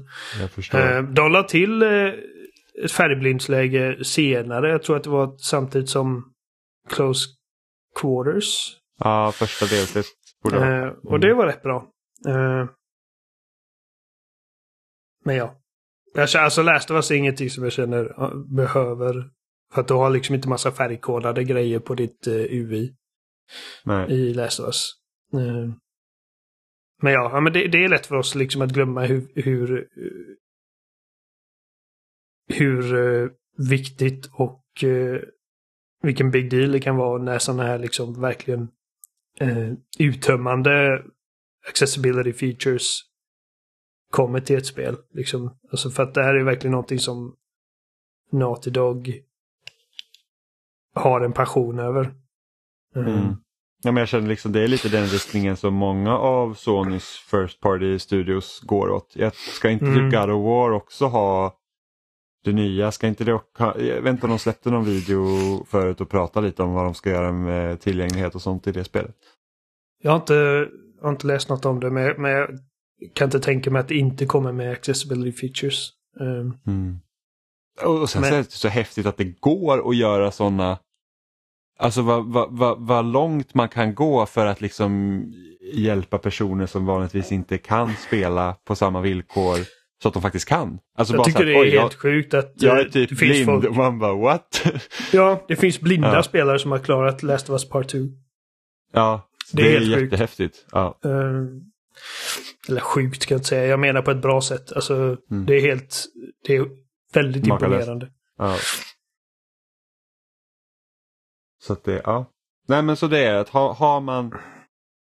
Uh, 0.75 1.03
de 1.13 1.33
la 1.33 1.43
till 1.43 1.83
uh, 1.83 2.13
ett 2.85 2.93
färgblindsläge 2.93 4.05
senare. 4.05 4.71
Jag 4.71 4.83
tror 4.83 4.97
att 4.97 5.05
det 5.05 5.11
var 5.11 5.37
samtidigt 5.39 5.89
som 5.89 6.33
Close 6.91 7.27
Quarters. 8.01 8.77
Ja, 8.99 9.33
första 9.33 9.67
delset. 9.67 10.07
Eh, 10.53 10.87
och 11.05 11.21
det 11.21 11.35
var 11.35 11.47
rätt 11.47 11.63
bra. 11.63 11.87
Eh, 12.29 12.67
men 15.25 15.37
ja. 15.37 15.59
Jag 16.15 16.37
alltså 16.37 16.63
Last 16.63 16.91
of 16.91 16.95
Us 16.95 17.11
är 17.11 17.15
ingenting 17.15 17.51
som 17.51 17.65
jag 17.65 17.73
känner 17.73 18.23
eh, 18.23 18.31
behöver. 18.57 19.15
För 19.73 19.81
att 19.81 19.89
du 19.89 19.95
har 19.95 20.11
liksom 20.11 20.35
inte 20.35 20.49
massa 20.49 20.73
färgkodade 20.73 21.45
grejer 21.45 21.79
på 21.79 21.95
ditt 21.95 22.27
uh, 22.27 22.35
UI 22.35 22.95
Nej. 23.85 24.13
i 24.13 24.35
Last 24.35 24.61
of 24.61 24.67
Us. 24.67 24.93
Eh, 25.33 25.75
men 27.03 27.13
ja, 27.13 27.31
ja 27.33 27.41
men 27.41 27.53
det, 27.53 27.69
det 27.69 27.85
är 27.85 27.89
lätt 27.89 28.07
för 28.07 28.17
oss 28.17 28.35
liksom 28.35 28.63
att 28.63 28.73
glömma 28.73 29.05
hur, 29.05 29.33
hur, 29.35 29.79
eh, 29.79 30.37
hur 32.49 32.95
eh, 32.95 33.29
viktigt 33.69 34.31
och 34.33 34.85
eh, 34.85 35.21
vilken 36.03 36.31
big 36.31 36.51
deal 36.51 36.73
det 36.73 36.81
kan 36.81 36.97
vara 36.97 37.23
när 37.23 37.39
sådana 37.39 37.63
här 37.63 37.79
liksom 37.79 38.21
verkligen 38.21 38.69
eh, 39.41 39.73
uttömmande 39.99 41.05
accessibility 41.69 42.33
features 42.33 43.01
kommer 44.11 44.41
till 44.41 44.57
ett 44.57 44.67
spel. 44.67 44.97
Liksom. 45.15 45.59
Alltså 45.71 45.91
för 45.91 46.03
att 46.03 46.15
det 46.15 46.23
här 46.23 46.35
är 46.35 46.45
verkligen 46.45 46.73
någonting 46.73 46.99
som 46.99 47.37
Naughty 48.31 48.71
Dog 48.71 49.23
har 50.95 51.21
en 51.21 51.33
passion 51.33 51.79
över. 51.79 52.03
Eh, 52.97 53.03
Mm. 53.03 53.37
Ja, 53.85 53.93
men 53.93 54.01
jag 54.01 54.09
känner 54.09 54.29
liksom 54.29 54.53
det 54.53 54.61
är 54.61 54.69
lite 54.69 54.89
den 54.89 55.07
riktningen 55.07 55.57
som 55.57 55.75
många 55.75 56.19
av 56.19 56.55
Sonys 56.55 57.05
First 57.31 57.61
Party 57.61 57.99
Studios 57.99 58.61
går 58.61 58.91
åt. 58.91 59.13
Jag 59.15 59.35
ska 59.35 59.71
inte 59.71 59.85
Mm. 59.85 60.11
typ 60.11 60.21
God 60.21 60.31
of 60.31 60.45
War 60.45 60.71
också 60.71 61.07
ha 61.07 61.57
det 62.45 62.53
nya? 62.53 62.93
Ska 62.93 63.07
inte 63.07 63.25
det 63.25 63.33
ha, 63.59 63.79
jag 63.79 64.03
vet 64.03 64.11
inte 64.11 64.27
om 64.27 64.31
de 64.31 64.39
släppte 64.39 64.71
någon 64.71 64.85
video 64.85 65.25
förut 65.65 66.01
och 66.01 66.09
pratade 66.11 66.47
lite 66.47 66.63
om 66.63 66.73
vad 66.73 66.85
de 66.85 66.95
ska 66.95 67.11
göra 67.11 67.33
med 67.33 67.81
tillgänglighet 67.81 68.35
och 68.35 68.43
sånt 68.43 68.67
i 68.67 68.73
det 68.73 68.85
spelet. 68.85 69.17
Jag 70.03 70.11
har 70.11 70.17
inte, 70.19 70.35
jag 70.97 71.03
har 71.03 71.11
inte 71.11 71.27
läst 71.27 71.49
något 71.49 71.65
om 71.65 71.81
det, 71.81 71.91
men, 71.91 72.23
men 72.23 72.31
jag 72.31 72.49
kan 73.15 73.25
inte 73.25 73.41
tänka 73.41 73.71
mig 73.71 73.81
att 73.81 73.89
det 73.89 73.95
inte 73.97 74.27
kommer 74.27 74.53
med 74.53 74.73
accessibility 74.73 75.33
features. 75.33 75.91
Um, 76.21 76.59
Mm. 76.67 76.99
Och 77.83 78.11
sen 78.11 78.21
Men- 78.21 78.31
så 78.31 78.35
är 78.37 78.39
det 78.43 78.51
så 78.51 78.69
häftigt 78.69 79.07
att 79.07 79.17
det 79.17 79.41
går 79.41 79.91
att 79.91 79.97
göra 79.97 80.31
sådana 80.31 80.79
Alltså 81.79 82.03
vad, 82.03 82.33
vad, 82.33 82.49
vad, 82.59 82.87
vad 82.87 83.05
långt 83.05 83.55
man 83.55 83.69
kan 83.69 83.95
gå 83.95 84.27
för 84.27 84.47
att 84.47 84.61
liksom 84.61 85.23
hjälpa 85.75 86.19
personer 86.19 86.67
som 86.67 86.87
vanligtvis 86.87 87.33
inte 87.33 87.59
kan 87.59 87.93
spela 88.07 88.55
på 88.67 88.77
samma 88.77 89.01
villkor 89.01 89.57
så 90.03 90.09
att 90.09 90.15
de 90.15 90.23
faktiskt 90.23 90.49
kan. 90.49 90.79
Alltså 90.99 91.15
jag 91.15 91.19
bara 91.19 91.25
tycker 91.25 91.39
så 91.39 91.45
det 91.45 91.53
här, 91.53 91.61
är 91.61 91.63
"Oj, 91.65 91.79
helt 91.79 91.95
sjukt 91.95 92.35
att 92.35 92.53
jag, 92.57 92.71
jag 92.71 92.81
eh, 92.81 92.87
är 92.87 92.91
typ 92.91 93.11
det 93.11 93.17
finns 93.17 93.31
blind 93.33 93.47
folk... 93.47 93.65
och 93.69 93.77
man 93.77 93.99
bara 93.99 94.15
what? 94.15 94.63
Ja, 95.13 95.45
det 95.49 95.57
finns 95.57 95.81
blinda 95.81 96.15
Ja. 96.15 96.23
spelare 96.23 96.59
som 96.59 96.71
har 96.71 96.79
klarat 96.79 97.23
Last 97.23 97.51
of 97.51 97.53
Us 97.53 97.69
Part 97.69 97.89
2. 97.89 97.99
ja, 98.93 99.29
Det 99.53 99.63
det, 99.63 99.69
är 99.69 99.77
är, 99.81 99.87
helt 99.87 100.03
jättehäftigt. 100.03 100.67
Ja. 100.73 100.99
Uh, 101.07 101.47
Eller 102.69 102.81
sjukt 102.81 103.27
kan 103.27 103.35
jag 103.35 103.39
inte 103.39 103.49
säga. 103.49 103.67
Jag 103.67 103.81
menar 103.81 104.03
på 104.03 104.11
ett 104.11 104.23
bra 104.23 104.41
sätt. 104.41 104.73
Alltså, 104.73 104.95
Mm. 105.31 105.47
det 105.47 105.55
är 105.57 105.61
helt... 105.61 106.05
Det 106.47 106.57
är 106.57 106.82
väldigt 107.13 107.47
Makalöst. 107.47 107.89
imponerande. 107.89 108.11
Ja. 108.39 108.57
Så 111.63 111.73
att 111.73 111.85
det, 111.85 112.01
ja. 112.05 112.27
Nej 112.69 112.83
men 112.83 112.97
så 112.97 113.07
det 113.07 113.19
är 113.19 113.35
att 113.35 113.49
ha, 113.49 113.73
har 113.73 114.01
man 114.01 114.35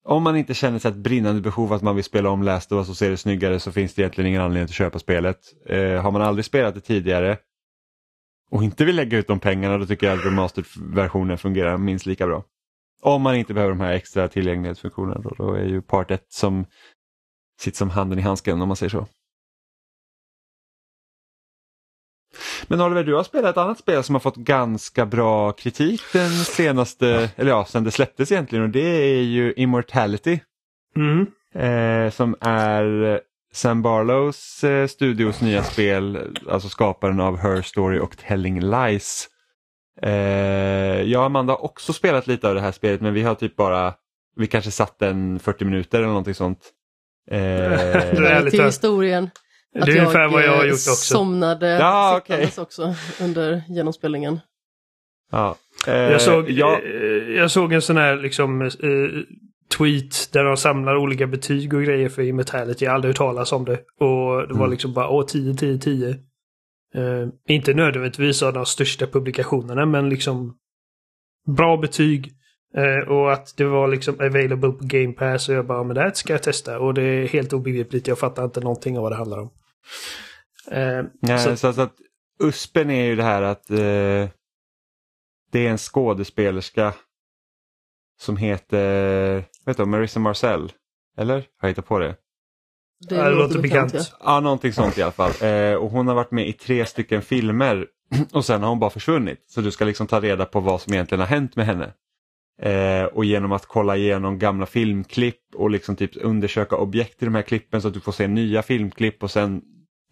om 0.08 0.22
man 0.22 0.36
inte 0.36 0.54
känner 0.54 0.78
sig 0.78 0.90
ett 0.90 0.96
brinnande 0.96 1.40
behov 1.40 1.72
att 1.72 1.82
man 1.82 1.94
vill 1.94 2.04
spela 2.04 2.30
om 2.30 2.42
Last 2.42 2.72
of 2.72 2.76
Us 2.78 2.88
och 2.88 2.96
se 2.96 3.08
det 3.08 3.16
snyggare 3.16 3.60
så 3.60 3.72
finns 3.72 3.94
det 3.94 4.02
egentligen 4.02 4.28
ingen 4.28 4.42
anledning 4.42 4.64
att 4.64 4.72
köpa 4.72 4.98
spelet. 4.98 5.38
Eh, 5.66 6.02
har 6.02 6.10
man 6.10 6.22
aldrig 6.22 6.44
spelat 6.44 6.74
det 6.74 6.80
tidigare 6.80 7.38
och 8.50 8.64
inte 8.64 8.84
vill 8.84 8.96
lägga 8.96 9.18
ut 9.18 9.26
de 9.28 9.40
pengarna 9.40 9.78
då 9.78 9.86
tycker 9.86 10.06
jag 10.06 10.18
att 10.18 10.24
remastered-versionen 10.24 11.38
fungerar 11.38 11.78
minst 11.78 12.06
lika 12.06 12.26
bra. 12.26 12.44
Om 13.02 13.22
man 13.22 13.34
inte 13.34 13.54
behöver 13.54 13.74
de 13.74 13.80
här 13.80 13.92
extra 13.92 14.28
tillgänglighetsfunktionerna 14.28 15.20
då, 15.20 15.30
då 15.38 15.52
är 15.54 15.64
ju 15.64 15.82
part 15.82 16.10
1 16.10 16.24
som 16.28 16.64
sitter 17.60 17.78
som 17.78 17.90
handen 17.90 18.18
i 18.18 18.22
handsken 18.22 18.62
om 18.62 18.68
man 18.68 18.76
säger 18.76 18.90
så. 18.90 19.06
Men 22.68 22.80
Oliver, 22.80 23.04
du 23.04 23.14
har 23.14 23.24
spelat 23.24 23.50
ett 23.50 23.56
annat 23.56 23.78
spel 23.78 24.02
som 24.02 24.14
har 24.14 24.20
fått 24.20 24.36
ganska 24.36 25.06
bra 25.06 25.52
kritik 25.52 26.02
den 26.12 26.30
senaste, 26.30 27.30
eller 27.36 27.50
ja, 27.50 27.64
sen 27.68 27.84
det 27.84 27.90
släpptes 27.90 28.32
egentligen 28.32 28.64
och 28.64 28.70
det 28.70 28.80
är 29.18 29.22
ju 29.22 29.52
Immortality. 29.56 30.38
Mm. 30.96 31.26
Eh, 31.54 32.10
som 32.10 32.36
är 32.40 33.20
Sam 33.52 33.82
Barlows 33.82 34.64
eh, 34.64 34.86
studios 34.86 35.40
nya 35.40 35.62
spel, 35.62 36.18
alltså 36.50 36.68
skaparen 36.68 37.20
av 37.20 37.36
Her 37.38 37.62
Story 37.62 37.98
och 37.98 38.16
Telling 38.16 38.60
Lies. 38.60 39.28
Eh, 40.02 40.10
jag 41.02 41.20
och 41.20 41.26
Amanda 41.26 41.52
har 41.52 41.64
också 41.64 41.92
spelat 41.92 42.26
lite 42.26 42.48
av 42.48 42.54
det 42.54 42.60
här 42.60 42.72
spelet 42.72 43.00
men 43.00 43.14
vi 43.14 43.22
har 43.22 43.34
typ 43.34 43.56
bara, 43.56 43.94
vi 44.36 44.46
kanske 44.46 44.70
satt 44.70 45.02
en 45.02 45.38
40 45.38 45.64
minuter 45.64 45.98
eller 45.98 46.08
någonting 46.08 46.34
sånt. 46.34 46.58
Eh, 47.30 47.38
Det 47.38 48.28
är 48.28 48.42
lite- 48.44 48.56
till 48.56 48.72
Det 49.84 49.92
är 49.92 49.98
ungefär 49.98 50.28
vad 50.28 50.42
jag 50.42 50.50
har 50.56 50.62
eh, 50.64 50.68
gjort 50.68 50.74
också. 50.74 50.90
somnade 50.90 51.68
Ja, 51.68 52.20
sittandes 52.26 52.58
också 52.58 52.94
under 53.20 53.62
genomspelningen. 53.68 54.40
ja. 55.32 55.56
Eh, 55.86 55.94
Jag 55.94 56.20
såg, 56.20 56.50
ja, 56.50 56.78
eh, 56.84 57.34
jag 57.36 57.50
såg 57.50 57.72
en 57.72 57.82
sån 57.82 57.96
här 57.96 58.16
liksom 58.16 58.62
eh, 58.62 58.68
tweet 59.78 60.32
där 60.32 60.44
de 60.44 60.56
samlar 60.56 60.96
olika 60.96 61.26
betyg 61.26 61.74
och 61.74 61.82
grejer 61.82 62.08
för 62.08 62.22
Immortality. 62.22 62.84
Jag 62.84 62.92
har 62.92 62.94
aldrig 62.94 63.08
hört 63.10 63.16
talas 63.18 63.52
om 63.52 63.64
det. 63.64 63.72
Och 64.00 64.48
det 64.48 64.54
var 64.54 64.60
Mm. 64.60 64.70
liksom 64.70 64.92
bara 64.92 65.08
åh 65.08 65.26
10, 65.26 65.54
10, 65.54 65.78
10. 65.78 66.08
Eh, 66.94 67.28
inte 67.48 67.74
nödvändigtvis 67.74 68.42
av 68.42 68.52
de 68.52 68.66
största 68.66 69.06
publikationerna 69.06 69.86
men 69.86 70.08
liksom 70.08 70.56
bra 71.56 71.76
betyg. 71.76 72.32
Eh, 72.76 73.08
och 73.08 73.32
att 73.32 73.56
det 73.56 73.64
var 73.64 73.88
liksom 73.88 74.14
available 74.14 74.70
på 74.72 74.78
Game 74.80 75.12
Pass 75.12 75.48
och 75.48 75.54
jag 75.54 75.66
bara 75.66 75.82
men 75.82 75.94
det 75.94 76.00
här 76.02 76.10
ska 76.14 76.32
jag 76.32 76.42
testa. 76.42 76.78
Och 76.78 76.94
det 76.94 77.02
är 77.02 77.28
helt 77.28 77.52
obegripligt. 77.52 78.06
Jag 78.08 78.18
fattar 78.18 78.44
inte 78.44 78.60
någonting 78.60 78.96
av 78.96 79.02
vad 79.02 79.12
det 79.12 79.16
handlar 79.16 79.38
om. 79.38 79.50
Eh, 80.70 81.04
Nej, 81.20 81.38
så- 81.38 81.56
så, 81.56 81.72
så 81.72 81.80
att 81.80 81.94
USPen 82.40 82.90
är 82.90 83.04
ju 83.04 83.16
det 83.16 83.22
här 83.22 83.42
att 83.42 83.70
eh, 83.70 83.76
det 85.52 85.66
är 85.66 85.70
en 85.70 85.78
skådespelerska 85.78 86.94
som 88.20 88.36
heter 88.36 89.44
vet 89.66 89.76
du, 89.76 89.84
Marissa 89.84 90.20
Marcel. 90.20 90.72
Eller? 91.16 91.34
Har 91.34 91.42
jag 91.60 91.68
hittat 91.68 91.86
på 91.86 91.98
det? 91.98 92.16
Ja, 93.08 93.24
det 93.30 93.34
låter 93.36 93.58
bekant. 93.62 93.94
ja. 93.94 94.00
Ja, 94.20 94.40
någonting 94.40 94.72
sånt 94.72 94.98
i 94.98 95.02
alla 95.02 95.12
fall. 95.12 95.32
Eh, 95.42 95.74
och 95.74 95.90
hon 95.90 96.06
har 96.08 96.14
varit 96.14 96.30
med 96.30 96.48
i 96.48 96.52
tre 96.52 96.86
stycken 96.86 97.22
filmer 97.22 97.86
och 98.32 98.44
sen 98.44 98.62
har 98.62 98.68
hon 98.68 98.78
bara 98.78 98.90
försvunnit. 98.90 99.44
Så 99.46 99.60
du 99.60 99.70
ska 99.70 99.84
liksom 99.84 100.06
ta 100.06 100.20
reda 100.20 100.44
på 100.44 100.60
vad 100.60 100.80
som 100.80 100.92
egentligen 100.92 101.20
har 101.20 101.26
hänt 101.28 101.56
med 101.56 101.66
henne. 101.66 101.92
Eh, 102.62 103.04
och 103.04 103.24
genom 103.24 103.52
att 103.52 103.66
kolla 103.66 103.96
igenom 103.96 104.38
gamla 104.38 104.66
filmklipp 104.66 105.54
och 105.54 105.70
liksom 105.70 105.96
typ 105.96 106.10
undersöka 106.16 106.76
objekt 106.76 107.22
i 107.22 107.24
de 107.24 107.34
här 107.34 107.42
klippen 107.42 107.82
så 107.82 107.88
att 107.88 107.94
du 107.94 108.00
får 108.00 108.12
se 108.12 108.26
nya 108.28 108.62
filmklipp 108.62 109.22
och 109.22 109.30
sen 109.30 109.62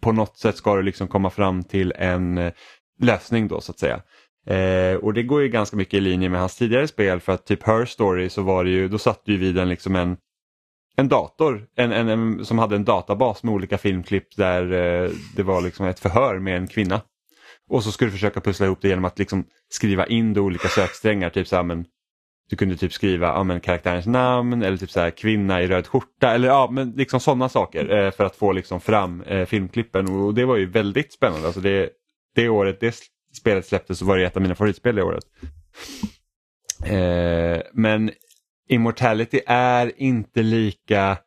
på 0.05 0.11
något 0.11 0.37
sätt 0.37 0.57
ska 0.57 0.75
du 0.75 0.83
liksom 0.83 1.07
komma 1.07 1.29
fram 1.29 1.63
till 1.63 1.93
en 1.95 2.37
eh, 2.37 2.53
lösning 3.01 3.47
då 3.47 3.61
så 3.61 3.71
att 3.71 3.79
säga. 3.79 4.01
Eh, 4.47 4.95
och 4.95 5.13
det 5.13 5.23
går 5.23 5.41
ju 5.41 5.49
ganska 5.49 5.77
mycket 5.77 5.93
i 5.93 6.01
linje 6.01 6.29
med 6.29 6.39
hans 6.39 6.55
tidigare 6.55 6.87
spel 6.87 7.19
för 7.19 7.33
att 7.33 7.45
typ 7.45 7.63
Her 7.63 7.85
Story 7.85 8.29
så 8.29 8.41
var 8.41 8.63
det 8.63 8.69
ju, 8.69 8.87
då 8.87 8.97
satt 8.97 9.21
du 9.25 9.31
ju 9.31 9.37
vid 9.37 9.57
en 9.57 9.69
liksom 9.69 9.95
en 9.95 10.17
en 10.97 11.07
dator 11.07 11.67
en, 11.75 11.91
en, 11.91 12.09
en, 12.09 12.45
som 12.45 12.59
hade 12.59 12.75
en 12.75 12.83
databas 12.83 13.43
med 13.43 13.53
olika 13.53 13.77
filmklipp 13.77 14.35
där 14.35 14.71
eh, 14.71 15.11
det 15.35 15.43
var 15.43 15.61
liksom 15.61 15.85
ett 15.85 15.99
förhör 15.99 16.39
med 16.39 16.57
en 16.57 16.67
kvinna. 16.67 17.01
Och 17.69 17.83
så 17.83 17.91
skulle 17.91 18.07
du 18.07 18.11
försöka 18.11 18.41
pussla 18.41 18.65
ihop 18.65 18.81
det 18.81 18.87
genom 18.87 19.05
att 19.05 19.19
liksom 19.19 19.45
skriva 19.69 20.05
in 20.07 20.33
de 20.33 20.39
olika 20.39 20.67
söksträngar. 20.67 21.29
Typ 21.29 21.47
så 21.47 21.55
här, 21.55 21.63
men, 21.63 21.85
du 22.49 22.55
kunde 22.55 22.77
typ 22.77 22.93
skriva 22.93 23.27
ja, 23.27 23.43
men, 23.43 23.59
karaktärens 23.59 24.05
namn 24.05 24.63
eller 24.63 24.77
typ 24.77 24.91
så 24.91 24.99
här, 24.99 25.09
kvinna 25.09 25.61
i 25.61 25.67
röd 25.67 25.87
skjorta 25.87 26.31
eller 26.31 26.47
ja, 26.47 26.69
men 26.71 26.91
liksom 26.91 27.19
sådana 27.19 27.49
saker 27.49 27.97
eh, 27.97 28.11
för 28.11 28.23
att 28.23 28.35
få 28.35 28.51
liksom 28.51 28.81
fram 28.81 29.21
eh, 29.21 29.45
filmklippen. 29.45 30.09
Och 30.09 30.33
det 30.33 30.45
var 30.45 30.57
ju 30.57 30.65
väldigt 30.65 31.13
spännande. 31.13 31.47
Alltså 31.47 31.61
det, 31.61 31.89
det 32.35 32.49
året 32.49 32.79
det 32.79 32.95
spelet 33.37 33.65
släpptes 33.65 33.99
så 33.99 34.05
var 34.05 34.17
det 34.17 34.25
ett 34.25 34.35
av 34.35 34.41
mina 34.41 34.55
favoritspel 34.55 34.95
det 34.95 35.03
året. 35.03 35.23
Eh, 36.85 37.61
men 37.73 38.11
Immortality 38.69 39.41
är 39.47 40.01
inte 40.01 40.43
lika 40.43 41.17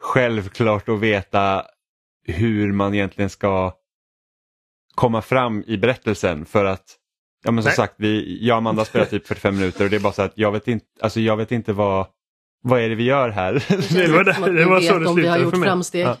självklart 0.00 0.88
att 0.88 1.00
veta 1.00 1.66
hur 2.26 2.72
man 2.72 2.94
egentligen 2.94 3.30
ska 3.30 3.72
komma 4.94 5.22
fram 5.22 5.64
i 5.66 5.76
berättelsen 5.78 6.44
för 6.44 6.64
att 6.64 6.98
Ja 7.44 7.50
men 7.50 7.62
som 7.62 7.68
Nej. 7.68 7.76
sagt, 7.76 7.94
vi, 7.96 8.38
jag 8.46 8.54
och 8.54 8.58
Amanda 8.58 8.80
har 8.80 8.84
spelat 8.84 9.10
typ 9.10 9.26
45 9.26 9.54
minuter 9.56 9.84
och 9.84 9.90
det 9.90 9.96
är 9.96 10.00
bara 10.00 10.12
så 10.12 10.22
att 10.22 10.32
jag 10.34 10.52
vet 10.52 10.68
inte, 10.68 10.86
alltså 11.00 11.20
jag 11.20 11.36
vet 11.36 11.52
inte 11.52 11.72
vad, 11.72 12.06
vad 12.62 12.80
är 12.80 12.88
det 12.88 12.94
vi 12.94 13.04
gör 13.04 13.28
här? 13.28 13.52
Det 13.94 14.08
var 14.12 14.24
det- 14.24 14.30
att 14.30 14.44
det 14.44 14.50
vi 14.52 14.64
var 14.64 14.80
så 14.80 14.98
det 14.98 15.06
om 15.06 15.16
vi 15.16 15.26
har 15.26 15.36
slutade 15.36 15.42
gjort 15.42 15.50
för 15.54 15.60
mig. 15.60 15.68
framsteg. 15.68 16.06
Ja. 16.06 16.16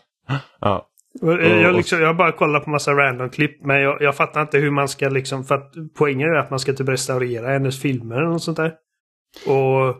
ja. 0.60 0.88
Jag, 1.20 1.74
liksom, 1.76 2.00
jag 2.00 2.06
har 2.06 2.14
bara 2.14 2.32
kollat 2.32 2.64
på 2.64 2.70
massa 2.70 2.92
random-klipp 2.92 3.64
men 3.64 3.80
jag, 3.80 4.02
jag 4.02 4.16
fattar 4.16 4.42
inte 4.42 4.58
hur 4.58 4.70
man 4.70 4.88
ska 4.88 5.08
liksom... 5.08 5.44
För 5.44 5.54
att 5.54 5.72
poängen 5.98 6.28
är 6.28 6.34
att 6.34 6.50
man 6.50 6.58
ska 6.58 6.72
typ 6.72 6.88
restaurera 6.88 7.48
hennes 7.52 7.80
filmer 7.82 8.16
eller 8.16 8.26
något 8.28 8.42
sånt 8.42 8.56
där. 8.56 8.72
Och 9.46 9.96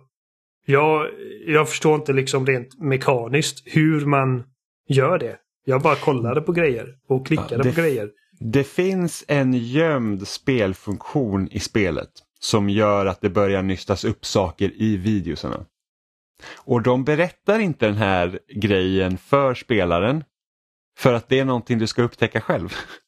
jag, 0.67 1.07
jag 1.47 1.69
förstår 1.69 1.95
inte 1.95 2.13
liksom 2.13 2.47
rent 2.47 2.81
mekaniskt 2.81 3.63
hur 3.67 4.07
man 4.07 4.45
gör 4.89 5.19
det. 5.19 5.37
Jag 5.65 5.83
bara 5.83 5.97
kollade 5.97 6.41
på 6.41 6.53
grejer 6.53 6.87
och 7.09 7.27
klickade 7.27 7.55
Ja, 7.55 7.63
det- 7.63 7.75
på 7.75 7.81
grejer. 7.81 8.11
Det 8.41 8.65
finns 8.65 9.25
en 9.29 9.55
gömd 9.55 10.29
spelfunktion 10.29 11.49
i 11.49 11.61
spelet 11.61 12.11
som 12.41 12.71
gör 12.71 13.07
att 13.07 13.21
det 13.21 13.31
börjar 13.31 13.63
nystas 13.63 14.05
upp 14.05 14.25
saker 14.27 14.73
i 14.75 14.97
videosarna. 14.97 15.65
Och 16.57 16.83
de 16.83 17.05
berättar 17.05 17.59
inte 17.59 17.87
den 17.87 17.95
här 17.97 18.39
grejen 18.55 19.19
för 19.19 19.55
spelaren 19.55 20.25
för 20.99 21.15
att 21.15 21.29
det 21.29 21.39
är 21.39 21.45
någonting 21.45 21.79
du 21.79 21.87
ska 21.87 22.03
upptäcka 22.03 22.41
själv. 22.41 22.69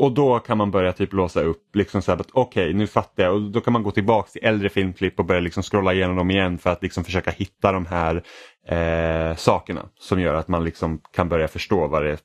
Och 0.00 0.12
då 0.12 0.38
kan 0.38 0.58
man 0.58 0.70
börja 0.70 0.92
typ 0.92 1.12
låsa 1.12 1.42
upp 1.42 1.76
liksom 1.76 2.02
så 2.02 2.12
här 2.12 2.18
att 2.18 2.30
okej 2.32 2.74
nu 2.74 2.86
fattar 2.86 3.22
jag 3.22 3.34
och 3.34 3.42
då 3.42 3.60
kan 3.60 3.72
man 3.72 3.82
gå 3.82 3.90
tillbaks 3.90 4.32
till 4.32 4.44
äldre 4.44 4.68
filmklipp 4.68 5.18
och 5.18 5.24
börja 5.24 5.40
liksom 5.40 5.62
scrolla 5.62 5.94
igenom 5.94 6.16
dem 6.16 6.30
igen 6.30 6.58
för 6.58 6.70
att 6.70 6.82
liksom 6.82 7.04
försöka 7.04 7.30
hitta 7.30 7.72
de 7.72 7.86
här 7.86 8.22
eh, 8.66 9.36
sakerna 9.36 9.88
som 9.98 10.20
gör 10.20 10.34
att 10.34 10.48
man 10.48 10.64
liksom 10.64 11.00
kan 11.12 11.28
börja 11.28 11.48
förstå 11.48 11.86
vad 11.86 12.02
det 12.02 12.10
är 12.10 12.18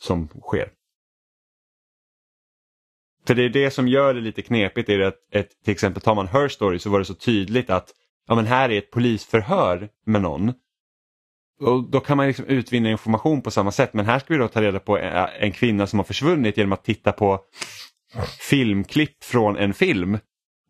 som 0.00 0.28
sker. 0.28 0.68
För 3.26 3.34
det 3.34 3.44
är 3.44 3.48
det 3.48 3.70
som 3.70 3.88
gör 3.88 4.14
det 4.14 4.20
lite 4.20 4.42
knepigt. 4.42 4.88
Är 4.88 4.98
det 4.98 5.08
att 5.08 5.18
ett, 5.32 5.62
till 5.64 5.72
exempel 5.72 6.02
tar 6.02 6.14
man 6.14 6.28
Her 6.28 6.48
Story 6.48 6.78
så 6.78 6.90
var 6.90 6.98
det 6.98 7.04
så 7.04 7.14
tydligt 7.14 7.70
att 7.70 7.90
ja, 8.28 8.34
men 8.34 8.46
här 8.46 8.70
är 8.70 8.78
ett 8.78 8.90
polisförhör 8.90 9.88
med 10.06 10.22
någon. 10.22 10.52
Och 11.62 11.90
Då 11.90 12.00
kan 12.00 12.16
man 12.16 12.26
liksom 12.26 12.44
utvinna 12.44 12.90
information 12.90 13.42
på 13.42 13.50
samma 13.50 13.72
sätt 13.72 13.94
men 13.94 14.06
här 14.06 14.18
ska 14.18 14.34
vi 14.34 14.38
då 14.38 14.48
ta 14.48 14.62
reda 14.62 14.80
på 14.80 14.98
eh, 14.98 15.42
en, 15.42 15.52
kvinna 15.52 15.86
som 15.86 15.98
har 15.98 16.04
försvunnit 16.04 16.56
genom 16.56 16.72
att 16.72 16.84
titta 16.84 17.12
på 17.12 17.40
filmklipp 18.40 19.24
från 19.24 19.56
en 19.56 19.74
film. 19.74 20.18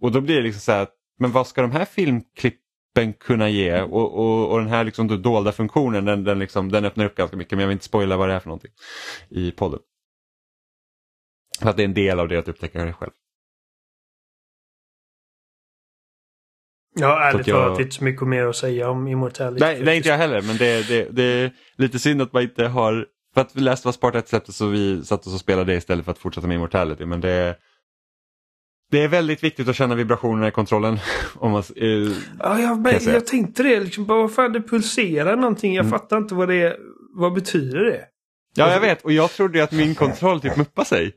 Och 0.00 0.12
då 0.12 0.20
blir 0.20 0.36
det 0.36 0.42
liksom 0.42 0.60
så 0.60 0.72
här, 0.72 0.86
men 1.18 1.32
vad 1.32 1.46
ska 1.46 1.62
de 1.62 1.70
här 1.70 1.84
filmklippen 1.84 3.12
kunna 3.20 3.48
ge? 3.48 3.82
Och, 3.82 4.18
och, 4.18 4.52
och 4.52 4.58
den 4.58 4.68
här 4.68 4.84
liksom 4.84 5.22
dolda 5.22 5.52
funktionen 5.52 6.04
den, 6.04 6.24
den, 6.24 6.38
liksom, 6.38 6.72
den 6.72 6.84
öppnar 6.84 7.04
upp 7.04 7.14
ganska 7.14 7.36
mycket 7.36 7.52
men 7.52 7.60
jag 7.60 7.68
vill 7.68 7.74
inte 7.74 7.84
spoila 7.84 8.16
vad 8.16 8.28
det 8.28 8.34
är 8.34 8.40
för 8.40 8.48
någonting 8.48 8.72
i 9.28 9.50
podden. 9.50 9.80
För 11.60 11.70
att 11.70 11.76
det 11.76 11.82
är 11.82 11.88
en 11.88 11.94
del 11.94 12.20
av 12.20 12.28
det 12.28 12.36
att 12.36 12.48
upptäcka 12.48 12.84
det 12.84 12.92
själv. 12.92 13.12
Ja, 16.94 17.20
ärligt 17.22 17.32
Så 17.32 17.40
att 17.40 17.46
jag- 17.46 17.64
talat 17.66 17.80
inte 17.80 17.94
så 17.94 18.04
mycket 18.04 18.28
mer 18.28 18.44
att 18.46 18.56
säga 18.56 18.90
om 18.90 19.08
Immortality. 19.08 19.64
Nej, 19.64 19.82
nej 19.84 19.96
inte 19.96 20.08
jag 20.08 20.16
heller 20.18 20.42
men 20.42 20.56
det, 20.56 20.88
det, 20.88 21.08
det 21.10 21.22
är 21.22 21.50
lite 21.76 21.98
synd 21.98 22.22
att 22.22 22.32
man 22.32 22.42
inte 22.42 22.66
har 22.66 23.06
för 23.34 23.40
att 23.40 23.56
vi 23.56 23.60
läste 23.60 23.86
vad 23.88 23.94
Sparta 23.94 24.18
1 24.18 24.28
släpptes 24.28 24.56
så 24.56 24.66
vi 24.66 25.04
satt 25.04 25.26
oss 25.26 25.34
och 25.34 25.40
spelade 25.40 25.72
det 25.72 25.76
istället 25.76 26.04
för 26.04 26.12
att 26.12 26.18
fortsätta 26.18 26.46
med 26.46 26.54
Immortality 26.54 27.06
men 27.06 27.20
det 27.20 27.56
det 28.90 29.02
är 29.04 29.08
väldigt 29.08 29.44
viktigt 29.44 29.68
att 29.68 29.76
känna 29.76 29.94
vibrationerna 29.94 30.48
i 30.48 30.50
kontrollen. 30.50 30.98
Om 31.34 31.50
man, 31.50 31.62
eh, 31.76 31.86
Ja, 32.38 32.60
jag, 32.60 32.86
jag 32.92 33.02
jag 33.02 33.26
tänkte 33.26 33.62
det. 33.62 33.80
Liksom, 33.80 34.04
bara, 34.06 34.20
vad 34.22 34.34
fan, 34.34 34.52
det 34.52 34.60
pulserar 34.62 35.36
någonting. 35.36 35.74
Jag 35.74 35.86
Mm. 35.86 35.98
fattar 35.98 36.16
inte 36.18 36.34
vad 36.34 36.48
det 36.48 36.62
är. 36.62 36.76
Vad 37.14 37.32
betyder 37.32 37.84
det? 37.84 38.00
ja, 38.54 38.72
jag 38.72 38.80
vet 38.80 39.02
och 39.04 39.12
jag 39.12 39.30
trodde 39.30 39.58
ju 39.58 39.64
att 39.64 39.72
min 39.72 39.94
kontroll 39.94 40.40
typ 40.40 40.56
muppade 40.56 40.86
sig. 40.88 41.12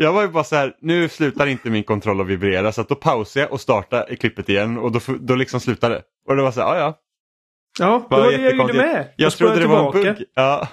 Jag 0.00 0.12
var 0.12 0.22
ju 0.22 0.28
bara 0.28 0.44
så 0.44 0.56
här, 0.56 0.76
nu 0.80 1.08
slutar 1.08 1.46
inte 1.46 1.70
min 1.70 1.84
kontroll 1.84 2.20
att 2.20 2.26
vibrera 2.26 2.72
så 2.72 2.80
att 2.80 2.88
då 2.88 2.94
pausade 2.94 3.44
jag 3.44 3.52
och 3.52 3.60
startade 3.60 4.12
i 4.12 4.16
klippet 4.16 4.48
igen 4.48 4.78
och 4.78 4.92
då, 4.92 5.00
då 5.20 5.34
liksom 5.34 5.60
slutade 5.60 5.94
det. 5.94 6.02
Och 6.28 6.36
det 6.36 6.42
var 6.42 6.52
så 6.52 6.60
här, 6.60 6.76
ja 6.76 6.78
ja. 6.78 6.98
Ja, 7.78 8.06
det 8.10 8.16
var 8.16 8.32
det 8.32 8.42
jag 8.42 8.56
gjorde 8.56 8.72
med. 8.72 9.14
Jag, 9.16 9.32
trodde 9.32 9.60
det 9.60 9.66
var 9.66 9.86
en 9.86 10.02
bugg. 10.02 10.24
Ja. 10.34 10.68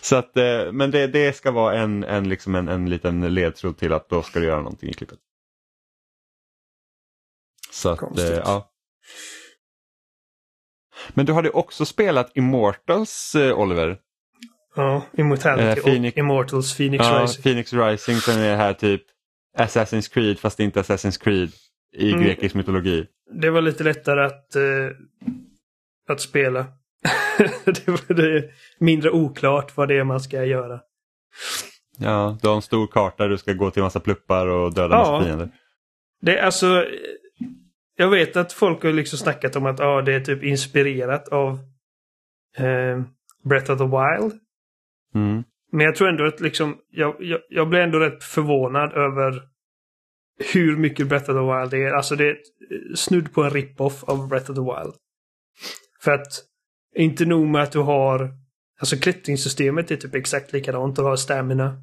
Så 0.00 0.16
att, 0.16 0.36
eh, 0.36 0.72
men 0.72 0.90
det, 0.90 1.06
det 1.06 1.36
ska 1.36 1.50
vara 1.50 1.78
en, 1.78 2.04
en, 2.04 2.28
liksom 2.28 2.54
en, 2.54 2.68
en 2.68 2.90
liten 2.90 3.34
ledtråd 3.34 3.78
till 3.78 3.92
att 3.92 4.08
då 4.08 4.22
ska 4.22 4.40
du 4.40 4.46
göra 4.46 4.62
någonting 4.62 4.90
i 4.90 4.92
klippet. 4.92 5.18
Så 7.72 7.88
att, 7.88 8.18
eh, 8.18 8.26
ja. 8.26 8.72
Men 11.08 11.26
du 11.26 11.32
hade 11.32 11.50
också 11.50 11.84
spelat 11.84 12.36
Immortals, 12.36 13.34
eh, 13.34 13.58
Oliver. 13.58 13.98
Ja, 14.76 15.02
Immortality 15.18 15.80
Eh, 15.80 15.84
Phoenix- 15.86 16.12
och 16.14 16.18
Immortals 16.18 16.76
Phoenix 16.76 17.04
Ja, 17.04 17.22
Rising. 17.22 17.42
Phoenix 17.42 17.72
Rising 17.72 18.16
som 18.16 18.34
är 18.34 18.56
här 18.56 18.72
typ 18.72 19.02
Assassin's 19.58 20.12
Creed 20.12 20.38
fast 20.38 20.60
inte 20.60 20.82
Assassin's 20.82 21.20
Creed 21.22 21.50
i 21.96 22.12
Mm. 22.12 22.24
grekisk 22.24 22.54
mytologi. 22.54 23.06
Det 23.32 23.50
var 23.50 23.60
lite 23.60 23.84
lättare 23.84 24.24
att, 24.24 24.56
eh, 24.56 24.62
att 26.08 26.20
spela. 26.20 26.66
det 27.64 27.88
var 27.88 28.14
det 28.14 28.36
är 28.36 28.50
mindre 28.78 29.10
oklart 29.10 29.76
vad 29.76 29.88
det 29.88 29.98
är 29.98 30.04
man 30.04 30.20
ska 30.20 30.44
göra. 30.44 30.80
Ja, 31.98 32.38
du 32.42 32.48
har 32.48 32.56
en 32.56 32.62
stor 32.62 32.86
karta 32.86 33.26
du 33.26 33.38
ska 33.38 33.52
gå 33.52 33.70
till 33.70 33.82
massa 33.82 34.00
pluppar 34.00 34.46
och 34.46 34.74
döda 34.74 34.94
Ja. 34.96 34.98
massa 35.12 35.24
fiender. 35.26 35.48
Det 36.22 36.38
är 36.38 36.42
alltså... 36.42 36.84
Jag 37.96 38.10
vet 38.10 38.36
att 38.36 38.52
folk 38.52 38.82
har 38.82 38.92
liksom 38.92 39.18
snackat 39.18 39.56
om 39.56 39.66
att 39.66 39.80
ah, 39.80 40.02
det 40.02 40.12
är 40.14 40.20
typ 40.20 40.42
inspirerat 40.42 41.28
av 41.28 41.58
eh, 42.56 43.02
Breath 43.44 43.70
of 43.72 43.78
the 43.78 43.84
Wild. 43.84 44.40
Mm. 45.14 45.44
Men 45.72 45.86
jag 45.86 45.96
tror 45.96 46.08
ändå 46.08 46.26
att 46.26 46.40
liksom, 46.40 46.78
jag, 46.90 47.16
jag, 47.18 47.40
jag 47.48 47.68
blir 47.68 47.80
ändå 47.80 47.98
rätt 47.98 48.24
förvånad 48.24 48.92
över 48.92 49.42
hur 50.52 50.76
mycket 50.76 51.08
Breath 51.08 51.30
of 51.30 51.36
the 51.36 51.58
Wild 51.58 51.70
det 51.70 51.88
är. 51.88 51.94
Alltså 51.94 52.16
det 52.16 52.24
är 52.24 52.30
eh, 52.30 52.94
snudd 52.94 53.32
på 53.32 53.42
en 53.42 53.50
rip-off 53.50 54.04
av 54.04 54.28
Breath 54.28 54.50
of 54.50 54.56
the 54.56 54.62
Wild. 54.62 54.94
För 56.00 56.10
att 56.10 56.44
inte 56.96 57.24
nog 57.24 57.46
med 57.46 57.62
att 57.62 57.72
du 57.72 57.78
har, 57.78 58.30
alltså 58.80 58.96
klättringssystemet 58.96 59.90
är 59.90 59.96
typ 59.96 60.14
exakt 60.14 60.52
likadant. 60.52 60.96
Du 60.96 61.02
har 61.02 61.16
stamina. 61.16 61.82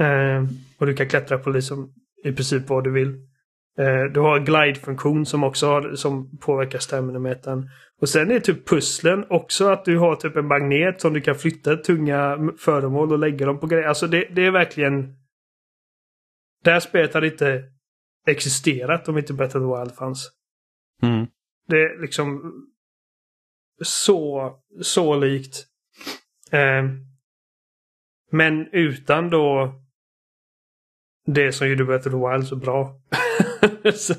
Eh, 0.00 0.44
och 0.78 0.86
du 0.86 0.94
kan 0.94 1.08
klättra 1.08 1.38
på 1.38 1.50
liksom 1.50 1.94
i 2.24 2.32
princip 2.32 2.68
vad 2.68 2.84
du 2.84 2.90
vill. 2.90 3.08
Eh, 3.78 4.04
du 4.14 4.20
har 4.20 4.40
glide-funktion 4.40 5.26
som 5.26 5.44
också 5.44 5.66
har, 5.66 5.94
som 5.94 6.38
påverkar 6.38 6.78
stamina-mätaren. 6.78 7.68
Och 8.00 8.08
sen 8.08 8.30
är 8.30 8.40
typ 8.40 8.68
pusslen 8.68 9.24
också 9.30 9.68
att 9.68 9.84
du 9.84 9.98
har 9.98 10.16
typ 10.16 10.36
en 10.36 10.46
magnet 10.46 11.00
som 11.00 11.12
du 11.12 11.20
kan 11.20 11.34
flytta 11.34 11.76
tunga 11.76 12.52
föremål 12.58 13.12
och 13.12 13.18
lägga 13.18 13.46
dem 13.46 13.60
på 13.60 13.66
grejer. 13.66 13.88
Alltså 13.88 14.06
det, 14.06 14.28
det 14.34 14.46
är 14.46 14.50
verkligen... 14.50 15.14
Det 16.64 16.70
här 16.70 16.80
spelet 16.80 17.14
hade 17.14 17.26
inte 17.26 17.64
existerat 18.26 19.08
om 19.08 19.18
inte 19.18 19.48
the 19.48 19.58
Wild 19.58 19.94
fanns. 19.94 20.30
Mm. 21.02 21.26
Det 21.68 21.76
är 21.76 22.00
liksom 22.00 22.52
så, 23.82 24.52
så 24.82 25.16
likt. 25.16 25.66
Eh, 26.50 26.84
men 28.30 28.66
utan 28.72 29.30
då 29.30 29.74
det 31.26 31.52
som 31.52 31.68
gjorde 31.68 32.02
the 32.02 32.10
Wild 32.10 32.46
så 32.46 32.56
bra. 32.56 33.00
så, 33.94 34.14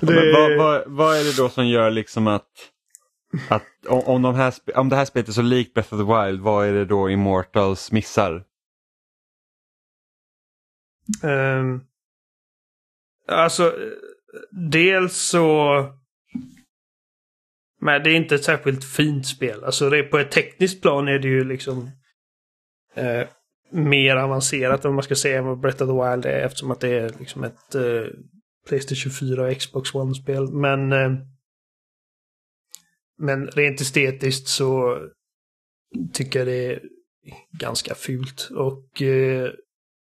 Men 0.00 0.32
vad, 0.32 0.56
vad, 0.56 0.82
vad 0.86 1.16
är 1.16 1.24
det 1.24 1.36
då 1.36 1.48
som 1.48 1.68
gör 1.68 1.90
liksom 1.90 2.26
att, 2.26 2.48
att 3.48 3.86
om, 3.88 4.00
om, 4.00 4.22
de 4.22 4.34
här, 4.34 4.54
om 4.74 4.88
det 4.88 4.96
här 4.96 5.04
spelet 5.04 5.28
är 5.28 5.32
så 5.32 5.42
likt 5.42 5.74
Breath 5.74 5.94
of 5.94 6.00
the 6.00 6.26
Wild, 6.26 6.40
vad 6.40 6.66
är 6.66 6.72
det 6.72 6.84
då 6.84 7.10
Immortals 7.10 7.92
missar? 7.92 8.44
Ehm, 11.22 11.80
alltså, 13.28 13.74
dels 14.50 15.16
så... 15.16 15.86
Men 17.80 18.02
det 18.02 18.10
är 18.10 18.14
inte 18.14 18.34
ett 18.34 18.44
särskilt 18.44 18.84
fint 18.84 19.26
spel. 19.26 19.64
Alltså 19.64 19.90
det, 19.90 20.02
på 20.02 20.18
ett 20.18 20.30
tekniskt 20.30 20.82
plan 20.82 21.08
är 21.08 21.18
det 21.18 21.28
ju 21.28 21.44
liksom 21.44 21.90
eh, 22.94 23.28
mer 23.70 24.16
avancerat 24.16 24.84
om 24.84 24.94
man 24.94 25.04
ska 25.04 25.14
säga 25.14 25.38
än 25.38 25.44
vad 25.44 25.60
Breath 25.60 25.82
of 25.82 25.88
the 25.88 26.10
Wild 26.10 26.26
är 26.26 26.46
eftersom 26.46 26.70
att 26.70 26.80
det 26.80 26.88
är 26.88 27.10
liksom 27.18 27.44
ett 27.44 27.74
eh, 27.74 28.04
Playstation 28.68 29.12
4 29.12 29.46
och 29.46 29.58
Xbox 29.58 29.94
One-spel. 29.94 30.52
Men, 30.52 30.92
eh, 30.92 31.12
men 33.18 33.46
rent 33.46 33.80
estetiskt 33.80 34.48
så 34.48 34.98
tycker 36.12 36.38
jag 36.38 36.48
det 36.48 36.66
är 36.66 36.82
ganska 37.58 37.94
fult. 37.94 38.48
Och 38.50 39.02
eh, 39.02 39.52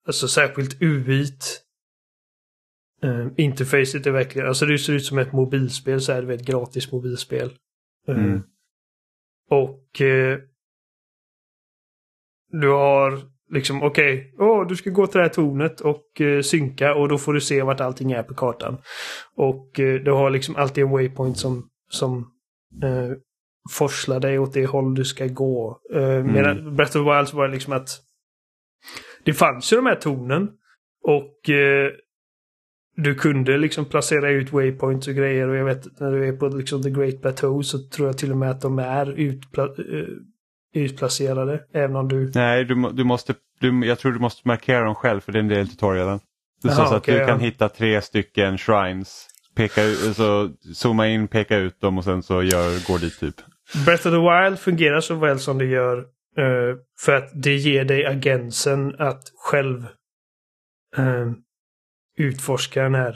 Alltså 0.05 0.27
särskilt 0.27 0.81
UI't. 0.81 1.59
Uh, 3.03 3.27
interfacet 3.37 4.07
är 4.07 4.11
verkligen, 4.11 4.47
alltså 4.47 4.65
det 4.65 4.77
ser 4.77 4.93
ut 4.93 5.05
som 5.05 5.17
ett 5.17 5.33
mobilspel 5.33 6.01
så 6.01 6.11
här, 6.11 6.21
det 6.21 6.33
är 6.33 6.37
ett 6.37 6.45
gratis 6.45 6.91
mobilspel. 6.91 7.57
Eh, 8.07 8.15
Mm. 8.15 8.43
Och 9.49 10.01
eh, 10.01 10.39
du 12.47 12.69
har 12.69 13.32
liksom, 13.53 13.83
okej, 13.83 14.33
åh, 14.39 14.67
du 14.67 14.75
ska 14.75 14.89
gå 14.89 15.07
till 15.07 15.17
det 15.17 15.23
här 15.23 15.29
tornet 15.33 15.81
och 15.81 16.21
eh, 16.21 16.41
synka 16.41 16.95
och 16.95 17.09
då 17.09 17.17
får 17.17 17.33
du 17.33 17.41
se 17.41 17.61
vart 17.61 17.81
allting 17.81 18.11
är 18.11 18.23
på 18.23 18.33
kartan. 18.33 18.77
Och 19.35 19.79
eh, 19.79 20.01
du 20.01 20.11
har 20.11 20.29
liksom 20.29 20.55
alltid 20.55 20.83
en 20.83 20.91
waypoint 20.91 21.37
som, 21.37 21.69
som 21.89 22.17
eh, 22.83 23.17
forslar 23.71 24.19
dig 24.19 24.39
åt 24.39 24.53
det 24.53 24.65
håll 24.65 24.95
du 24.95 25.05
ska 25.05 25.27
gå. 25.27 25.79
Eh, 25.93 26.23
Medan 26.23 26.75
Breath 26.75 26.97
of 26.97 27.05
the 27.05 27.11
Wild 27.11 27.27
så 27.27 27.37
var 27.37 27.47
det 27.47 27.53
liksom 27.53 27.73
att 27.73 27.89
det 29.23 29.33
fanns 29.33 29.73
ju 29.73 29.77
de 29.77 29.85
här 29.85 29.95
tornen 29.95 30.49
och 31.03 31.49
eh, 31.49 31.91
du 32.95 33.15
kunde 33.15 33.57
liksom 33.57 33.85
placera 33.85 34.29
ut 34.29 34.51
waypoints 34.53 35.07
och 35.07 35.13
grejer 35.13 35.47
och 35.47 35.55
jag 35.55 35.65
vet 35.65 35.99
när 35.99 36.11
du 36.11 36.27
är 36.27 36.33
på 36.33 36.47
liksom 36.47 36.83
The 36.83 36.89
Great 36.89 37.21
Plateau 37.21 37.63
så 37.63 37.77
tror 37.89 38.07
jag 38.07 38.17
till 38.17 38.31
och 38.31 38.37
med 38.37 38.51
att 38.51 38.61
de 38.61 38.79
är 38.79 39.05
utpla- 39.05 39.97
eh, 39.97 40.07
utplacerade. 40.73 41.63
Även 41.73 41.95
om 41.95 42.07
du... 42.07 42.31
Nej, 42.35 42.65
du, 42.65 42.89
du 42.93 43.03
måste, 43.03 43.35
du, 43.59 43.85
jag 43.85 43.99
tror 43.99 44.11
du 44.11 44.19
måste 44.19 44.47
markera 44.47 44.83
dem 44.83 44.95
själv 44.95 45.19
för 45.19 45.31
det 45.31 45.39
är 45.39 45.43
en 45.43 45.47
del 45.47 45.69
tutorialen. 45.69 46.19
Det 46.63 46.69
Jaha, 46.69 46.87
så 46.87 46.95
att 46.95 47.03
du 47.03 47.19
kan 47.19 47.27
ja. 47.27 47.37
hitta 47.37 47.69
tre 47.69 48.01
stycken 48.01 48.57
shrines. 48.57 49.27
Peka, 49.55 49.81
så 50.15 50.49
zooma 50.73 51.07
in, 51.07 51.27
peka 51.27 51.57
ut 51.57 51.81
dem 51.81 51.97
och 51.97 52.03
sen 52.03 52.23
så 52.23 52.43
gör, 52.43 52.87
går 52.87 52.99
dit 52.99 53.19
typ. 53.19 53.35
Breath 53.85 54.07
of 54.07 54.13
the 54.13 54.19
Wild 54.19 54.59
fungerar 54.59 55.01
så 55.01 55.15
väl 55.15 55.39
som 55.39 55.57
det 55.57 55.65
gör 55.65 55.97
eh, 56.37 56.75
för 56.99 57.15
att 57.15 57.31
det 57.33 57.55
ger 57.55 57.85
dig 57.85 58.05
agensen 58.05 58.95
att 58.99 59.23
själv 59.35 59.85
eh, 60.97 61.31
utforska 62.17 62.83
den 62.83 62.95
här 62.95 63.15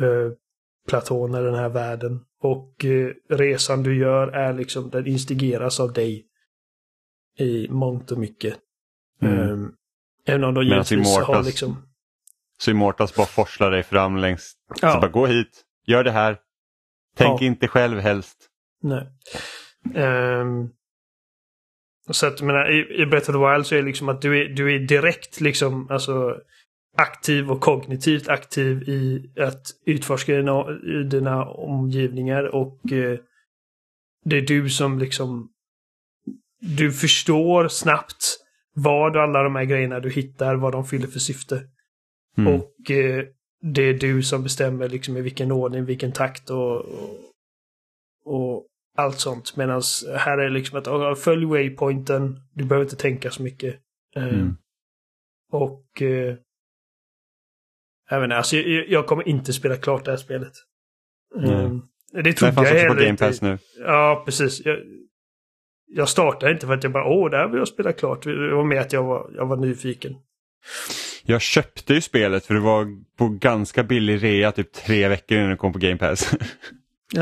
eh, 0.00 0.32
platån 0.88 1.34
eller 1.34 1.46
den 1.46 1.58
här 1.58 1.68
världen. 1.68 2.20
Och 2.44 2.84
eh, 2.84 3.10
resan 3.28 3.82
du 3.82 3.96
gör 3.96 4.28
är 4.28 4.52
liksom, 4.52 4.90
den 4.90 5.06
instigeras 5.06 5.80
av 5.80 5.92
dig 5.92 6.26
i 7.38 7.68
mångt 7.68 8.10
och 8.12 8.18
mycket. 8.18 8.56
Mm. 9.22 9.38
Eh, 9.38 9.68
även 10.26 10.44
om 10.44 10.54
de 10.54 10.64
givetvis 10.64 11.16
har 11.16 11.42
liksom... 11.42 11.88
Så 12.58 12.70
Immortals 12.70 13.14
bara 13.14 13.26
forslar 13.26 13.70
dig 13.70 13.82
fram 13.82 14.16
längs, 14.16 14.52
Ja. 14.82 14.92
så 14.92 15.00
bara 15.00 15.10
gå 15.10 15.26
hit, 15.26 15.64
gör 15.86 16.04
det 16.04 16.10
här. 16.10 16.38
Tänk 17.16 17.42
Ja. 17.42 17.46
inte 17.46 17.68
själv 17.68 17.98
helst. 17.98 18.48
Nej. 18.82 19.08
Ehm, 19.94 20.68
så 22.10 22.26
att 22.26 22.42
menar, 22.42 22.70
i, 22.70 23.02
i 23.02 23.06
Breath 23.06 23.30
of 23.30 23.36
the 23.36 23.52
Wild 23.52 23.66
så 23.66 23.74
är 23.74 23.78
det 23.78 23.86
liksom 23.86 24.08
att 24.08 24.22
du 24.22 24.44
är, 24.44 24.48
du 24.48 24.74
är 24.74 24.78
direkt 24.78 25.40
liksom 25.40 25.90
alltså 25.90 26.40
aktiv 26.96 27.50
och 27.50 27.60
kognitivt 27.60 28.28
aktiv 28.28 28.82
i 28.88 29.30
att 29.40 29.62
utforska 29.86 30.32
dina, 30.32 30.70
dina 31.04 31.44
omgivningar 31.44 32.54
och 32.54 32.92
eh, 32.92 33.18
det 34.24 34.36
är 34.36 34.42
du 34.42 34.70
som 34.70 34.98
liksom 34.98 35.50
du 36.60 36.92
förstår 36.92 37.68
snabbt 37.68 38.38
vad 38.74 39.16
alla 39.16 39.42
de 39.42 39.56
här 39.56 39.64
grejerna 39.64 40.00
du 40.00 40.10
hittar, 40.10 40.54
vad 40.54 40.72
de 40.72 40.84
fyller 40.84 41.06
för 41.06 41.18
syfte. 41.18 41.62
Mm. 42.36 42.54
Och 42.54 42.90
eh, 42.90 43.24
det 43.62 43.82
är 43.82 43.94
du 43.94 44.22
som 44.22 44.42
bestämmer 44.42 44.88
liksom 44.88 45.16
i 45.16 45.20
vilken 45.20 45.52
ordning, 45.52 45.84
vilken 45.84 46.12
takt 46.12 46.50
och, 46.50 46.76
och, 46.76 47.18
och 48.24 48.66
allt 48.96 49.20
sånt. 49.20 49.56
Medan 49.56 49.82
här 50.18 50.38
är 50.38 50.44
det 50.44 50.50
liksom 50.50 50.78
att 50.78 51.18
följ 51.18 51.44
waypointen, 51.44 52.40
du 52.52 52.64
behöver 52.64 52.84
inte 52.84 52.96
tänka 52.96 53.30
så 53.30 53.42
mycket. 53.42 53.74
Eh, 54.16 54.24
Mm. 54.24 54.56
Och 55.52 56.02
eh, 56.02 56.36
jag, 58.10 58.20
vet 58.20 58.24
inte, 58.26 58.36
alltså, 58.36 58.56
jag, 58.56 58.88
jag 58.88 59.06
kommer 59.06 59.28
inte 59.28 59.52
spela 59.52 59.76
klart 59.76 60.04
det 60.04 60.10
här 60.10 60.18
spelet. 60.18 60.52
Eh, 61.44 61.70
det 62.22 62.32
trodde 62.32 62.54
jag 62.54 62.62
också 62.62 62.72
på 62.72 62.78
heller 62.78 63.04
Game 63.04 63.16
Pass 63.16 63.32
inte. 63.42 63.46
nu. 63.46 63.58
Ja, 63.84 64.22
precis. 64.26 64.64
Jag, 64.64 64.78
jag 65.86 66.08
startade 66.08 66.52
inte 66.52 66.66
för 66.66 66.74
att 66.74 66.82
jag 66.82 66.92
bara 66.92 67.04
åh, 67.04 67.30
det 67.30 67.36
här 67.36 67.48
vill 67.48 67.58
jag 67.58 67.68
spela 67.68 67.92
klart. 67.92 68.22
Det 68.22 68.54
var 68.54 68.64
mer 68.64 68.80
att 68.80 68.92
jag 68.92 69.02
var, 69.02 69.30
jag 69.36 69.46
var 69.46 69.56
nyfiken. 69.56 70.12
Jag 71.22 71.40
köpte 71.40 71.94
ju 71.94 72.00
spelet 72.00 72.46
för 72.46 72.54
det 72.54 72.60
var 72.60 72.86
på 73.18 73.28
ganska 73.28 73.82
billig 73.82 74.22
rea 74.22 74.52
typ 74.52 74.72
tre 74.72 75.08
veckor 75.08 75.38
innan 75.38 75.50
det 75.50 75.56
kom 75.56 75.72
på 75.72 75.78
Game 75.78 75.96
Pass. 75.96 76.32
och 76.32 76.38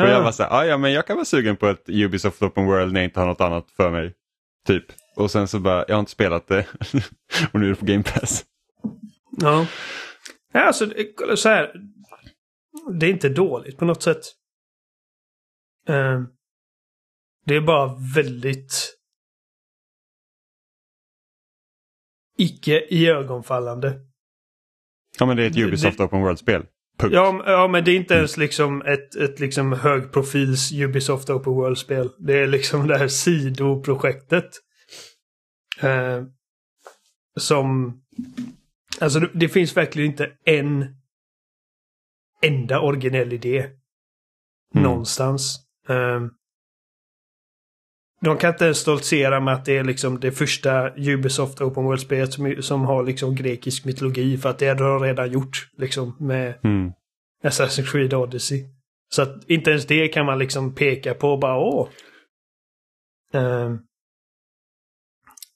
jag 0.08 0.22
var 0.22 0.32
så 0.32 0.42
här, 0.42 0.50
"Ah, 0.50 0.64
ja 0.64 0.78
men 0.78 0.92
jag 0.92 1.06
kan 1.06 1.16
vara 1.16 1.24
sugen 1.24 1.56
på 1.56 1.66
ett 1.66 1.88
Ubisoft 1.88 2.42
Open 2.42 2.66
World 2.66 2.92
när 2.92 3.00
jag 3.00 3.06
inte 3.06 3.20
har 3.20 3.26
något 3.26 3.40
annat 3.40 3.70
för 3.76 3.90
mig. 3.90 4.12
Typ. 4.66 4.84
Och 5.16 5.30
sen 5.30 5.48
så 5.48 5.58
bara, 5.58 5.84
jag 5.88 5.94
har 5.94 6.00
inte 6.00 6.12
spelat 6.12 6.48
det. 6.48 6.66
och 7.52 7.60
nu 7.60 7.66
är 7.66 7.70
det 7.70 7.76
på 7.76 7.84
Game 7.84 8.02
Pass. 8.02 8.44
Ja. 9.40 9.66
Ja 10.52 10.60
alltså, 10.60 10.90
så 11.36 11.48
här. 11.48 11.72
Det 13.00 13.06
är 13.06 13.10
inte 13.10 13.28
dåligt 13.28 13.78
på 13.78 13.84
något 13.84 14.02
sätt. 14.02 14.22
Eh, 15.88 16.22
det 17.46 17.54
är 17.54 17.60
bara 17.60 17.96
väldigt 18.14 18.98
icke 22.38 22.86
iögonfallande. 22.94 24.00
Ja 25.18 25.26
men 25.26 25.36
det 25.36 25.42
är 25.42 25.50
ett 25.50 25.56
Ubisoft 25.58 25.98
det- 25.98 26.04
Open 26.04 26.20
World-spel. 26.22 26.66
Ja, 27.10 27.42
ja, 27.46 27.68
men 27.68 27.84
det 27.84 27.90
är 27.90 27.96
inte 27.96 28.14
ens 28.14 28.36
liksom 28.36 28.82
ett, 28.82 29.14
ett 29.16 29.40
liksom 29.40 29.72
högprofils 29.72 30.72
Ubisoft 30.72 31.30
Open 31.30 31.52
World-spel. 31.52 32.10
Det 32.18 32.38
är 32.38 32.46
liksom 32.46 32.86
det 32.86 32.98
här 32.98 33.08
sidoprojektet. 33.08 34.50
Eh, 35.80 36.22
som... 37.40 38.00
Alltså 39.02 39.20
det, 39.20 39.30
det 39.34 39.48
finns 39.48 39.76
verkligen 39.76 40.10
inte 40.10 40.32
en 40.44 40.96
enda 42.42 42.80
originell 42.80 43.32
idé. 43.32 43.58
Mm. 43.58 44.84
Någonstans. 44.84 45.58
Eh, 45.88 46.26
de 48.20 48.38
kan 48.38 48.52
inte 48.52 48.64
ens 48.64 48.78
stoltsera 48.78 49.40
med 49.40 49.54
att 49.54 49.64
det 49.64 49.78
är 49.78 49.84
liksom 49.84 50.20
det 50.20 50.32
första 50.32 50.90
Ubisoft 50.96 51.60
Open 51.60 51.84
World-spelet 51.84 52.32
som, 52.32 52.62
som 52.62 52.80
har 52.80 53.04
liksom 53.04 53.34
grekisk 53.34 53.84
mytologi. 53.84 54.38
För 54.38 54.48
att 54.48 54.58
det 54.58 54.66
har 54.66 54.74
de 54.74 55.00
redan 55.00 55.32
gjort. 55.32 55.70
Liksom 55.76 56.16
med 56.20 56.58
Mm. 56.64 56.92
Assassin's 57.44 57.92
Creed 57.92 58.14
Odyssey. 58.14 58.64
Så 59.08 59.22
att 59.22 59.50
inte 59.50 59.70
ens 59.70 59.86
det 59.86 60.08
kan 60.08 60.26
man 60.26 60.38
liksom 60.38 60.74
peka 60.74 61.14
på 61.14 61.28
och 61.28 61.38
bara 61.38 61.58
åh. 61.58 61.88
Ehm. 63.34 63.78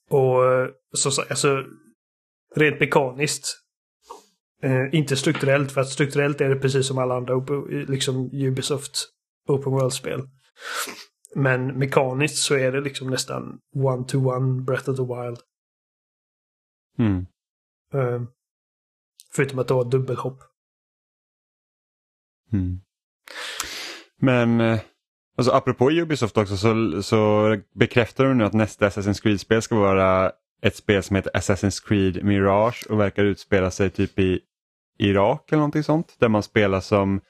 och 0.09 0.41
så, 0.93 1.11
så 1.11 1.21
alltså 1.21 1.65
rent 2.55 2.79
mekaniskt. 2.79 3.63
Eh, 4.63 4.95
inte 4.95 5.17
strukturellt 5.17 5.71
för 5.71 5.81
att 5.81 5.89
strukturellt 5.89 6.41
är 6.41 6.49
det 6.49 6.55
precis 6.55 6.87
som 6.87 6.97
alla 6.97 7.15
andra 7.15 7.35
liksom 7.87 8.29
Ubisoft 8.33 9.09
Open 9.47 9.71
World-spel. 9.71 10.21
Men 11.35 11.67
mekaniskt 11.79 12.37
så 12.37 12.55
är 12.55 12.71
det 12.71 12.81
liksom 12.81 13.09
nästan 13.09 13.59
one-to-one 13.75 14.61
Breath 14.61 14.89
of 14.89 14.97
the 14.97 15.03
Wild. 15.03 15.39
Mm. 16.99 17.25
Ehm. 17.93 18.27
förutom 19.33 19.59
att 19.59 19.67
det 19.67 19.73
har 19.73 19.85
dubbelhopp. 19.85 20.39
Mm. 22.53 22.81
Men 24.19 24.61
eh, 24.61 24.79
alltså, 25.37 25.51
apropå 25.51 25.91
Ubisoft 25.91 26.37
också 26.37 26.57
så, 26.57 27.01
så 27.03 27.55
bekräftar 27.75 28.25
de 28.25 28.37
nu 28.37 28.43
att 28.43 28.53
nästa 28.53 28.89
Assassin's 28.89 29.21
Creed-spel 29.21 29.61
ska 29.61 29.75
vara 29.75 30.31
ett 30.61 30.75
spel 30.75 31.03
som 31.03 31.15
heter 31.15 31.31
Assassin's 31.31 31.87
Creed 31.87 32.23
Mirage 32.23 32.87
och 32.89 32.99
verkar 32.99 33.23
utspela 33.23 33.71
sig 33.71 33.89
typ 33.89 34.19
i 34.19 34.39
Irak 34.99 35.51
eller 35.51 35.57
någonting 35.57 35.83
sånt. 35.83 36.15
Där 36.19 36.29
man 36.29 36.43
spelar 36.43 36.79
som, 36.79 37.21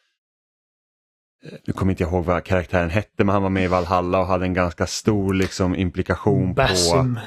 eh, 1.45 1.57
nu 1.65 1.73
kommer 1.73 1.91
inte 1.91 2.03
jag 2.03 2.11
ihåg 2.11 2.25
vad 2.25 2.43
karaktären 2.43 2.89
hette 2.89 3.23
men 3.23 3.29
han 3.29 3.43
var 3.43 3.49
med 3.49 3.63
i 3.63 3.67
Valhalla 3.67 4.19
och 4.19 4.27
hade 4.27 4.45
en 4.45 4.53
ganska 4.53 4.87
stor 4.87 5.33
liksom, 5.33 5.75
implikation 5.75 6.47
på 6.47 6.61
Basim. 6.61 7.19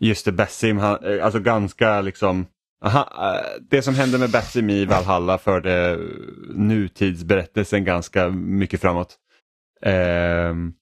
Just 0.00 0.24
det, 0.24 0.32
Bessim, 0.32 0.78
han, 0.78 1.04
eh, 1.04 1.24
alltså 1.24 1.40
ganska 1.40 2.00
liksom 2.00 2.46
Aha, 2.84 3.34
eh, 3.34 3.62
det 3.70 3.82
som 3.82 3.94
hände 3.94 4.18
med 4.18 4.30
Bessim 4.30 4.70
i 4.70 4.84
Valhalla 4.84 5.38
förde 5.38 5.98
nutidsberättelsen 6.54 7.84
ganska 7.84 8.28
mycket 8.30 8.80
framåt. 8.80 9.16
Ehm, 9.82 10.72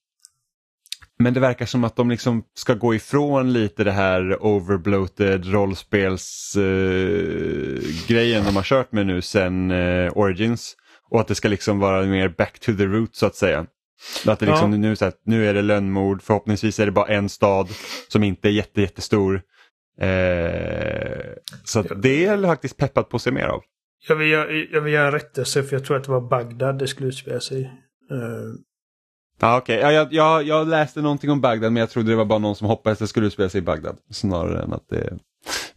men 1.19 1.33
det 1.33 1.39
verkar 1.39 1.65
som 1.65 1.83
att 1.83 1.95
de 1.95 2.09
liksom 2.09 2.43
ska 2.53 2.73
gå 2.73 2.95
ifrån 2.95 3.53
lite 3.53 3.83
det 3.83 3.91
här 3.91 4.45
overbloated 4.45 5.45
rollspelsgrejen 5.45 7.81
grejen 8.07 8.45
de 8.45 8.55
har 8.55 8.63
kört 8.63 8.91
med 8.91 9.07
nu 9.07 9.21
sen 9.21 9.71
eh, 9.71 10.17
Origins. 10.17 10.75
Och 11.09 11.21
att 11.21 11.27
det 11.27 11.35
ska 11.35 11.47
liksom 11.47 11.79
vara 11.79 12.05
mer 12.05 12.29
back 12.29 12.59
to 12.59 12.73
the 12.77 12.85
root 12.85 13.15
så 13.15 13.25
att 13.25 13.35
säga. 13.35 13.65
Att 14.25 14.39
det 14.39 14.45
liksom 14.45 14.71
Ja. 14.71 14.77
nu, 14.77 14.95
så 14.95 15.05
här, 15.05 15.13
nu 15.25 15.47
är 15.47 15.53
det 15.53 15.61
lönnmord, 15.61 16.21
förhoppningsvis 16.21 16.79
är 16.79 16.85
det 16.85 16.91
bara 16.91 17.07
en 17.07 17.29
stad 17.29 17.69
som 18.07 18.23
inte 18.23 18.47
är 18.47 18.51
jätte, 18.51 18.81
jättestor. 18.81 19.41
Eh, 20.01 21.25
så 21.63 21.81
det 21.81 22.25
är 22.25 22.31
jag 22.31 22.43
faktiskt 22.43 22.77
peppad 22.77 23.09
på 23.09 23.15
att 23.15 23.21
se 23.21 23.31
mer 23.31 23.45
av. 23.45 23.61
Jag 24.07 24.15
vill, 24.15 24.29
göra, 24.29 24.51
jag 24.51 24.81
vill 24.81 24.93
göra 24.93 25.05
en 25.05 25.11
rättelse 25.11 25.63
för 25.63 25.75
jag 25.75 25.85
tror 25.85 25.97
att 25.97 26.03
det 26.03 26.11
var 26.11 26.29
Bagdad 26.29 26.79
det 26.79 26.87
skulle 26.87 27.07
utspela 27.07 27.39
sig 27.39 27.61
i. 27.61 27.69
Eh, 29.41 29.47
Ja, 29.47 29.57
okej. 29.57 29.79
Ja, 29.79 29.91
jag, 29.91 30.13
jag, 30.13 30.43
jag 30.43 30.67
läste 30.67 31.01
någonting 31.01 31.29
om 31.31 31.41
Bagdad 31.41 31.71
men 31.73 31.79
jag 31.79 31.89
trodde 31.89 32.09
det 32.09 32.15
var 32.15 32.25
bara 32.25 32.39
någon 32.39 32.55
som 32.55 32.67
hoppades 32.67 32.99
det 32.99 33.07
skulle 33.07 33.27
utspela 33.27 33.49
sig 33.49 33.59
i 33.59 33.61
Bagdad. 33.61 33.97
Snarare 34.11 34.63
än 34.63 34.73
att 34.73 34.89
det 34.89 35.17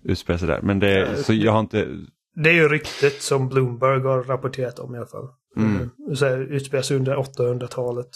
utspelar 0.02 0.38
sig 0.38 0.48
där. 0.48 0.60
Men 0.62 0.78
det, 0.78 0.98
Ja, 0.98 1.22
så 1.22 1.32
jag 1.34 1.52
har 1.52 1.60
inte... 1.60 1.88
det 2.34 2.50
är 2.50 2.54
ju 2.54 2.68
ryktet 2.68 3.22
som 3.22 3.48
Bloomberg 3.48 4.00
har 4.00 4.22
rapporterat 4.22 4.78
om 4.78 4.94
i 4.94 4.98
alla 4.98 5.06
fall. 5.06 5.28
Mm. 5.56 5.82
Eh, 5.82 6.14
Så 6.14 6.26
här, 6.26 6.38
utspelar 6.38 6.82
sig 6.82 6.96
under 6.96 7.16
800-talet. 7.16 8.08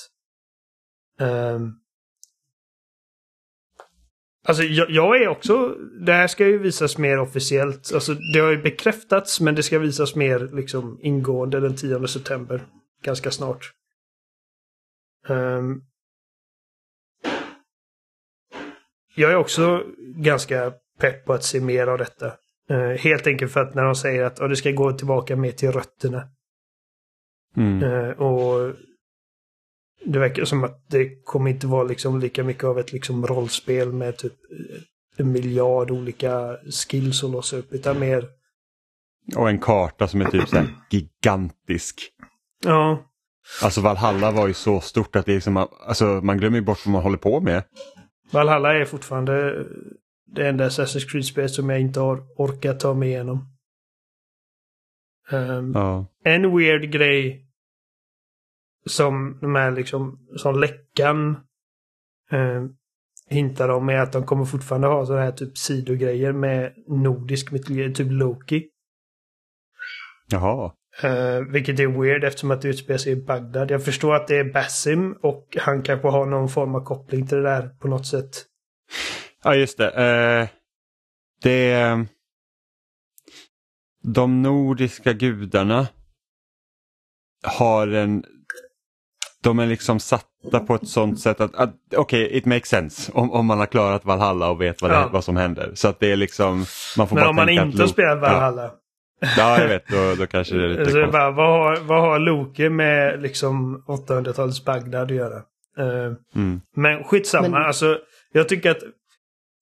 Um, 1.21 1.75
alltså 4.49 4.63
jag, 4.63 4.91
jag 4.91 5.23
är 5.23 5.29
också... 5.29 5.69
Det 6.07 6.13
här 6.13 6.27
ska 6.27 6.47
ju 6.47 6.59
visas 6.59 6.99
mer 6.99 7.19
officiellt. 7.19 7.91
Alltså 7.95 8.15
det 8.35 8.39
har 8.41 8.51
ju 8.51 8.63
bekräftats 8.63 9.41
men 9.41 9.55
det 9.55 9.63
ska 9.63 9.79
visas 9.79 10.15
mer 10.15 10.49
liksom 10.53 10.99
ingående 11.03 11.61
den 11.61 11.77
10 11.77 12.07
september. 12.09 12.67
Ganska 13.05 13.31
snart. 13.31 13.73
Ehm, 15.29 15.81
jag 19.15 19.31
är 19.31 19.37
också 19.37 19.85
ganska 20.17 20.73
pepp 21.01 21.25
på 21.25 21.33
att 21.33 21.45
se 21.45 21.61
mer 21.61 21.87
av 21.87 21.99
detta. 21.99 22.33
Eh, 22.71 22.89
helt 22.99 23.27
enkelt 23.27 23.53
för 23.53 23.61
att 23.61 23.75
när 23.75 23.85
de 23.85 23.95
säger 23.95 24.23
att 24.25 24.39
"Ja, 24.39 24.49
det 24.49 24.57
ska 24.57 24.71
gå 24.71 24.93
tillbaka 24.93 25.37
mer 25.37 25.53
till 25.53 25.73
rötterna. 25.73 26.29
Mm. 27.57 27.83
Eh, 27.83 28.11
och 28.11 28.75
det 30.05 30.19
verkar 30.19 30.45
som 30.45 30.65
att 30.65 30.85
det 30.89 31.23
kommer 31.25 31.51
inte 31.51 31.67
vara 31.67 31.85
liksom 31.85 32.21
lika 32.21 32.45
mycket 32.45 32.65
av 32.65 32.79
ett 32.79 32.93
liksom 32.93 33.27
rollspel 33.27 33.93
med 33.93 34.17
typ 34.17 34.33
eh, 34.33 34.83
en 35.17 35.33
miljard 35.33 35.91
olika 35.91 36.57
skills 36.89 37.25
att 37.25 37.31
låsa 37.31 37.57
upp. 37.57 37.73
Utan 37.73 37.99
mer, 37.99 38.29
Och 39.37 39.49
en 39.49 39.59
karta 39.61 40.09
som 40.09 40.21
är 40.21 40.31
typ 40.31 40.49
så 40.49 40.57
här 40.57 40.69
gigantisk. 40.91 42.01
ja, 42.65 43.05
Alltså 43.63 43.81
Valhalla 43.81 44.31
var 44.31 44.49
ju 44.49 44.55
så 44.55 44.81
stort 44.81 45.17
att 45.17 45.27
det 45.27 45.35
liksom, 45.35 45.57
alltså, 45.57 46.05
man 46.05 46.39
glömmer 46.39 46.59
ju 46.59 46.65
bort 46.65 46.87
vad 46.87 46.93
man 46.93 47.03
håller 47.03 47.19
på 47.19 47.41
med. 47.41 47.63
Valhalla 48.33 48.75
är 48.75 48.85
fortfarande 48.85 49.67
det 50.27 50.49
enda 50.49 50.69
Assassin's 50.69 51.11
Creed-spel 51.11 51.49
som 51.49 51.71
jag 51.71 51.81
inte 51.81 52.01
har 52.01 52.23
orkat 52.37 52.81
ta 52.81 52.95
mig 52.95 53.09
igenom. 53.09 53.49
Ehm, 55.31 55.73
Ja. 55.75 56.07
En 56.25 56.57
weird 56.57 56.93
grej 56.93 57.47
som 58.87 59.39
de 59.41 59.55
här 59.55 59.71
liksom, 59.71 60.19
som 60.37 60.61
läckan 60.61 61.37
eh, 62.31 62.65
hintar 63.29 63.69
om 63.69 63.89
är 63.89 63.99
att 63.99 64.13
de 64.13 64.27
kommer 64.27 64.45
fortfarande 64.45 64.87
ha 64.87 65.07
sådana 65.07 65.23
här 65.25 65.33
typ 65.33 65.59
sidogrejer 65.59 66.33
med 66.33 66.75
nordisk 66.89 67.53
mytologi, 67.53 67.95
typ 67.95 68.09
Loki. 68.11 68.69
Jaha. 70.29 70.73
Eh, 71.01 71.41
vilket 71.41 71.81
är 71.81 71.87
weird 71.87 72.25
eftersom 72.25 72.51
att 72.51 72.63
det 72.63 72.69
utspelar 72.69 72.99
sig 72.99 73.13
i 73.13 73.17
Bagdad. 73.17 73.71
Jag 73.71 73.85
förstår 73.85 74.15
att 74.15 74.29
det 74.29 74.37
är 74.37 74.45
Basim 74.53 75.13
och 75.23 75.57
han 75.61 75.83
kanske 75.83 76.09
har 76.09 76.27
någon 76.27 76.49
form 76.49 76.75
av 76.75 76.81
koppling 76.85 77.27
till 77.27 77.37
det 77.37 77.43
där 77.43 77.69
på 77.69 77.89
något 77.89 78.07
sätt. 78.07 78.45
Ja 79.45 79.55
just 79.55 79.79
det. 79.79 79.91
Eh, 79.91 80.49
det 81.43 81.99
de 84.05 84.43
nordiska 84.43 85.13
gudarna 85.13 85.89
har 87.43 87.89
en 87.89 88.25
de 89.43 89.59
är 89.59 89.67
liksom 89.67 90.01
satta 90.01 90.61
på 90.61 90.75
ett 90.75 90.89
sånt 90.89 91.21
sätt 91.21 91.41
att, 91.41 91.55
att 91.55 91.75
okej, 91.97 92.37
it 92.37 92.45
makes 92.47 92.69
sense 92.69 93.13
om, 93.13 93.33
om 93.33 93.47
man 93.47 93.59
har 93.59 93.67
klarat 93.67 94.05
Valhalla 94.05 94.51
och 94.51 94.61
vet 94.61 94.83
vad, 94.83 94.91
det, 94.91 94.95
Ja. 94.95 95.09
vad 95.13 95.25
som 95.25 95.37
händer. 95.37 95.73
Så 95.75 95.89
att 95.89 96.01
det 96.01 96.13
är 96.13 96.17
liksom, 96.17 96.65
man 96.97 97.09
får 97.09 97.15
Men 97.17 97.23
bara 97.23 97.31
om 97.31 97.37
man 97.37 97.49
inte 97.49 97.83
har 97.83 97.89
spelat 97.89 98.21
Valhalla. 98.21 98.63
Ja, 98.63 98.79
ja, 99.37 99.61
jag 99.61 99.69
vet, 99.69 99.89
då, 99.89 100.15
då 100.19 100.27
kanske 100.27 100.55
det 100.55 100.65
är 100.65 100.69
lite 100.69 100.85
Så 100.85 100.91
konstigt. 100.91 101.13
bara, 101.13 101.31
vad, 101.31 101.49
har, 101.49 101.77
vad 101.85 102.01
har 102.01 102.19
Loke 102.19 102.71
med 102.71 103.23
liksom 103.23 103.85
800-talets 103.87 104.65
Bagdad 104.65 105.03
att 105.11 105.17
göra? 105.17 105.37
Eh, 105.79 106.13
Mm. 106.35 106.61
Men 106.77 107.05
skitsamma, 107.05 107.49
Men- 107.49 107.63
alltså 107.63 107.99
jag 108.33 108.49
tycker 108.49 108.71
att 108.71 108.83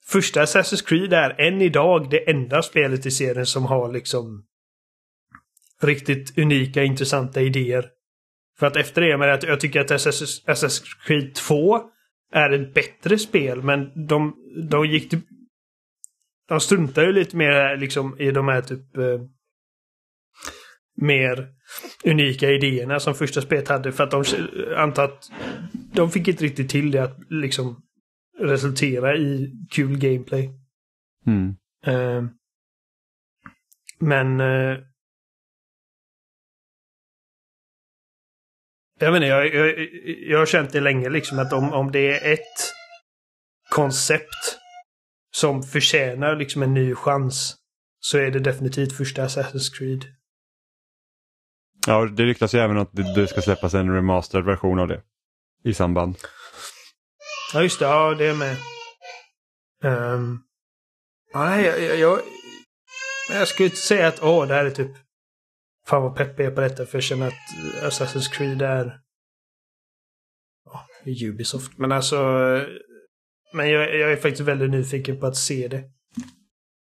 första 0.06 0.42
Assassin's 0.44 0.86
Creed 0.88 1.12
är 1.12 1.40
än 1.40 1.62
idag 1.62 2.10
det 2.10 2.30
enda 2.30 2.62
spelet 2.62 3.06
i 3.06 3.10
serien 3.10 3.46
som 3.46 3.66
har 3.66 3.92
liksom 3.92 4.44
riktigt 5.82 6.38
unika, 6.38 6.82
intressanta 6.82 7.40
idéer. 7.40 7.86
För 8.58 8.66
att 8.66 8.76
efter 8.76 9.00
det, 9.02 9.16
men 9.18 9.30
att 9.30 9.42
jag 9.42 9.60
tycker 9.60 9.80
att 9.80 9.90
Assassin's, 9.90 10.46
Assassin's 10.46 10.84
Creed 11.06 11.34
2 11.34 11.80
är 12.32 12.50
ett 12.50 12.74
bättre 12.74 13.18
spel, 13.18 13.62
men 13.62 14.06
de, 14.06 14.34
de 14.70 14.86
gick 14.86 15.10
till, 15.10 15.20
De 16.48 16.60
struntar 16.60 17.02
ju 17.02 17.12
lite 17.12 17.36
mer 17.36 17.76
liksom 17.76 18.20
i 18.20 18.30
de 18.30 18.48
här 18.48 18.60
typ 18.62 18.96
eh, 18.96 19.04
mer 21.00 21.48
unika 22.04 22.50
idéerna 22.50 23.00
som 23.00 23.14
första 23.14 23.40
spelet 23.40 23.68
hade 23.68 23.92
för 23.92 24.04
att 24.04 24.10
de 24.10 24.24
antar 24.76 25.04
att 25.04 25.30
de 25.94 26.10
fick 26.10 26.28
inte 26.28 26.44
riktigt 26.44 26.70
till 26.70 26.90
det 26.90 27.02
att 27.02 27.18
liksom 27.30 27.82
resultera 28.38 29.16
i 29.16 29.52
kul 29.70 29.98
gameplay. 29.98 30.50
Mm. 31.26 31.56
Eh, 31.86 32.24
men 33.98 34.40
eh, 34.40 34.78
Jag 39.02 39.12
menar, 39.12 39.26
jag, 39.26 39.54
jag, 39.54 39.88
jag 40.28 40.38
har 40.38 40.46
känt 40.46 40.72
det 40.72 40.80
länge 40.80 41.08
liksom 41.08 41.38
att 41.38 41.52
om, 41.52 41.72
om 41.72 41.92
det 41.92 42.10
är 42.10 42.32
ett 42.32 42.72
koncept 43.70 44.58
som 45.30 45.62
förtjänar 45.62 46.36
liksom 46.36 46.62
en 46.62 46.74
ny 46.74 46.94
chans 46.94 47.56
så 48.00 48.18
är 48.18 48.30
det 48.30 48.38
definitivt 48.40 48.96
första 48.96 49.26
Assassin's 49.26 49.78
Creed. 49.78 50.04
Ja, 51.90 52.06
det 52.06 52.24
ryktas 52.24 52.54
ju 52.54 52.58
även 52.58 52.78
att 52.78 52.90
det, 52.92 53.26
ska 53.26 53.42
släppas 53.42 53.74
en 53.74 53.94
remasterad 53.94 54.44
version 54.44 54.78
av 54.78 54.88
det 54.88 55.02
i 55.64 55.74
samband. 55.74 56.16
Ja, 57.54 57.62
just 57.62 57.78
det. 57.78 57.84
Ja, 57.84 58.14
det 58.14 58.26
är 58.26 58.34
med. 58.34 58.56
Um, 60.14 60.42
nej, 61.34 61.64
jag, 61.64 61.98
jag, 61.98 62.20
jag, 63.30 63.48
skulle 63.48 63.66
inte 63.66 63.80
säga 63.80 64.08
att 64.08 64.22
åh, 64.22 64.46
det 64.46 64.54
här 64.54 64.64
är 64.64 64.70
typ... 64.70 64.90
Fan 65.86 66.02
vad 66.02 66.16
pepp 66.16 66.38
jag 66.38 66.46
är 66.46 66.54
på 66.54 66.60
detta 66.60 66.86
för 66.86 66.98
jag 66.98 67.02
känner 67.02 67.26
att 67.26 67.92
Assassin's 67.92 68.32
Creed 68.32 68.62
är... 68.62 69.00
Ja, 70.64 70.86
Ubisoft. 71.04 71.78
Men 71.78 71.92
alltså... 71.92 72.16
Men 73.52 73.70
jag, 73.70 73.98
jag 73.98 74.12
är 74.12 74.16
faktiskt 74.16 74.40
väldigt 74.40 74.70
nyfiken 74.70 75.20
på 75.20 75.26
att 75.26 75.36
se 75.36 75.68
det. 75.68 75.84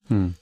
Mm. 0.09 0.33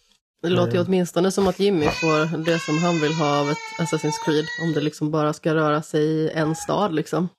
Det 0.42 0.50
låter 0.50 0.74
ju 0.74 0.84
åtminstone 0.84 1.32
som 1.32 1.48
att 1.48 1.60
Jimmy 1.60 1.86
får 1.86 2.46
det 2.46 2.60
som 2.60 2.78
han 2.78 3.02
vill 3.02 3.14
ha 3.14 3.42
av 3.42 3.50
ett 3.50 3.58
Assassin's 3.80 4.26
Creed. 4.26 4.46
Om 4.64 4.74
det 4.74 4.82
liksom 4.82 5.12
bara 5.12 5.34
ska 5.34 5.56
röra 5.56 5.82
sig 5.82 6.02
i 6.02 6.30
en 6.30 6.56
stad 6.56 6.94
liksom. 6.94 7.30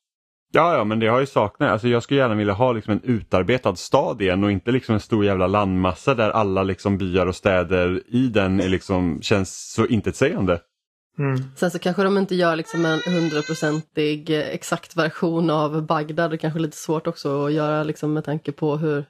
Ja, 0.52 0.76
ja, 0.76 0.84
men 0.84 0.98
det 0.98 1.06
har 1.06 1.20
ju 1.20 1.26
saknat. 1.26 1.70
Alltså, 1.70 1.88
jag 1.88 2.02
skulle 2.02 2.20
gärna 2.20 2.34
vilja 2.34 2.52
ha 2.52 2.72
liksom 2.72 2.92
en 2.92 3.02
utarbetad 3.02 3.76
stad 3.76 4.22
igen 4.22 4.44
och 4.44 4.52
inte 4.52 4.70
liksom 4.70 4.94
en 4.94 5.00
stor 5.00 5.24
jävla 5.24 5.46
landmassa 5.46 6.14
där 6.14 6.30
alla 6.30 6.62
liksom 6.62 6.98
byar 6.98 7.26
och 7.26 7.36
städer 7.36 8.02
i 8.08 8.28
den 8.28 8.60
är 8.60 8.68
liksom, 8.68 9.18
känns 9.22 9.72
så 9.72 9.86
intetsägande. 9.86 10.60
Mm. 11.18 11.42
Sen 11.56 11.70
så 11.70 11.78
kanske 11.78 12.02
de 12.02 12.18
inte 12.18 12.34
gör 12.34 12.56
liksom 12.56 12.84
en 12.84 13.00
hundraprocentig 13.06 14.30
eh, 14.30 14.48
exakt 14.48 14.96
version 14.96 15.50
av 15.50 15.86
Bagdad. 15.86 16.30
Det 16.30 16.34
är 16.34 16.38
kanske 16.38 16.58
är 16.58 16.62
lite 16.62 16.76
svårt 16.76 17.06
också 17.06 17.46
att 17.46 17.52
göra 17.52 17.82
liksom 17.82 18.12
med 18.12 18.24
tanke 18.24 18.52
på 18.52 18.76
hur 18.76 19.04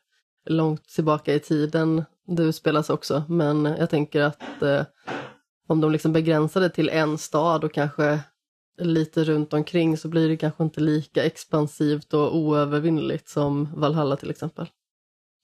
långt 0.48 0.88
tillbaka 0.88 1.34
i 1.34 1.40
tiden 1.40 2.04
det 2.26 2.42
utspelas 2.42 2.90
också. 2.90 3.22
Men 3.28 3.64
jag 3.64 3.90
tänker 3.90 4.22
att 4.22 4.62
eh, 4.62 4.82
om 5.68 5.80
de 5.80 5.92
liksom 5.92 6.12
begränsar 6.12 6.60
det 6.60 6.70
till 6.70 6.88
en 6.88 7.18
stad 7.18 7.64
och 7.64 7.72
kanske 7.72 8.20
lite 8.80 9.24
runt 9.24 9.52
omkring 9.52 9.96
så 9.96 10.08
blir 10.08 10.28
det 10.28 10.36
kanske 10.36 10.64
inte 10.64 10.80
lika 10.80 11.24
expansivt 11.24 12.14
och 12.14 12.36
oövervinnligt 12.36 13.28
som 13.28 13.68
Valhalla 13.76 14.16
till 14.16 14.30
exempel. 14.30 14.66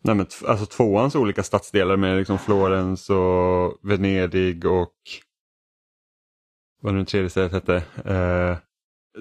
Nej, 0.05 0.15
men 0.15 0.27
alltså 0.47 0.67
tvåans 0.67 1.15
olika 1.15 1.43
stadsdelar 1.43 1.97
med 1.97 2.19
liksom 2.19 2.39
Florens 2.39 3.11
och 3.11 3.79
Venedig 3.83 4.65
och 4.65 4.95
vad 6.81 6.95
nu 6.95 7.05
tredje 7.05 7.31
stället 7.31 7.53
hette. 7.53 7.77
Eh, 8.05 8.57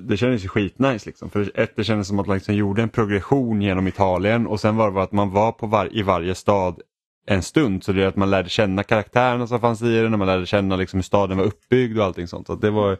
det 0.02 0.18
kändes 0.18 0.44
ju 0.44 0.48
skitnice 0.48 1.06
liksom. 1.06 1.30
För 1.30 1.52
ett, 1.56 1.76
det 1.76 1.84
kändes 1.84 2.08
som 2.08 2.20
att 2.20 2.28
man 2.28 2.36
liksom 2.36 2.56
gjorde 2.56 2.82
en 2.82 2.90
progression 2.90 3.62
genom 3.62 3.88
Italien 3.88 4.48
och 4.48 4.60
sen 4.60 4.76
var 4.76 4.92
det 4.92 5.04
att 5.04 5.12
man 5.12 5.32
var 5.32 5.52
på 5.52 5.68
var, 5.68 5.98
i 5.98 6.02
varje 6.02 6.36
stad 6.36 6.82
en 7.26 7.44
stund. 7.44 7.84
Så 7.84 7.92
det 7.92 8.04
är 8.04 8.08
att 8.08 8.16
man 8.16 8.30
lärde 8.30 8.50
känna 8.50 8.84
karaktärerna 8.84 9.48
som 9.48 9.60
fanns 9.60 9.82
i 9.82 10.02
den 10.02 10.14
och 10.14 10.20
man 10.20 10.28
lärde 10.28 10.46
känna 10.46 10.76
liksom 10.76 10.98
hur 10.98 11.04
staden 11.04 11.38
var 11.38 11.46
uppbyggd 11.46 11.98
och 12.00 12.06
allting 12.06 12.28
sånt. 12.28 12.48
Så 12.48 12.56
det 12.56 12.70
var, 12.70 12.98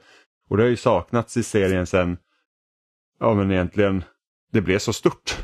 och 0.50 0.58
det 0.58 0.64
har 0.64 0.70
ju 0.70 0.78
saknats 0.78 1.38
i 1.38 1.44
serien 1.44 1.88
sen, 1.88 2.18
ja 3.20 3.34
men 3.34 3.52
egentligen, 3.52 4.04
det 4.52 4.62
blev 4.62 4.80
så 4.80 4.94
stort. 4.94 5.38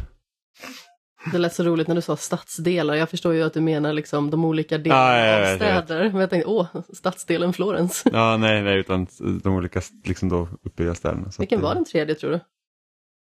Det 1.32 1.38
lät 1.38 1.54
så 1.54 1.64
roligt 1.64 1.88
när 1.88 1.96
du 1.96 2.02
sa 2.02 2.18
stadsdelar. 2.18 2.96
Jag 2.96 3.10
förstår 3.10 3.34
ju 3.34 3.44
att 3.44 3.54
du 3.54 3.62
menar 3.62 3.94
liksom 3.94 4.30
de 4.30 4.46
olika 4.46 4.78
delarna 4.78 5.18
Ja, 5.18 5.40
jag 5.40 5.52
av 5.52 5.56
städer. 5.56 6.12
Men 6.12 6.22
jag 6.22 6.30
tänkte, 6.30 6.50
åh, 6.50 6.68
stadsdelen 6.94 7.54
Florens. 7.54 8.04
Ja, 8.12 8.38
nej, 8.38 8.62
nej, 8.62 8.80
utan 8.80 9.08
de 9.44 9.54
olika 9.54 9.82
liksom 10.04 10.30
då 10.30 10.48
uppbyggda 10.64 10.96
städerna. 10.96 11.32
Så 11.32 11.42
Vilken 11.42 11.60
att, 11.60 11.64
var 11.64 11.76
den 11.76 11.86
tredje 11.86 12.16
tror 12.16 12.32
du? 12.32 12.40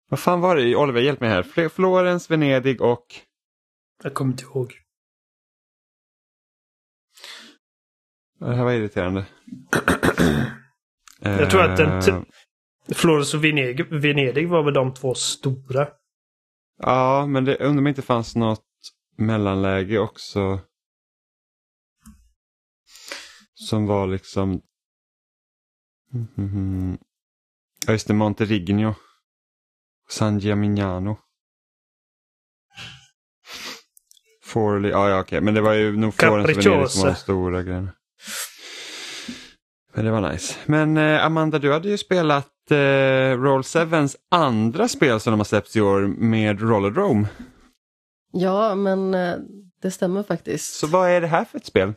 Vad 0.09 0.19
fan 0.19 0.41
var 0.41 0.55
det? 0.55 0.75
Oliver, 0.75 1.01
hjälp 1.01 1.19
mig 1.19 1.29
här. 1.29 1.69
Florens, 1.69 2.31
Venedig 2.31 2.81
och... 2.81 3.05
Jag 4.03 4.13
kommer 4.13 4.31
inte 4.31 4.43
ihåg. 4.43 4.73
Det 8.39 8.55
här 8.55 8.63
var 8.63 8.71
irriterande. 8.71 9.25
Jag 11.19 11.51
tror 11.51 11.63
att 11.63 11.77
den 11.77 12.23
Eh, 12.87 12.95
Florens 12.95 13.33
och 13.33 13.43
Venedig, 13.43 13.85
Venedig 13.91 14.49
var 14.49 14.63
väl 14.63 14.73
de 14.73 14.93
två 14.93 15.13
stora. 15.13 15.87
Ja, 16.77 17.25
men 17.27 17.45
det 17.45 17.55
undrar 17.55 17.77
om 17.77 17.83
det 17.83 17.89
inte 17.89 18.01
fanns 18.01 18.35
något 18.35 18.65
mellanläge 19.17 19.99
också. 19.99 20.59
Som 23.53 23.85
var 23.85 24.07
liksom... 24.07 24.61
Ja, 27.85 27.91
just 27.91 28.07
det, 28.07 28.13
Monterigno. 28.13 28.95
San 30.09 30.39
Gimignano. 30.39 31.17
Forley, 34.43 34.91
ja, 34.91 35.09
ja 35.09 35.19
okej, 35.19 35.41
men 35.41 35.53
det 35.53 35.61
var 35.61 35.73
ju 35.73 35.97
nog 35.97 36.13
Florens 36.13 36.57
och 36.57 36.65
Venedig 36.65 36.89
som 36.89 37.01
var 37.01 37.09
de 37.09 37.15
stora 37.15 37.63
grejerna. 37.63 37.93
Men 39.93 40.05
det 40.05 40.11
var 40.11 40.31
nice. 40.31 40.55
Men 40.65 40.97
eh, 40.97 41.25
Amanda, 41.25 41.59
du 41.59 41.73
hade 41.73 41.89
ju 41.89 41.97
spelat 41.97 42.56
eh, 42.71 43.41
Roll 43.41 43.61
7s 43.61 44.15
andra 44.31 44.87
spel 44.87 45.19
som 45.19 45.31
de 45.31 45.39
har 45.39 45.45
släppts 45.45 45.75
i 45.75 45.81
år 45.81 46.01
med 46.07 46.61
Rollerdrome. 46.61 47.27
Ja, 48.31 48.75
men 48.75 49.13
eh, 49.13 49.35
det 49.81 49.91
stämmer 49.91 50.23
faktiskt. 50.23 50.73
Så 50.73 50.87
vad 50.87 51.09
är 51.09 51.21
det 51.21 51.27
här 51.27 51.45
för 51.45 51.57
ett 51.57 51.65
spel? 51.65 51.93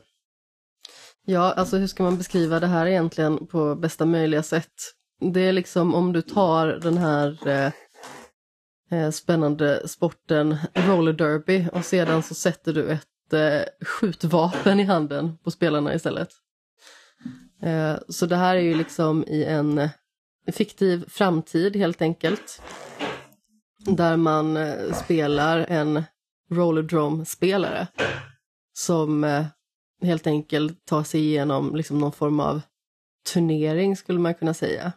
Ja, 1.26 1.52
alltså 1.52 1.76
hur 1.76 1.86
ska 1.86 2.02
man 2.02 2.18
beskriva 2.18 2.60
det 2.60 2.66
här 2.66 2.86
egentligen 2.86 3.46
på 3.46 3.74
bästa 3.74 4.06
möjliga 4.06 4.42
sätt? 4.42 4.72
Det 5.32 5.40
är 5.40 5.52
liksom 5.52 5.94
om 5.94 6.12
du 6.12 6.22
tar 6.22 6.66
den 6.66 6.98
här 6.98 7.48
eh, 7.48 7.72
eh, 8.90 9.10
spännande 9.10 9.88
sporten 9.88 10.56
roller 10.74 11.12
derby 11.12 11.66
och 11.72 11.84
sedan 11.84 12.22
så 12.22 12.34
sätter 12.34 12.72
du 12.72 12.88
ett 12.88 13.32
eh, 13.32 13.86
skjutvapen 13.86 14.80
i 14.80 14.84
handen 14.84 15.38
på 15.44 15.50
spelarna 15.50 15.94
istället. 15.94 16.28
Eh, 17.62 17.96
så 18.08 18.26
det 18.26 18.36
här 18.36 18.56
är 18.56 18.60
ju 18.60 18.74
liksom 18.74 19.24
i 19.24 19.44
en 19.44 19.88
fiktiv 20.52 21.04
framtid 21.08 21.76
helt 21.76 22.02
enkelt. 22.02 22.62
Där 23.78 24.16
man 24.16 24.56
eh, 24.56 24.92
spelar 24.92 25.66
en 25.68 26.02
rollerdrome-spelare 26.50 27.86
som 28.72 29.24
eh, 29.24 29.46
helt 30.02 30.26
enkelt 30.26 30.84
tar 30.84 31.02
sig 31.02 31.20
igenom 31.20 31.76
liksom 31.76 31.98
någon 31.98 32.12
form 32.12 32.40
av 32.40 32.60
turnering 33.32 33.96
skulle 33.96 34.18
man 34.18 34.34
kunna 34.34 34.54
säga. 34.54 34.92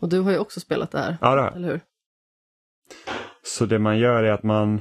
Och 0.00 0.08
du 0.08 0.20
har 0.20 0.30
ju 0.30 0.38
också 0.38 0.60
spelat 0.60 0.90
det 0.90 0.98
här, 0.98 1.16
Ja, 1.20 1.34
det 1.34 1.56
eller 1.56 1.68
hur? 1.68 1.80
Så 3.42 3.66
det 3.66 3.78
man 3.78 3.98
gör 3.98 4.22
är 4.22 4.32
att 4.32 4.42
man 4.42 4.80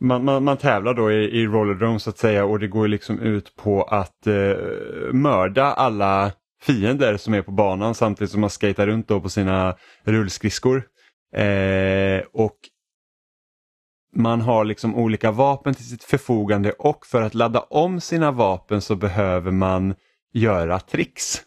man, 0.00 0.24
man, 0.24 0.44
man 0.44 0.56
tävlar 0.56 0.94
då 0.94 1.12
i, 1.12 1.40
i 1.40 1.46
rollerdrome 1.46 2.00
så 2.00 2.10
att 2.10 2.18
säga 2.18 2.44
och 2.44 2.58
det 2.58 2.68
går 2.68 2.88
liksom 2.88 3.20
ut 3.20 3.56
på 3.56 3.82
att 3.82 4.26
eh, 4.26 4.56
mörda 5.12 5.64
alla 5.64 6.32
fiender 6.66 7.16
som 7.16 7.34
är 7.34 7.42
på 7.42 7.50
banan 7.50 7.94
samtidigt 7.94 8.30
som 8.30 8.40
man 8.40 8.50
skejtar 8.50 8.86
runt 8.86 9.08
då 9.08 9.20
på 9.20 9.28
sina 9.28 9.76
rullskridskor. 10.04 10.88
Eh, 11.34 12.24
och 12.32 12.56
man 14.14 14.40
har 14.40 14.64
liksom 14.64 14.94
olika 14.96 15.30
vapen 15.30 15.74
till 15.74 15.88
sitt 15.88 16.04
förfogande 16.04 16.72
och 16.72 17.06
för 17.06 17.22
att 17.22 17.34
ladda 17.34 17.60
om 17.60 18.00
sina 18.00 18.30
vapen 18.30 18.80
så 18.80 18.96
behöver 18.96 19.50
man 19.50 19.94
göra 20.32 20.80
tricks. 20.80 21.42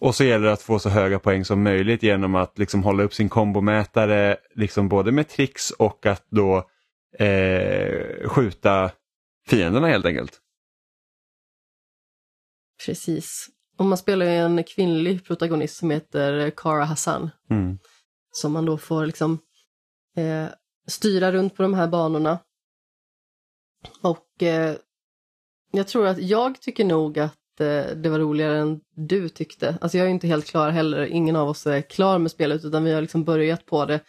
Och 0.00 0.14
så 0.14 0.24
gäller 0.24 0.46
det 0.46 0.52
att 0.52 0.62
få 0.62 0.78
så 0.78 0.88
höga 0.88 1.18
poäng 1.18 1.44
som 1.44 1.62
möjligt 1.62 2.02
genom 2.02 2.34
att 2.34 2.58
liksom 2.58 2.82
hålla 2.82 3.02
upp 3.02 3.14
sin 3.14 3.28
kombomätare 3.28 4.36
liksom 4.54 4.88
både 4.88 5.12
med 5.12 5.28
tricks 5.28 5.70
och 5.70 6.06
att 6.06 6.26
då 6.30 6.56
eh, 7.18 8.28
skjuta 8.28 8.90
fienderna 9.48 9.88
helt 9.88 10.06
enkelt. 10.06 10.38
Precis. 12.86 13.48
Och 13.76 13.84
man 13.84 13.98
spelar 13.98 14.26
ju 14.26 14.32
en 14.32 14.64
kvinnlig 14.64 15.24
protagonist 15.24 15.76
som 15.76 15.90
heter 15.90 16.50
Kara 16.56 16.84
Hassan. 16.84 17.30
Mm. 17.50 17.78
Som 18.32 18.52
man 18.52 18.66
då 18.66 18.78
får 18.78 19.06
liksom 19.06 19.38
eh, 20.16 20.46
styra 20.86 21.32
runt 21.32 21.56
på 21.56 21.62
de 21.62 21.74
här 21.74 21.88
banorna. 21.88 22.38
Och 24.02 24.42
eh, 24.42 24.76
jag 25.72 25.88
tror 25.88 26.06
att 26.06 26.18
jag 26.18 26.60
tycker 26.60 26.84
nog 26.84 27.18
att 27.18 27.60
eh, 27.60 27.96
det 27.96 28.08
var 28.08 28.18
roligare 28.18 28.58
än 28.58 28.80
du 28.96 29.28
tyckte. 29.28 29.78
Alltså 29.80 29.98
jag 29.98 30.06
är 30.06 30.10
inte 30.10 30.26
helt 30.26 30.46
klar 30.46 30.70
heller, 30.70 31.06
ingen 31.06 31.36
av 31.36 31.48
oss 31.48 31.66
är 31.66 31.80
klar 31.80 32.18
med 32.18 32.30
spelet 32.30 32.64
utan 32.64 32.84
vi 32.84 32.92
har 32.92 33.00
liksom 33.00 33.24
börjat 33.24 33.66
på 33.66 33.84
det. 33.84 34.00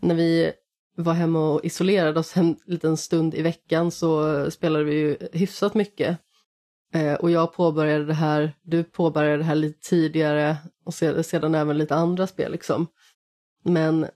När 0.00 0.14
vi 0.14 0.52
var 0.96 1.12
hemma 1.12 1.50
och 1.50 1.64
isolerade 1.64 2.20
oss 2.20 2.36
en 2.36 2.56
liten 2.66 2.96
stund 2.96 3.34
i 3.34 3.42
veckan 3.42 3.90
så 3.90 4.50
spelade 4.50 4.84
vi 4.84 4.94
ju 4.94 5.16
hyfsat 5.32 5.74
mycket. 5.74 6.18
Eh, 6.94 7.14
och 7.14 7.30
jag 7.30 7.52
påbörjade 7.52 8.04
det 8.04 8.14
här, 8.14 8.52
du 8.62 8.84
påbörjade 8.84 9.36
det 9.36 9.44
här 9.44 9.54
lite 9.54 9.88
tidigare 9.88 10.56
och 10.84 10.94
sedan, 10.94 11.24
sedan 11.24 11.54
även 11.54 11.78
lite 11.78 11.94
andra 11.94 12.26
spel 12.26 12.52
liksom. 12.52 12.86
Men 13.64 14.06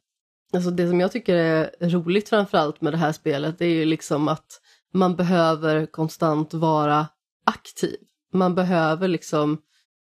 alltså 0.52 0.70
det 0.70 0.88
som 0.88 1.00
jag 1.00 1.12
tycker 1.12 1.34
är 1.34 1.90
roligt 1.90 2.28
framförallt 2.28 2.80
med 2.80 2.92
det 2.92 2.96
här 2.96 3.12
spelet 3.12 3.58
det 3.58 3.66
är 3.66 3.74
ju 3.74 3.84
liksom 3.84 4.28
att 4.28 4.60
man 4.92 5.16
behöver 5.16 5.86
konstant 5.86 6.54
vara 6.54 7.06
aktiv. 7.46 7.96
Man 8.32 8.54
behöver 8.54 9.08
liksom 9.08 9.58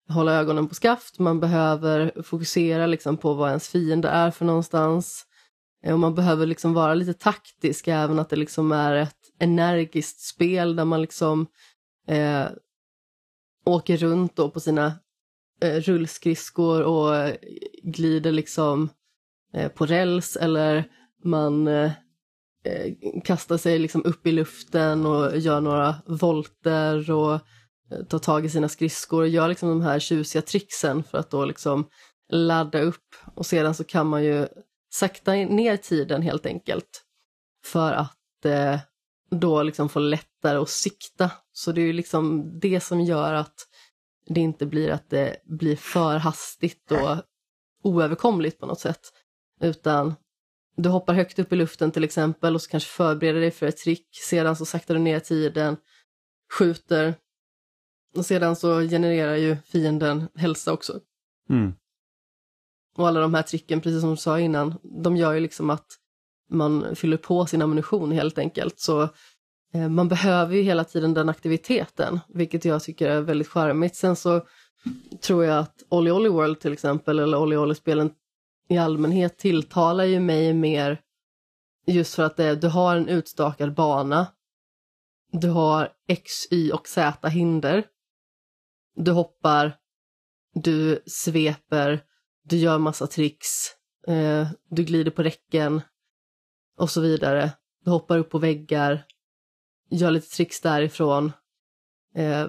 hålla 0.08 0.32
ögonen 0.32 0.68
på 0.68 0.74
skaft, 0.74 1.18
man 1.18 1.40
behöver 1.40 2.22
fokusera 2.22 2.86
liksom 2.86 3.16
på 3.16 3.34
vad 3.34 3.48
ens 3.48 3.68
fiende 3.68 4.08
är 4.08 4.30
för 4.30 4.44
någonstans. 4.44 5.26
Eh, 5.84 5.92
och 5.92 5.98
man 5.98 6.14
behöver 6.14 6.46
liksom 6.46 6.74
vara 6.74 6.94
lite 6.94 7.12
taktisk, 7.14 7.88
även 7.88 8.18
att 8.18 8.30
det 8.30 8.36
liksom 8.36 8.72
är 8.72 8.94
ett 8.94 9.16
energiskt 9.40 10.20
spel 10.20 10.76
där 10.76 10.84
man 10.84 11.02
liksom 11.02 11.46
eh, 12.06 12.48
åker 13.64 13.96
runt 13.96 14.36
då 14.36 14.50
på 14.50 14.60
sina 14.60 14.92
eh, 15.60 15.80
rullskridskor 15.80 16.82
och 16.82 17.16
eh, 17.16 17.36
glider 17.82 18.32
liksom 18.32 18.88
eh, 19.54 19.68
på 19.68 19.86
räls 19.86 20.36
eller 20.36 20.84
man 21.24 21.68
eh, 21.68 21.92
eh, 22.64 22.94
kastar 23.24 23.56
sig 23.56 23.78
liksom 23.78 24.04
upp 24.04 24.26
i 24.26 24.32
luften 24.32 25.06
och 25.06 25.38
gör 25.38 25.60
några 25.60 25.94
volter 26.06 27.10
och 27.10 27.34
eh, 27.90 28.04
tar 28.08 28.18
tag 28.18 28.44
i 28.44 28.48
sina 28.48 28.68
skridskor 28.68 29.22
och 29.22 29.28
gör 29.28 29.48
liksom 29.48 29.68
de 29.68 29.82
här 29.82 29.98
tjusiga 29.98 30.42
tricksen 30.42 31.04
för 31.04 31.18
att 31.18 31.30
då 31.30 31.44
liksom 31.44 31.88
ladda 32.32 32.80
upp. 32.80 33.14
Och 33.34 33.46
sedan 33.46 33.74
så 33.74 33.84
kan 33.84 34.06
man 34.06 34.24
ju 34.24 34.46
sakta 34.90 35.32
ner 35.32 35.76
tiden 35.76 36.22
helt 36.22 36.46
enkelt 36.46 37.02
för 37.64 37.92
att 37.92 38.44
eh, 38.44 38.80
då 39.30 39.62
liksom 39.62 39.88
få 39.88 39.98
lättare 39.98 40.58
att 40.58 40.68
sikta. 40.68 41.30
Så 41.52 41.72
det 41.72 41.80
är 41.80 41.86
ju 41.86 41.92
liksom 41.92 42.52
det 42.60 42.80
som 42.80 43.00
gör 43.00 43.32
att 43.32 43.68
det 44.28 44.40
inte 44.40 44.66
blir 44.66 44.90
att 44.90 45.10
det 45.10 45.36
blir 45.44 45.76
för 45.76 46.16
hastigt 46.16 46.92
och 46.92 47.16
oöverkomligt 47.82 48.58
på 48.58 48.66
något 48.66 48.80
sätt. 48.80 49.00
Utan 49.60 50.14
du 50.76 50.88
hoppar 50.88 51.14
högt 51.14 51.38
upp 51.38 51.52
i 51.52 51.56
luften 51.56 51.90
till 51.90 52.04
exempel 52.04 52.54
och 52.54 52.62
så 52.62 52.70
kanske 52.70 52.90
förbereder 52.90 53.40
dig 53.40 53.50
för 53.50 53.66
ett 53.66 53.76
trick. 53.76 54.08
Sedan 54.28 54.56
så 54.56 54.64
saktar 54.64 54.94
du 54.94 55.00
ner 55.00 55.20
tiden, 55.20 55.76
skjuter 56.58 57.14
och 58.16 58.26
sedan 58.26 58.56
så 58.56 58.80
genererar 58.80 59.36
ju 59.36 59.56
fienden 59.56 60.28
hälsa 60.34 60.72
också. 60.72 61.00
Mm. 61.50 61.74
Och 62.96 63.08
alla 63.08 63.20
de 63.20 63.34
här 63.34 63.42
tricken, 63.42 63.80
precis 63.80 64.00
som 64.00 64.10
du 64.10 64.16
sa 64.16 64.40
innan, 64.40 64.78
de 65.04 65.16
gör 65.16 65.32
ju 65.32 65.40
liksom 65.40 65.70
att 65.70 65.86
man 66.50 66.96
fyller 66.96 67.16
på 67.16 67.46
sin 67.46 67.62
ammunition 67.62 68.12
helt 68.12 68.38
enkelt. 68.38 68.80
Så 68.80 69.02
eh, 69.74 69.88
man 69.88 70.08
behöver 70.08 70.56
ju 70.56 70.62
hela 70.62 70.84
tiden 70.84 71.14
den 71.14 71.28
aktiviteten, 71.28 72.20
vilket 72.28 72.64
jag 72.64 72.82
tycker 72.82 73.10
är 73.10 73.20
väldigt 73.20 73.48
charmigt. 73.48 73.96
Sen 73.96 74.16
så 74.16 74.42
tror 75.22 75.44
jag 75.44 75.58
att 75.58 75.82
Olly 75.88 76.10
Olly 76.10 76.28
World 76.28 76.60
till 76.60 76.72
exempel, 76.72 77.18
eller 77.18 77.38
Olly 77.38 77.56
Olly-spelen 77.56 78.10
i 78.68 78.78
allmänhet 78.78 79.38
tilltalar 79.38 80.04
ju 80.04 80.20
mig 80.20 80.52
mer 80.52 81.00
just 81.86 82.14
för 82.14 82.22
att 82.22 82.36
det, 82.36 82.54
du 82.54 82.68
har 82.68 82.96
en 82.96 83.08
utstakad 83.08 83.74
bana. 83.74 84.26
Du 85.32 85.48
har 85.48 85.88
X, 86.08 86.32
Y 86.50 86.72
och 86.72 86.88
Z 86.88 87.28
hinder. 87.28 87.84
Du 88.96 89.10
hoppar, 89.10 89.76
du 90.54 91.02
sveper, 91.06 92.00
du 92.44 92.56
gör 92.56 92.78
massa 92.78 93.06
tricks, 93.06 93.48
eh, 94.06 94.48
du 94.70 94.84
glider 94.84 95.10
på 95.10 95.22
räcken 95.22 95.80
och 96.76 96.90
så 96.90 97.00
vidare. 97.00 97.52
Du 97.84 97.90
hoppar 97.90 98.18
upp 98.18 98.30
på 98.30 98.38
väggar, 98.38 99.04
gör 99.90 100.10
lite 100.10 100.28
tricks 100.28 100.60
därifrån. 100.60 101.32
Eh, 102.14 102.46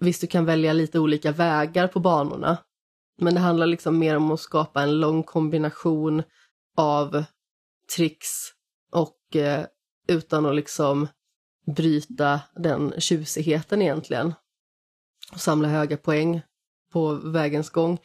visst, 0.00 0.20
du 0.20 0.26
kan 0.26 0.44
välja 0.44 0.72
lite 0.72 0.98
olika 0.98 1.32
vägar 1.32 1.88
på 1.88 2.00
banorna, 2.00 2.56
men 3.18 3.34
det 3.34 3.40
handlar 3.40 3.66
liksom 3.66 3.98
mer 3.98 4.16
om 4.16 4.30
att 4.30 4.40
skapa 4.40 4.82
en 4.82 5.00
lång 5.00 5.22
kombination 5.22 6.22
av 6.76 7.24
tricks 7.96 8.52
och 8.92 9.36
eh, 9.36 9.66
utan 10.08 10.46
att 10.46 10.54
liksom 10.54 11.08
bryta 11.66 12.40
den 12.56 12.94
tjusigheten 12.98 13.82
egentligen. 13.82 14.34
Och 15.32 15.40
samla 15.40 15.68
höga 15.68 15.96
poäng 15.96 16.42
på 16.92 17.14
vägens 17.14 17.70
gång. 17.70 17.98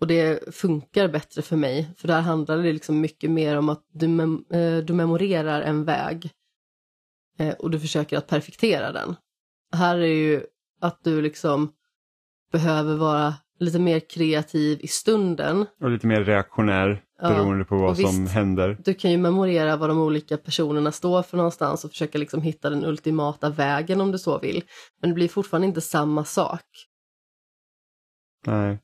Och 0.00 0.06
det 0.06 0.54
funkar 0.54 1.08
bättre 1.08 1.42
för 1.42 1.56
mig, 1.56 1.94
för 1.96 2.08
där 2.08 2.20
handlar 2.20 2.58
det 2.58 2.72
liksom 2.72 3.00
mycket 3.00 3.30
mer 3.30 3.56
om 3.56 3.68
att 3.68 3.84
du, 3.92 4.08
mem 4.08 4.44
eh, 4.52 4.76
du 4.76 4.92
memorerar 4.92 5.62
en 5.62 5.84
väg 5.84 6.30
eh, 7.38 7.54
och 7.54 7.70
du 7.70 7.80
försöker 7.80 8.18
att 8.18 8.26
perfektera 8.26 8.92
den. 8.92 9.16
Här 9.72 9.96
är 9.96 10.14
ju 10.14 10.42
att 10.80 11.04
du 11.04 11.22
liksom 11.22 11.72
behöver 12.52 12.96
vara 12.96 13.34
lite 13.58 13.78
mer 13.78 14.00
kreativ 14.00 14.80
i 14.82 14.88
stunden. 14.88 15.66
Och 15.80 15.90
lite 15.90 16.06
mer 16.06 16.24
reaktionär 16.24 17.02
beroende 17.20 17.58
ja, 17.58 17.64
på 17.64 17.76
vad 17.76 17.98
som 17.98 18.22
visst, 18.22 18.34
händer. 18.34 18.76
Du 18.84 18.94
kan 18.94 19.10
ju 19.10 19.18
memorera 19.18 19.76
vad 19.76 19.90
de 19.90 19.98
olika 19.98 20.36
personerna 20.36 20.92
står 20.92 21.22
för 21.22 21.36
någonstans 21.36 21.84
och 21.84 21.90
försöka 21.90 22.18
liksom 22.18 22.42
hitta 22.42 22.70
den 22.70 22.84
ultimata 22.84 23.50
vägen 23.50 24.00
om 24.00 24.12
du 24.12 24.18
så 24.18 24.38
vill. 24.38 24.64
Men 25.00 25.10
det 25.10 25.14
blir 25.14 25.28
fortfarande 25.28 25.66
inte 25.66 25.80
samma 25.80 26.24
sak. 26.24 26.64
Nej. 28.46 28.78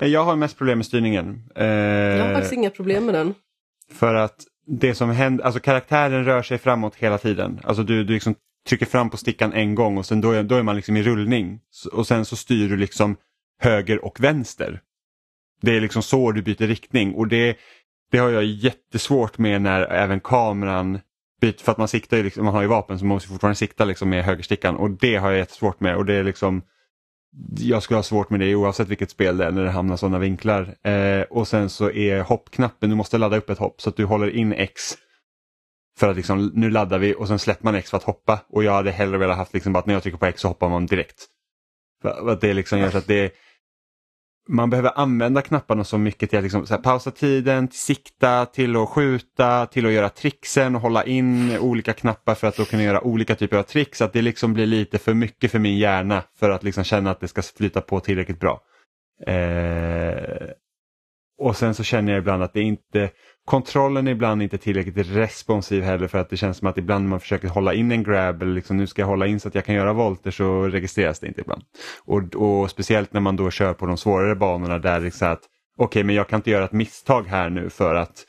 Eh, 0.00 0.08
jag 0.08 0.24
har 0.24 0.36
mest 0.36 0.58
problem 0.58 0.78
med 0.78 0.86
styrningen. 0.86 1.42
Eh, 1.56 1.66
jag 1.66 2.24
har 2.24 2.32
faktiskt 2.32 2.52
inga 2.52 2.70
problem 2.70 3.06
med 3.06 3.14
den. 3.14 3.34
För 3.92 4.14
att 4.14 4.36
det 4.66 4.94
som 4.94 5.10
händer, 5.10 5.44
alltså 5.44 5.60
karaktären 5.60 6.24
rör 6.24 6.42
sig 6.42 6.58
framåt 6.58 6.94
hela 6.96 7.18
tiden. 7.18 7.60
Alltså 7.64 7.82
du, 7.82 8.04
du 8.04 8.14
liksom 8.14 8.34
trycker 8.68 8.86
fram 8.86 9.10
på 9.10 9.16
stickan 9.16 9.52
en 9.52 9.74
gång 9.74 9.98
och 9.98 10.06
sen 10.06 10.20
då 10.20 10.30
är, 10.30 10.42
då 10.42 10.54
är 10.54 10.62
man 10.62 10.76
liksom 10.76 10.96
i 10.96 11.02
rullning. 11.02 11.60
Och 11.92 12.06
sen 12.06 12.24
så 12.24 12.36
styr 12.36 12.68
du 12.68 12.76
liksom 12.76 13.16
höger 13.60 14.04
och 14.04 14.20
vänster. 14.20 14.80
Det 15.60 15.76
är 15.76 15.80
liksom 15.80 16.02
så 16.02 16.32
du 16.32 16.42
byter 16.42 16.66
riktning 16.66 17.14
och 17.14 17.28
det, 17.28 17.56
det 18.10 18.18
har 18.18 18.30
jag 18.30 18.44
jättesvårt 18.44 19.38
med 19.38 19.62
när 19.62 19.82
även 19.82 20.20
kameran 20.20 21.00
byter, 21.40 21.62
för 21.64 21.72
att 21.72 21.78
man 21.78 21.88
siktar 21.88 22.16
ju, 22.16 22.22
liksom, 22.22 22.44
man 22.44 22.54
har 22.54 22.62
ju 22.62 22.68
vapen 22.68 22.98
så 22.98 23.04
man 23.04 23.14
måste 23.14 23.28
fortfarande 23.28 23.56
sikta 23.56 23.84
liksom 23.84 24.10
med 24.10 24.24
högerstickan 24.24 24.76
och 24.76 24.90
det 24.90 25.16
har 25.16 25.30
jag 25.30 25.38
jättesvårt 25.38 25.80
med 25.80 25.96
och 25.96 26.04
det 26.04 26.14
är 26.14 26.24
liksom 26.24 26.62
jag 27.58 27.82
skulle 27.82 27.98
ha 27.98 28.02
svårt 28.02 28.30
med 28.30 28.40
det 28.40 28.54
oavsett 28.54 28.88
vilket 28.88 29.10
spel 29.10 29.36
det 29.36 29.44
är 29.44 29.50
när 29.50 29.64
det 29.64 29.70
hamnar 29.70 29.96
sådana 29.96 30.18
vinklar. 30.18 30.76
Eh, 30.88 31.22
och 31.22 31.48
sen 31.48 31.70
så 31.70 31.90
är 31.90 32.20
hoppknappen, 32.20 32.90
du 32.90 32.96
måste 32.96 33.18
ladda 33.18 33.36
upp 33.36 33.50
ett 33.50 33.58
hopp 33.58 33.80
så 33.80 33.90
att 33.90 33.96
du 33.96 34.04
håller 34.04 34.30
in 34.30 34.52
X 34.52 34.82
för 35.98 36.08
att 36.08 36.16
liksom, 36.16 36.52
nu 36.54 36.70
laddar 36.70 36.98
vi 36.98 37.14
och 37.14 37.28
sen 37.28 37.38
släpper 37.38 37.64
man 37.64 37.74
X 37.74 37.90
för 37.90 37.96
att 37.96 38.02
hoppa 38.02 38.40
och 38.48 38.64
jag 38.64 38.72
hade 38.72 38.90
hellre 38.90 39.18
velat 39.18 39.36
haft 39.36 39.54
liksom 39.54 39.72
bara 39.72 39.78
att 39.78 39.86
när 39.86 39.94
jag 39.94 40.02
trycker 40.02 40.18
på 40.18 40.26
X 40.26 40.40
så 40.40 40.48
hoppar 40.48 40.68
man 40.68 40.86
direkt. 40.86 41.26
För 42.02 42.28
att 42.28 42.40
det 42.40 42.54
liksom 42.54 42.78
gör 42.78 42.90
så 42.90 42.98
att 42.98 43.06
det 43.06 43.32
man 44.48 44.70
behöver 44.70 44.98
använda 44.98 45.42
knapparna 45.42 45.84
så 45.84 45.98
mycket 45.98 46.30
till 46.30 46.38
att 46.38 46.42
liksom, 46.42 46.66
så 46.66 46.74
här, 46.74 46.80
pausa 46.82 47.10
tiden, 47.10 47.68
till 47.68 47.78
sikta, 47.78 48.46
till 48.46 48.76
att 48.76 48.88
skjuta, 48.88 49.66
till 49.66 49.86
att 49.86 49.92
göra 49.92 50.08
tricksen 50.08 50.74
och 50.74 50.80
hålla 50.80 51.04
in 51.04 51.58
olika 51.58 51.92
knappar 51.92 52.34
för 52.34 52.46
att 52.46 52.56
då 52.56 52.64
kunna 52.64 52.82
göra 52.82 53.00
olika 53.00 53.34
typer 53.34 53.56
av 53.56 53.62
tricks. 53.62 54.02
Att 54.02 54.12
det 54.12 54.22
liksom 54.22 54.54
blir 54.54 54.66
lite 54.66 54.98
för 54.98 55.14
mycket 55.14 55.50
för 55.50 55.58
min 55.58 55.78
hjärna 55.78 56.22
för 56.38 56.50
att 56.50 56.62
liksom 56.62 56.84
känna 56.84 57.10
att 57.10 57.20
det 57.20 57.28
ska 57.28 57.42
flyta 57.42 57.80
på 57.80 58.00
tillräckligt 58.00 58.40
bra. 58.40 58.60
Eh, 59.26 60.48
och 61.42 61.56
sen 61.56 61.74
så 61.74 61.82
känner 61.82 62.12
jag 62.12 62.18
ibland 62.18 62.42
att 62.42 62.52
det 62.52 62.60
inte 62.60 63.10
Kontrollen 63.44 64.06
är 64.06 64.12
ibland 64.12 64.42
inte 64.42 64.58
tillräckligt 64.58 65.08
responsiv 65.08 65.82
heller 65.82 66.08
för 66.08 66.18
att 66.18 66.30
det 66.30 66.36
känns 66.36 66.56
som 66.56 66.68
att 66.68 66.78
ibland 66.78 67.04
när 67.04 67.10
man 67.10 67.20
försöker 67.20 67.48
hålla 67.48 67.74
in 67.74 67.92
en 67.92 68.02
grab 68.02 68.42
eller 68.42 68.54
liksom 68.54 68.76
nu 68.76 68.86
ska 68.86 69.02
jag 69.02 69.06
hålla 69.06 69.26
in 69.26 69.40
så 69.40 69.48
att 69.48 69.54
jag 69.54 69.64
kan 69.64 69.74
göra 69.74 69.92
volter 69.92 70.30
så 70.30 70.68
registreras 70.68 71.20
det 71.20 71.26
inte 71.26 71.40
ibland. 71.40 71.62
Och, 72.04 72.34
och 72.34 72.70
speciellt 72.70 73.12
när 73.12 73.20
man 73.20 73.36
då 73.36 73.50
kör 73.50 73.74
på 73.74 73.86
de 73.86 73.96
svårare 73.96 74.34
banorna 74.34 74.78
där 74.78 75.00
det 75.00 75.06
är 75.06 75.10
så 75.10 75.26
att 75.26 75.40
okej 75.78 75.84
okay, 75.84 76.04
men 76.04 76.14
jag 76.14 76.28
kan 76.28 76.38
inte 76.38 76.50
göra 76.50 76.64
ett 76.64 76.72
misstag 76.72 77.26
här 77.26 77.50
nu 77.50 77.70
för 77.70 77.94
att 77.94 78.26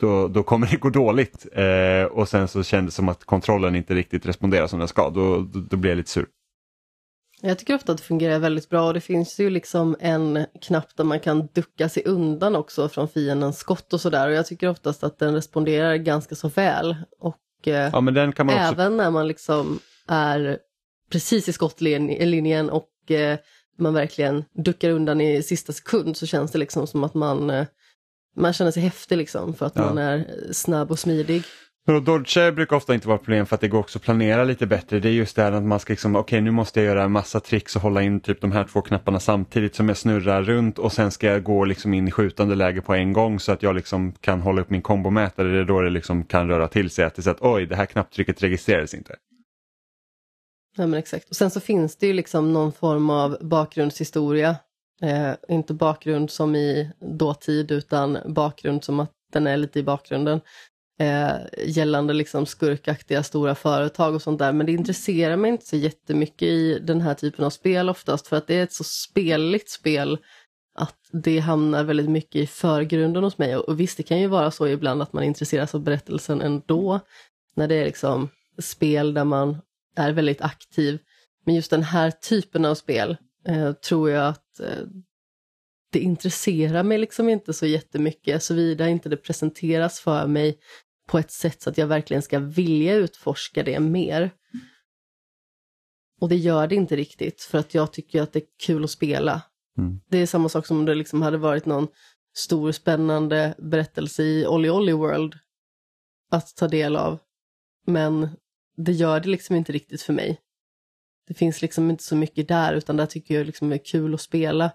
då, 0.00 0.28
då 0.28 0.42
kommer 0.42 0.66
det 0.66 0.76
gå 0.76 0.90
dåligt. 0.90 1.46
Eh, 1.52 2.04
och 2.04 2.28
sen 2.28 2.48
så 2.48 2.62
kändes 2.62 2.94
det 2.94 2.96
som 2.96 3.08
att 3.08 3.24
kontrollen 3.24 3.76
inte 3.76 3.94
riktigt 3.94 4.26
responderar 4.26 4.66
som 4.66 4.78
den 4.78 4.88
ska. 4.88 5.10
Då, 5.10 5.36
då, 5.36 5.60
då 5.60 5.76
blir 5.76 5.90
jag 5.90 5.96
lite 5.96 6.10
sur. 6.10 6.26
Jag 7.46 7.58
tycker 7.58 7.74
ofta 7.74 7.92
att 7.92 7.98
det 7.98 8.04
fungerar 8.04 8.38
väldigt 8.38 8.68
bra 8.68 8.86
och 8.86 8.94
det 8.94 9.00
finns 9.00 9.40
ju 9.40 9.50
liksom 9.50 9.96
en 10.00 10.46
knapp 10.60 10.96
där 10.96 11.04
man 11.04 11.20
kan 11.20 11.46
ducka 11.46 11.88
sig 11.88 12.02
undan 12.06 12.56
också 12.56 12.88
från 12.88 13.08
fiendens 13.08 13.58
skott 13.58 13.92
och 13.92 14.00
sådär 14.00 14.28
och 14.28 14.34
jag 14.34 14.46
tycker 14.46 14.68
oftast 14.68 15.04
att 15.04 15.18
den 15.18 15.34
responderar 15.34 15.96
ganska 15.96 16.34
så 16.34 16.48
väl. 16.48 16.96
Och 17.20 17.68
eh, 17.68 17.90
ja, 17.92 18.00
men 18.00 18.14
den 18.14 18.32
kan 18.32 18.46
man 18.46 18.54
även 18.54 18.86
också... 18.86 18.96
när 18.96 19.10
man 19.10 19.28
liksom 19.28 19.78
är 20.08 20.58
precis 21.10 21.48
i 21.48 21.52
skottlinjen 21.52 22.70
och 22.70 23.10
eh, 23.10 23.38
man 23.78 23.94
verkligen 23.94 24.44
duckar 24.52 24.90
undan 24.90 25.20
i 25.20 25.42
sista 25.42 25.72
sekund 25.72 26.16
så 26.16 26.26
känns 26.26 26.52
det 26.52 26.58
liksom 26.58 26.86
som 26.86 27.04
att 27.04 27.14
man, 27.14 27.50
eh, 27.50 27.66
man 28.36 28.52
känner 28.52 28.70
sig 28.70 28.82
häftig 28.82 29.18
liksom 29.18 29.54
för 29.54 29.66
att 29.66 29.76
ja. 29.76 29.84
man 29.84 29.98
är 29.98 30.26
snabb 30.52 30.90
och 30.90 30.98
smidig. 30.98 31.42
Och 31.86 32.02
dodge 32.02 32.52
brukar 32.54 32.76
ofta 32.76 32.94
inte 32.94 33.08
vara 33.08 33.16
ett 33.16 33.24
problem 33.24 33.46
för 33.46 33.54
att 33.54 33.60
det 33.60 33.68
går 33.68 33.78
också 33.78 33.98
att 33.98 34.02
planera 34.02 34.44
lite 34.44 34.66
bättre. 34.66 35.00
Det 35.00 35.08
är 35.08 35.12
just 35.12 35.36
det 35.36 35.42
här 35.42 35.52
att 35.52 35.62
man 35.62 35.80
ska 35.80 35.92
liksom, 35.92 36.16
okej 36.16 36.20
okay, 36.20 36.40
nu 36.40 36.50
måste 36.50 36.80
jag 36.80 36.86
göra 36.86 37.02
en 37.02 37.12
massa 37.12 37.40
tricks 37.40 37.76
och 37.76 37.82
hålla 37.82 38.02
in 38.02 38.20
typ 38.20 38.40
de 38.40 38.52
här 38.52 38.64
två 38.64 38.82
knapparna 38.82 39.20
samtidigt 39.20 39.74
som 39.74 39.88
jag 39.88 39.96
snurrar 39.96 40.42
runt 40.42 40.78
och 40.78 40.92
sen 40.92 41.10
ska 41.10 41.26
jag 41.26 41.42
gå 41.42 41.64
liksom 41.64 41.94
in 41.94 42.08
i 42.08 42.10
skjutande 42.10 42.54
läge 42.54 42.80
på 42.80 42.94
en 42.94 43.12
gång 43.12 43.40
så 43.40 43.52
att 43.52 43.62
jag 43.62 43.74
liksom 43.74 44.12
kan 44.12 44.40
hålla 44.40 44.60
upp 44.60 44.70
min 44.70 44.82
kombomätare. 44.82 45.48
Det 45.48 45.58
är 45.58 45.64
då 45.64 45.80
det 45.80 45.90
liksom 45.90 46.24
kan 46.24 46.48
röra 46.48 46.68
till 46.68 46.90
sig 46.90 47.04
att 47.04 47.14
det 47.14 47.20
är 47.20 47.22
så 47.22 47.30
att 47.30 47.42
oj, 47.42 47.66
det 47.66 47.76
här 47.76 47.86
knapptrycket 47.86 48.42
registrerades 48.42 48.94
inte. 48.94 49.16
Ja 50.76 50.86
men 50.86 50.98
exakt. 50.98 51.28
Och 51.28 51.36
sen 51.36 51.50
så 51.50 51.60
finns 51.60 51.96
det 51.96 52.06
ju 52.06 52.12
liksom 52.12 52.52
någon 52.52 52.72
form 52.72 53.10
av 53.10 53.38
bakgrundshistoria. 53.40 54.56
Eh, 55.02 55.32
inte 55.48 55.74
bakgrund 55.74 56.30
som 56.30 56.56
i 56.56 56.90
dåtid 57.00 57.70
utan 57.70 58.18
bakgrund 58.26 58.84
som 58.84 59.00
att 59.00 59.10
den 59.32 59.46
är 59.46 59.56
lite 59.56 59.78
i 59.78 59.82
bakgrunden 59.82 60.40
eh, 61.00 61.36
gällande 61.66 62.12
liksom 62.12 62.46
skurkaktiga 62.46 63.22
stora 63.22 63.54
företag 63.54 64.14
och 64.14 64.22
sånt 64.22 64.38
där. 64.38 64.52
Men 64.52 64.66
det 64.66 64.72
intresserar 64.72 65.36
mig 65.36 65.50
inte 65.50 65.66
så 65.66 65.76
jättemycket 65.76 66.42
i 66.42 66.78
den 66.78 67.00
här 67.00 67.14
typen 67.14 67.44
av 67.44 67.50
spel 67.50 67.88
oftast 67.88 68.26
för 68.26 68.36
att 68.36 68.46
det 68.46 68.54
är 68.54 68.62
ett 68.62 68.72
så 68.72 68.84
speligt 68.84 69.70
spel 69.70 70.18
att 70.74 70.98
det 71.12 71.38
hamnar 71.38 71.84
väldigt 71.84 72.10
mycket 72.10 72.36
i 72.36 72.46
förgrunden 72.46 73.24
hos 73.24 73.38
mig. 73.38 73.56
Och, 73.56 73.68
och 73.68 73.80
visst, 73.80 73.96
det 73.96 74.02
kan 74.02 74.20
ju 74.20 74.26
vara 74.26 74.50
så 74.50 74.68
ibland 74.68 75.02
att 75.02 75.12
man 75.12 75.24
intresseras 75.24 75.74
av 75.74 75.80
berättelsen 75.80 76.40
ändå, 76.40 77.00
när 77.56 77.68
det 77.68 77.74
är 77.74 77.84
liksom 77.84 78.28
spel 78.58 79.14
där 79.14 79.24
man 79.24 79.56
är 79.96 80.12
väldigt 80.12 80.42
aktiv. 80.42 80.98
Men 81.46 81.54
just 81.54 81.70
den 81.70 81.82
här 81.82 82.10
typen 82.10 82.64
av 82.64 82.74
spel 82.74 83.16
eh, 83.48 83.72
tror 83.72 84.10
jag 84.10 84.28
att 84.28 84.60
eh, 84.60 84.86
det 85.92 85.98
intresserar 85.98 86.82
mig 86.82 86.98
liksom 86.98 87.28
inte 87.28 87.52
så 87.52 87.66
jättemycket 87.66 88.42
såvida 88.42 88.88
inte 88.88 89.08
det 89.08 89.16
presenteras 89.16 90.00
för 90.00 90.26
mig 90.26 90.58
på 91.06 91.18
ett 91.18 91.30
sätt 91.30 91.62
så 91.62 91.70
att 91.70 91.78
jag 91.78 91.86
verkligen 91.86 92.22
ska 92.22 92.38
vilja 92.38 92.94
utforska 92.94 93.62
det 93.62 93.80
mer. 93.80 94.30
Och 96.20 96.28
det 96.28 96.36
gör 96.36 96.66
det 96.66 96.74
inte 96.74 96.96
riktigt 96.96 97.42
för 97.42 97.58
att 97.58 97.74
jag 97.74 97.92
tycker 97.92 98.22
att 98.22 98.32
det 98.32 98.38
är 98.38 98.46
kul 98.66 98.84
att 98.84 98.90
spela. 98.90 99.42
Mm. 99.78 100.00
Det 100.08 100.18
är 100.18 100.26
samma 100.26 100.48
sak 100.48 100.66
som 100.66 100.78
om 100.78 100.84
det 100.84 100.94
liksom 100.94 101.22
hade 101.22 101.38
varit 101.38 101.66
någon 101.66 101.88
stor 102.34 102.72
spännande 102.72 103.54
berättelse 103.58 104.22
i 104.22 104.46
Olly 104.46 104.70
Olly 104.70 104.92
World 104.92 105.38
att 106.30 106.56
ta 106.56 106.68
del 106.68 106.96
av. 106.96 107.18
Men 107.86 108.28
det 108.76 108.92
gör 108.92 109.20
det 109.20 109.28
liksom 109.28 109.56
inte 109.56 109.72
riktigt 109.72 110.02
för 110.02 110.12
mig. 110.12 110.40
Det 111.26 111.34
finns 111.34 111.62
liksom 111.62 111.90
inte 111.90 112.04
så 112.04 112.16
mycket 112.16 112.48
där 112.48 112.74
utan 112.74 112.96
där 112.96 113.06
tycker 113.06 113.34
jag 113.34 113.46
liksom 113.46 113.72
är 113.72 113.84
kul 113.84 114.14
att 114.14 114.20
spela 114.20 114.70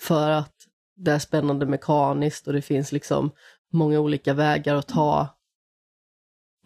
för 0.00 0.30
att 0.30 0.54
det 0.96 1.12
är 1.12 1.18
spännande 1.18 1.66
mekaniskt 1.66 2.46
och 2.46 2.52
det 2.52 2.62
finns 2.62 2.92
liksom 2.92 3.30
många 3.72 4.00
olika 4.00 4.34
vägar 4.34 4.74
att 4.74 4.88
ta. 4.88 5.37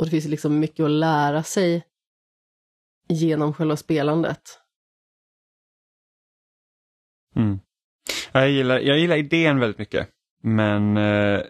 Och 0.03 0.07
det 0.07 0.11
finns 0.11 0.25
liksom 0.25 0.59
mycket 0.59 0.85
att 0.85 0.91
lära 0.91 1.43
sig 1.43 1.85
genom 3.09 3.55
själva 3.55 3.77
spelandet. 3.77 4.59
Mm. 7.37 7.61
Jag, 8.33 8.51
gillar, 8.51 8.79
jag 8.79 8.99
gillar 8.99 9.17
idén 9.17 9.61
väldigt 9.61 9.79
mycket 9.79 10.09
men 10.43 10.97
eh, 10.97 11.41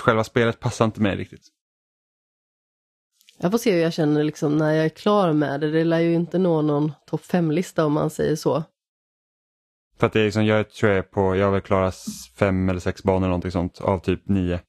själva 0.00 0.24
spelet 0.24 0.60
passar 0.60 0.84
inte 0.84 1.00
mig 1.00 1.16
riktigt. 1.16 1.48
Jag 3.38 3.50
får 3.50 3.58
se 3.58 3.72
hur 3.72 3.82
jag 3.82 3.92
känner 3.92 4.24
liksom 4.24 4.56
när 4.56 4.72
jag 4.72 4.84
är 4.84 4.88
klar 4.88 5.32
med 5.32 5.60
det. 5.60 5.70
Det 5.70 5.84
lär 5.84 6.00
ju 6.00 6.14
inte 6.14 6.38
nå 6.38 6.62
någon 6.62 6.92
topp 7.06 7.22
5-lista 7.22 7.86
om 7.86 7.92
man 7.92 8.10
säger 8.10 8.36
så. 8.36 8.64
För 9.96 10.06
att 10.06 10.12
det 10.12 10.20
är 10.20 10.24
liksom, 10.24 10.46
jag 10.46 10.70
tror 10.70 10.92
jag 10.92 10.98
är 10.98 11.02
på, 11.02 11.36
jag 11.36 11.44
har 11.44 11.52
väl 11.52 11.60
klarat 11.60 11.96
fem 12.38 12.68
eller 12.68 12.80
sex 12.80 13.02
banor 13.02 13.26
någonting 13.26 13.50
sånt 13.50 13.80
av 13.80 13.98
typ 13.98 14.28
nio. 14.28 14.60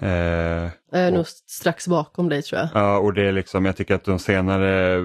Eh, 0.00 0.08
Jag 0.92 1.00
är 1.00 1.08
och, 1.08 1.14
nog 1.14 1.26
strax 1.26 1.88
bakom 1.88 2.28
dig 2.28 2.42
tror 2.42 2.60
jag. 2.60 2.68
Ja, 2.74 2.98
och 2.98 3.14
det 3.14 3.22
är 3.22 3.32
liksom, 3.32 3.64
jag 3.64 3.76
tycker 3.76 3.94
att 3.94 4.04
de 4.04 4.18
senare 4.18 5.00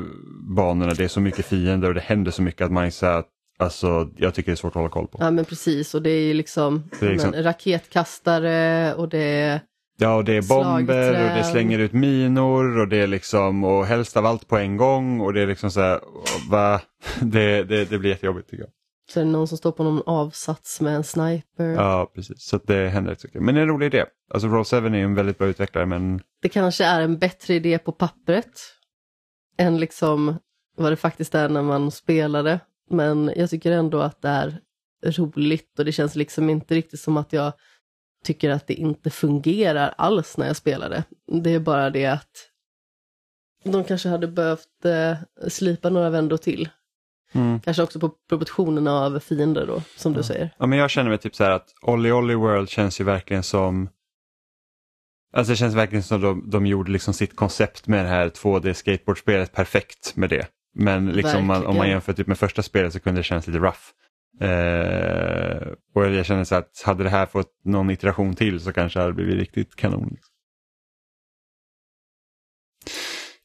banorna, 0.56 0.94
det 0.94 1.04
är 1.04 1.08
så 1.08 1.20
mycket 1.20 1.46
fiender 1.46 1.88
och 1.88 1.94
det 1.94 2.02
händer 2.02 2.32
så 2.32 2.42
mycket 2.42 2.62
att 2.66 2.72
man 2.72 2.92
så 2.92 3.06
här, 3.06 3.24
alltså, 3.60 4.10
jag 4.18 4.34
tycker 4.34 4.52
det 4.52 4.54
är 4.54 4.56
svårt 4.56 4.72
att 4.72 4.76
hålla 4.76 4.90
koll 4.90 5.08
på. 5.08 5.18
Ja 5.22 5.32
men 5.32 5.46
precis 5.46 5.94
och 5.96 6.02
det 6.02 6.10
är 6.10 6.34
liksom, 6.34 6.84
Det 7.00 7.06
är 7.06 7.10
liksom- 7.12 7.32
men, 7.32 7.44
raketkastare 7.44 8.94
och 8.94 9.10
det 9.10 9.18
är 9.24 9.60
Ja, 9.98 10.16
och 10.16 10.24
det 10.26 10.34
är 10.38 10.42
bomber 10.42 11.10
och 11.10 11.14
det 11.14 11.20
Slagträn. 11.20 11.44
slänger 11.52 11.80
ut 11.80 11.94
minor 11.94 12.80
och 12.80 12.88
det 12.88 12.98
är 12.98 13.08
liksom, 13.08 13.64
och 13.64 13.86
helst 13.86 14.18
av 14.18 14.26
allt 14.26 14.48
på 14.48 14.58
en 14.58 14.78
gång 14.78 15.22
och 15.22 15.34
det 15.34 15.42
är 15.42 15.48
liksom 15.48 15.72
så 15.72 15.82
här, 15.82 16.00
va? 16.50 16.82
Det, 17.22 17.64
det, 17.64 17.86
det 17.90 17.98
blir 17.98 18.10
jättejobbigt 18.10 18.50
tycker 18.50 18.64
jag. 18.64 18.72
Så 19.10 19.20
är 19.20 19.24
det 19.24 19.32
någon 19.32 19.48
som 19.48 19.58
står 19.58 19.72
på 19.72 19.84
någon 19.84 20.02
avsats 20.06 20.82
med 20.82 20.96
en 20.96 21.04
sniper. 21.04 21.70
Ja, 21.70 22.12
precis. 22.16 22.42
Så 22.42 22.58
det 22.58 22.90
händer 22.90 23.12
rätt 23.12 23.24
mycket. 23.24 23.42
Men 23.42 23.56
det 23.56 23.62
är 23.62 23.64
en 23.64 23.70
rolig 23.70 23.86
idé. 23.86 24.06
Alltså 24.34 24.48
Roll 24.48 24.66
7 24.66 24.78
är 24.78 24.96
ju 24.96 25.04
en 25.04 25.16
väldigt 25.16 25.38
bra 25.38 25.48
utvecklare 25.48 25.86
men 25.86 26.22
Det 26.42 26.50
kanske 26.50 26.86
är 26.86 27.02
en 27.02 27.18
bättre 27.18 27.54
idé 27.54 27.78
på 27.78 27.92
pappret 27.92 28.60
än 29.58 29.78
liksom 29.78 30.36
vad 30.78 30.92
det 30.92 30.96
faktiskt 30.96 31.36
är 31.36 31.50
när 31.50 31.62
man 31.62 31.92
spelar 31.92 32.44
det. 32.44 32.60
Men 32.90 33.34
jag 33.36 33.50
tycker 33.50 33.72
ändå 33.72 34.00
att 34.00 34.22
det 34.22 34.30
är 34.30 34.62
roligt 35.04 35.80
och 35.80 35.86
det 35.86 35.92
känns 35.92 36.16
liksom 36.16 36.50
inte 36.50 36.76
riktigt 36.76 37.00
som 37.00 37.18
att 37.18 37.34
jag 37.34 37.54
tycker 38.24 38.50
att 38.50 38.68
det 38.68 38.74
inte 38.74 39.10
fungerar 39.10 39.94
alls 39.98 40.38
när 40.38 40.48
jag 40.48 40.56
spelar 40.56 40.90
det. 40.90 41.04
Det 41.42 41.50
är 41.50 41.60
bara 41.60 41.90
det 41.90 42.06
att 42.06 42.52
de 43.64 43.84
kanske 43.84 44.10
hade 44.10 44.28
behövt 44.28 44.86
eh, 44.86 45.18
slipa 45.48 45.90
några 45.90 46.10
vändor 46.10 46.38
till. 46.38 46.70
Mm. 47.36 47.60
Kanske 47.60 47.84
också 47.84 48.00
på 48.00 48.12
proportionerna 48.30 48.92
av 48.92 49.20
fiender 49.20 49.68
då, 49.68 49.82
som 49.96 50.14
du 50.14 50.24
säger. 50.24 50.50
Ja, 50.58 50.66
men 50.66 50.80
jag 50.80 50.90
känner 50.90 51.10
mig 51.10 51.20
typ 51.20 51.36
så 51.36 51.44
här 51.44 51.52
att 51.52 51.74
Olly 51.82 52.12
Olly 52.12 52.36
World 52.36 52.70
känns 52.70 53.02
ju 53.02 53.04
verkligen 53.04 53.44
som 53.44 53.90
Alltså 55.34 55.54
det 55.54 55.58
känns 55.58 55.76
verkligen 55.76 56.04
som 56.04 56.22
de, 56.22 56.50
de 56.50 56.66
gjorde 56.66 56.92
liksom 56.92 57.14
sitt 57.14 57.36
koncept 57.36 57.88
med 57.88 58.06
det 58.06 58.10
här 58.10 58.30
2D 58.30 58.74
skateboardspelet 58.74 59.54
perfekt 59.54 60.16
med 60.16 60.30
det. 60.30 60.48
Men 60.76 61.10
liksom 61.10 61.46
man, 61.46 61.66
om 61.66 61.78
man 61.78 61.90
jämför 61.90 62.14
typ 62.14 62.28
med 62.28 62.40
första 62.40 62.62
spelet 62.62 62.94
så 62.94 63.00
kunde 63.00 63.20
det 63.20 63.24
kännas 63.24 63.48
lite 63.48 63.60
rough. 63.60 63.82
Eh, 64.42 65.68
och 65.96 66.06
jag 66.06 66.26
känner 66.26 66.44
så 66.44 66.56
att 66.56 66.82
hade 66.86 67.04
det 67.04 67.10
här 67.10 67.26
fått 67.26 67.52
någon 67.64 67.90
iteration 67.90 68.36
till 68.36 68.60
så 68.60 68.74
kanske 68.74 69.00
det 69.00 69.04
hade 69.04 69.14
blivit 69.14 69.36
riktigt 69.36 69.76
kanon. 69.76 70.18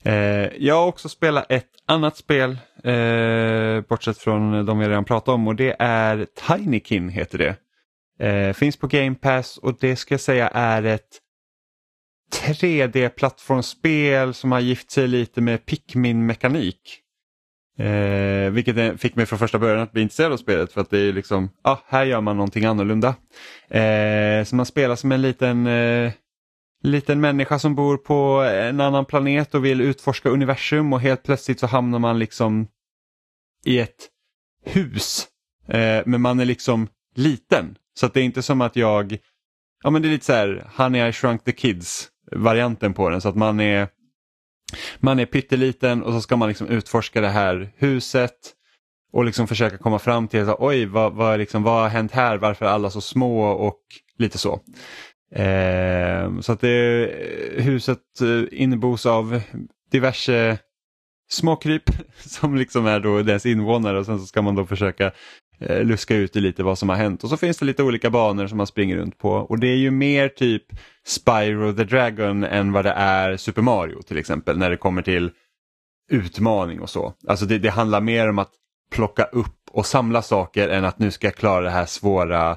Eh, 0.05 0.48
jag 0.59 0.74
har 0.74 0.86
också 0.86 1.09
spelat 1.09 1.53
ett 1.53 1.68
annat 1.86 2.16
spel, 2.16 2.59
eh, 2.84 3.80
bortsett 3.88 4.18
från 4.18 4.66
de 4.66 4.78
vi 4.78 4.88
redan 4.88 5.05
pratat 5.05 5.28
om 5.28 5.48
och 5.48 5.57
det 5.57 5.76
är 5.78 6.26
Tinykin 6.46 7.09
heter 7.09 7.38
det. 7.38 7.57
Eh, 8.26 8.53
finns 8.53 8.76
på 8.76 8.86
Game 8.86 9.14
Pass 9.14 9.59
och 9.59 9.76
det 9.80 9.96
ska 9.96 10.14
jag 10.14 10.20
säga 10.20 10.48
är 10.48 10.82
ett 10.82 11.20
3D-plattformsspel 12.32 14.34
som 14.34 14.53
har 14.53 14.61
gift 14.61 14.90
sig 14.90 15.09
lite 15.09 15.40
med 15.40 15.66
Pikmin-mekanik. 15.66 17.01
Eh, 17.78 18.51
vilket 18.51 19.01
fick 19.01 19.14
mig 19.14 19.26
från 19.26 19.38
första 19.38 19.59
början 19.59 19.80
att 19.80 19.92
bli 19.92 20.03
intresserad 20.03 20.32
av 20.32 20.36
spelet 20.36 20.72
för 20.72 20.80
att 20.80 20.90
det 20.90 20.98
är 20.98 21.12
liksom, 21.12 21.51
ja, 21.64 21.70
ah, 21.70 21.78
här 21.86 22.05
gör 22.05 22.20
man 22.20 22.36
någonting 22.36 22.64
annorlunda. 22.64 23.14
Eh, 23.68 24.44
så 24.44 24.57
man 24.57 24.66
spelar 24.66 24.96
som 24.96 25.12
en 25.12 25.22
liten, 25.22 25.66
eh, 25.66 26.12
liten 26.82 27.20
människa 27.20 27.58
som 27.58 27.74
bor 27.74 27.96
på 27.96 28.42
en 28.42 28.80
annan 28.80 29.04
planet 29.04 29.54
och 29.54 29.64
vill 29.64 29.80
utforska 29.80 30.28
universum 30.28 30.92
och 30.92 31.00
helt 31.00 31.22
plötsligt 31.22 31.60
så 31.60 31.66
hamnar 31.66 31.98
man 31.98 32.18
liksom 32.18 32.68
i 33.64 33.78
ett 33.78 34.08
hus. 34.64 35.28
Eh, 35.68 36.02
men 36.06 36.20
man 36.20 36.40
är 36.40 36.44
liksom 36.44 36.88
liten. 37.14 37.76
Så 37.94 38.06
att 38.06 38.14
det 38.14 38.20
är 38.20 38.24
inte 38.24 38.42
som 38.42 38.60
att 38.60 38.76
jag, 38.76 39.18
ja 39.82 39.90
men 39.90 40.02
det 40.02 40.08
är 40.08 40.10
lite 40.10 40.24
så 40.24 40.32
här, 40.32 40.70
Honey 40.76 41.08
I 41.08 41.12
Shrunk 41.12 41.44
the 41.44 41.52
Kids 41.52 42.08
varianten 42.32 42.94
på 42.94 43.10
den 43.10 43.20
så 43.20 43.28
att 43.28 43.36
man 43.36 43.60
är 43.60 43.88
man 44.98 45.18
är 45.18 45.26
pytteliten 45.26 46.02
och 46.02 46.12
så 46.12 46.20
ska 46.20 46.36
man 46.36 46.48
liksom 46.48 46.68
utforska 46.68 47.20
det 47.20 47.28
här 47.28 47.72
huset 47.76 48.54
och 49.12 49.24
liksom 49.24 49.48
försöka 49.48 49.78
komma 49.78 49.98
fram 49.98 50.28
till 50.28 50.46
så, 50.46 50.56
oj 50.58 50.86
vad, 50.86 51.12
vad, 51.12 51.38
liksom, 51.38 51.62
vad 51.62 51.82
har 51.82 51.88
hänt 51.88 52.12
här, 52.12 52.36
varför 52.36 52.66
är 52.66 52.70
alla 52.70 52.90
så 52.90 53.00
små 53.00 53.42
och 53.42 53.80
lite 54.18 54.38
så. 54.38 54.60
Eh, 55.34 56.40
så 56.40 56.52
att 56.52 56.60
det, 56.60 57.10
huset 57.56 58.20
eh, 58.20 58.60
innebos 58.60 59.06
av 59.06 59.40
diverse 59.90 60.58
småkryp 61.30 61.82
som 62.18 62.56
liksom 62.56 62.86
är 62.86 63.00
då 63.00 63.22
dess 63.22 63.46
invånare 63.46 63.98
och 63.98 64.06
sen 64.06 64.18
så 64.18 64.26
ska 64.26 64.42
man 64.42 64.54
då 64.54 64.66
försöka 64.66 65.12
eh, 65.60 65.84
luska 65.84 66.16
ut 66.16 66.36
lite 66.36 66.62
vad 66.62 66.78
som 66.78 66.88
har 66.88 66.96
hänt. 66.96 67.24
Och 67.24 67.30
så 67.30 67.36
finns 67.36 67.58
det 67.58 67.66
lite 67.66 67.82
olika 67.82 68.10
banor 68.10 68.46
som 68.46 68.56
man 68.56 68.66
springer 68.66 68.96
runt 68.96 69.18
på 69.18 69.30
och 69.30 69.58
det 69.58 69.68
är 69.68 69.76
ju 69.76 69.90
mer 69.90 70.28
typ 70.28 70.64
Spyro 71.06 71.72
the 71.72 71.84
Dragon 71.84 72.44
än 72.44 72.72
vad 72.72 72.84
det 72.84 72.92
är 72.92 73.36
Super 73.36 73.62
Mario 73.62 74.02
till 74.02 74.18
exempel 74.18 74.58
när 74.58 74.70
det 74.70 74.76
kommer 74.76 75.02
till 75.02 75.30
utmaning 76.10 76.80
och 76.80 76.90
så. 76.90 77.14
Alltså 77.28 77.46
det, 77.46 77.58
det 77.58 77.70
handlar 77.70 78.00
mer 78.00 78.28
om 78.28 78.38
att 78.38 78.50
plocka 78.92 79.24
upp 79.24 79.56
och 79.70 79.86
samla 79.86 80.22
saker 80.22 80.68
än 80.68 80.84
att 80.84 80.98
nu 80.98 81.10
ska 81.10 81.26
jag 81.26 81.34
klara 81.34 81.60
det 81.60 81.70
här 81.70 81.86
svåra 81.86 82.56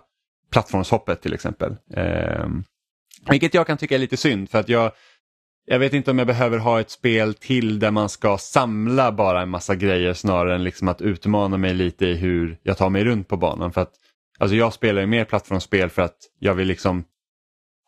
plattformshoppet 0.53 1.21
till 1.21 1.33
exempel. 1.33 1.75
Eh, 1.95 2.47
vilket 3.29 3.53
jag 3.53 3.67
kan 3.67 3.77
tycka 3.77 3.95
är 3.95 3.99
lite 3.99 4.17
synd 4.17 4.49
för 4.49 4.59
att 4.59 4.69
jag, 4.69 4.91
jag 5.65 5.79
vet 5.79 5.93
inte 5.93 6.11
om 6.11 6.17
jag 6.17 6.27
behöver 6.27 6.57
ha 6.57 6.79
ett 6.79 6.89
spel 6.89 7.33
till 7.33 7.79
där 7.79 7.91
man 7.91 8.09
ska 8.09 8.37
samla 8.37 9.11
bara 9.11 9.41
en 9.41 9.49
massa 9.49 9.75
grejer 9.75 10.13
snarare 10.13 10.55
än 10.55 10.63
liksom 10.63 10.87
att 10.87 11.01
utmana 11.01 11.57
mig 11.57 11.73
lite 11.73 12.05
i 12.05 12.13
hur 12.13 12.57
jag 12.63 12.77
tar 12.77 12.89
mig 12.89 13.03
runt 13.03 13.27
på 13.27 13.37
banan. 13.37 13.73
För 13.73 13.81
att, 13.81 13.93
alltså 14.39 14.55
jag 14.55 14.73
spelar 14.73 15.01
ju 15.01 15.07
mer 15.07 15.25
plattformsspel 15.25 15.89
för 15.89 16.01
att 16.01 16.17
jag 16.39 16.53
vill 16.53 16.67
liksom 16.67 17.03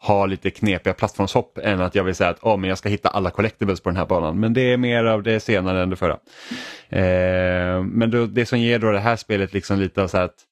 ha 0.02 0.26
lite 0.26 0.50
knepiga 0.50 0.94
plattformshopp 0.94 1.58
än 1.58 1.82
att 1.82 1.96
jag 1.96 2.04
vill 2.04 2.16
säga 2.16 2.30
att 2.30 2.44
oh, 2.44 2.58
men 2.58 2.70
jag 2.70 2.78
ska 2.78 2.90
hitta 2.90 3.10
alla 3.10 3.32
collectibles 3.32 3.82
på 3.82 3.90
den 3.90 3.98
här 3.98 4.06
banan. 4.06 4.40
Men 4.40 4.54
det 4.54 4.62
är 4.62 4.78
mer 4.78 5.06
av 5.06 5.24
det 5.24 5.40
senare 5.40 5.84
än 5.84 5.90
det 5.90 5.96
förra. 5.96 6.18
Eh, 6.90 7.84
men 7.84 8.12
då, 8.12 8.26
det 8.26 8.46
som 8.46 8.60
ger 8.60 8.80
då 8.80 8.92
det 8.92 9.00
här 9.00 9.16
spelet 9.16 9.54
liksom 9.54 9.80
lite 9.80 10.04
av 10.04 10.08
så 10.08 10.18
här 10.18 10.26
att 10.26 10.44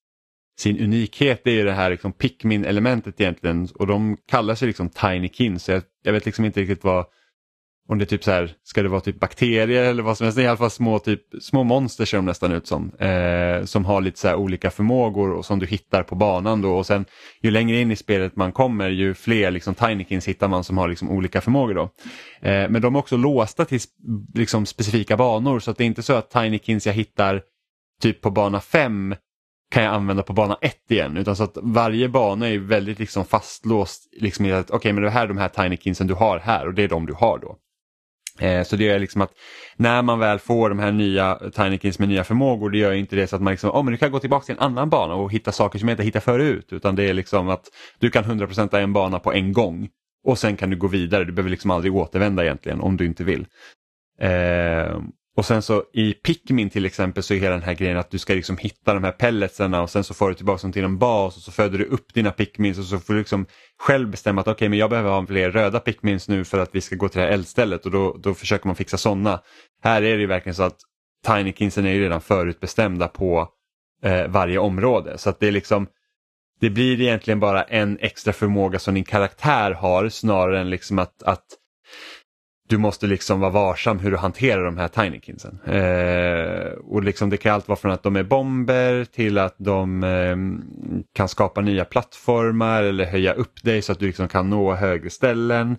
sin 0.60 0.80
unikhet 0.80 1.47
är 1.47 1.51
ju 1.51 1.64
det 1.64 1.74
här 1.74 1.89
liksom 1.89 2.12
Pikmin-elementet 2.12 3.22
egentligen 3.22 3.68
och 3.76 3.88
de 3.88 4.18
kallar 4.28 4.56
sig 4.56 4.68
liksom 4.68 4.89
Tiny 4.89 5.30
Kin 5.30 5.60
så 5.60 5.72
jag, 5.72 5.84
jag 6.04 6.14
vet 6.14 6.26
liksom 6.26 6.45
inte 6.45 6.62
riktigt 6.62 6.84
vad 6.84 7.06
om 7.89 7.97
det 7.97 8.04
är 8.04 8.08
typ 8.08 8.24
så 8.24 8.32
här, 8.32 8.51
ska 8.64 8.84
det 8.84 8.89
vara 8.89 9.01
typ 9.01 9.20
bakterier 9.20 9.84
eller 9.84 10.04
vad 10.04 10.18
som 10.18 10.26
helst, 10.26 10.39
i 10.39 10.47
alla 10.47 10.58
fall 10.58 10.70
små, 10.70 10.99
typ, 10.99 11.22
små 11.41 11.64
monster 11.64 12.06
ser 12.06 12.18
de 12.18 12.26
nästan 12.26 12.51
ut 12.51 12.68
som. 12.68 12.91
Eh, 12.95 13.64
som 13.64 13.86
har 13.86 14.01
lite 14.01 14.20
så 14.20 14.28
här 14.28 14.36
olika 14.36 14.72
förmågor 14.72 15.32
och 15.32 15.45
som 15.45 15.60
du 15.60 15.66
hittar 15.66 16.04
på 16.04 16.16
banan 16.16 16.62
då 16.62 16.76
och 16.78 16.86
sen 16.86 17.06
ju 17.41 17.51
längre 17.51 17.80
in 17.80 17.91
i 17.91 17.95
spelet 17.95 18.36
man 18.36 18.51
kommer 18.51 18.89
ju 18.89 19.14
fler 19.14 19.51
liksom 19.51 19.76
Tinykins 19.76 20.28
hittar 20.28 20.47
man 20.47 20.64
som 20.64 20.78
har 20.78 20.88
liksom 20.88 21.10
olika 21.10 21.41
förmågor 21.41 21.74
då. 21.74 21.84
Eh, 22.49 22.70
men 22.70 22.82
de 22.82 22.95
är 22.95 22.99
också 22.99 23.18
låsta 23.18 23.66
till 23.66 23.80
liksom, 24.34 24.66
specifika 24.66 25.18
banor 25.18 25.60
så 25.60 25.72
att 25.72 25.78
det 25.78 25.84
är 25.84 25.86
inte 25.86 26.04
så 26.04 26.14
att 26.14 26.30
Tinykins 26.30 26.88
jag 26.88 26.93
hittar 26.93 27.41
typ 28.01 28.22
på 28.22 28.32
bana 28.32 28.60
5 28.60 29.16
kan 29.74 29.84
jag 29.84 29.93
använda 29.93 30.24
på 30.24 30.34
bana 30.34 30.57
1 30.61 30.91
igen. 30.91 31.17
Utan 31.17 31.36
så 31.36 31.43
att 31.43 31.57
varje 31.61 32.09
bana 32.09 32.49
är 32.49 32.57
väldigt 32.57 32.99
liksom 32.99 33.26
fastlåst 33.26 34.09
liksom 34.21 34.45
i 34.45 34.51
att 34.51 34.65
okej 34.65 34.78
okay, 34.78 34.93
men 34.93 35.03
det 35.03 35.09
här 35.09 35.24
är 35.24 35.28
de 35.28 35.38
här 35.38 35.49
Tinykinsen 35.49 36.07
du 36.07 36.13
har 36.13 36.39
här 36.39 36.67
och 36.67 36.74
det 36.74 36.84
är 36.84 36.88
de 36.88 37.05
du 37.05 37.13
har 37.13 37.39
då. 37.39 37.57
Eh, 38.39 38.63
så 38.63 38.76
det 38.76 38.84
gör 38.84 38.99
liksom 38.99 39.21
att 39.21 39.32
när 39.76 40.01
man 40.01 40.19
väl 40.19 40.39
får 40.39 40.69
de 40.69 40.80
här 40.80 40.91
nya 40.91 41.39
Tinykins 41.55 41.99
med 41.99 42.09
nya 42.09 42.24
förmågor, 42.24 42.69
det 42.69 42.78
gör 42.78 42.93
inte 42.93 43.15
det 43.15 43.28
så 43.28 43.36
att 43.36 43.41
man 43.41 43.51
liksom, 43.51 43.69
oh, 43.69 43.84
men 43.84 43.91
du 43.91 43.97
kan 43.97 44.11
gå 44.11 44.19
tillbaka 44.19 44.45
till 44.45 44.55
en 44.55 44.61
annan 44.61 44.89
bana 44.89 45.13
och 45.13 45.32
hitta 45.32 45.51
saker 45.51 45.80
som 45.80 45.88
jag 45.88 45.93
inte 45.93 46.03
hittat 46.03 46.24
förut. 46.24 46.67
Utan 46.74 46.95
det 46.95 47.09
är 47.09 47.13
liksom 47.13 47.49
att 47.49 47.65
du 47.99 48.09
kan 48.09 48.24
100% 48.24 48.78
en 48.78 48.93
bana 48.93 49.19
på 49.19 49.34
en 49.34 49.53
gång. 49.53 49.89
Och 50.24 50.39
sen 50.39 50.57
kan 50.57 50.69
du 50.69 50.78
gå 50.78 50.88
vidare, 50.88 51.24
du 51.24 51.32
behöver 51.32 51.49
liksom 51.49 51.71
aldrig 51.71 51.95
återvända 51.95 52.43
egentligen 52.43 52.82
om 52.82 52.97
du 52.97 53.05
inte 53.05 53.24
vill. 53.24 53.45
Eh, 54.19 54.99
och 55.36 55.45
sen 55.45 55.61
så 55.61 55.84
i 55.93 56.13
Pikmin 56.13 56.69
till 56.69 56.86
exempel 56.86 57.23
så 57.23 57.34
är 57.34 57.38
hela 57.38 57.55
den 57.55 57.63
här 57.63 57.73
grejen 57.73 57.97
att 57.97 58.11
du 58.11 58.19
ska 58.19 58.34
liksom 58.34 58.57
hitta 58.57 58.93
de 58.93 59.03
här 59.03 59.11
pelletsarna 59.11 59.81
och 59.81 59.89
sen 59.89 60.03
så 60.03 60.13
får 60.13 60.29
du 60.29 60.36
tillbaka 60.36 60.61
dem 60.61 60.71
till 60.71 60.84
en 60.84 60.97
bas 60.97 61.38
och 61.38 61.43
så 61.43 61.51
föder 61.51 61.77
du 61.77 61.86
upp 61.86 62.13
dina 62.13 62.31
Pikmins 62.31 62.79
och 62.79 62.86
så 62.86 62.99
får 62.99 63.13
du 63.13 63.19
liksom 63.19 63.45
själv 63.79 64.09
bestämma 64.09 64.41
att 64.41 64.47
okej 64.47 64.53
okay, 64.53 64.69
men 64.69 64.79
jag 64.79 64.89
behöver 64.89 65.09
ha 65.09 65.25
fler 65.25 65.51
röda 65.51 65.79
Pikmins 65.79 66.27
nu 66.27 66.45
för 66.45 66.59
att 66.59 66.75
vi 66.75 66.81
ska 66.81 66.95
gå 66.95 67.09
till 67.09 67.19
det 67.19 67.25
här 67.25 67.34
eldstället 67.34 67.86
och 67.86 67.91
då, 67.91 68.17
då 68.23 68.34
försöker 68.34 68.67
man 68.67 68.75
fixa 68.75 68.97
sådana. 68.97 69.41
Här 69.84 70.01
är 70.01 70.15
det 70.15 70.21
ju 70.21 70.27
verkligen 70.27 70.55
så 70.55 70.63
att 70.63 70.77
Tinykinsen 71.25 71.86
är 71.86 71.93
ju 71.93 72.03
redan 72.03 72.21
förutbestämda 72.21 73.07
på 73.07 73.49
eh, 74.03 74.27
varje 74.27 74.57
område 74.57 75.17
så 75.17 75.29
att 75.29 75.39
det 75.39 75.47
är 75.47 75.51
liksom 75.51 75.88
det 76.59 76.69
blir 76.69 77.01
egentligen 77.01 77.39
bara 77.39 77.63
en 77.63 77.97
extra 78.01 78.34
förmåga 78.34 78.79
som 78.79 78.93
din 78.93 79.03
karaktär 79.03 79.71
har 79.71 80.09
snarare 80.09 80.59
än 80.59 80.69
liksom 80.69 80.99
att, 80.99 81.23
att 81.23 81.45
du 82.70 82.78
måste 82.78 83.07
liksom 83.07 83.39
vara 83.39 83.51
varsam 83.51 83.99
hur 83.99 84.11
du 84.11 84.18
hanterar 84.18 84.66
de 84.66 84.78
här 84.78 84.88
Tinykinsen. 84.88 85.59
Eh, 85.66 86.72
och 86.72 87.03
liksom 87.03 87.30
det 87.30 87.38
kan 87.38 87.53
allt 87.53 87.68
vara 87.68 87.80
från 87.80 87.91
att 87.91 88.03
de 88.03 88.16
är 88.16 88.24
bomber 88.24 89.05
till 89.05 89.38
att 89.38 89.55
de 89.57 90.03
eh, 90.03 90.36
kan 91.14 91.30
skapa 91.30 91.61
nya 91.61 91.86
plattformar 91.86 92.84
eller 92.84 93.05
höja 93.05 93.34
upp 93.34 93.64
dig 93.64 93.82
så 93.82 93.91
att 93.91 93.99
du 93.99 94.05
liksom 94.05 94.28
kan 94.28 94.49
nå 94.49 94.74
högre 94.74 95.09
ställen. 95.09 95.78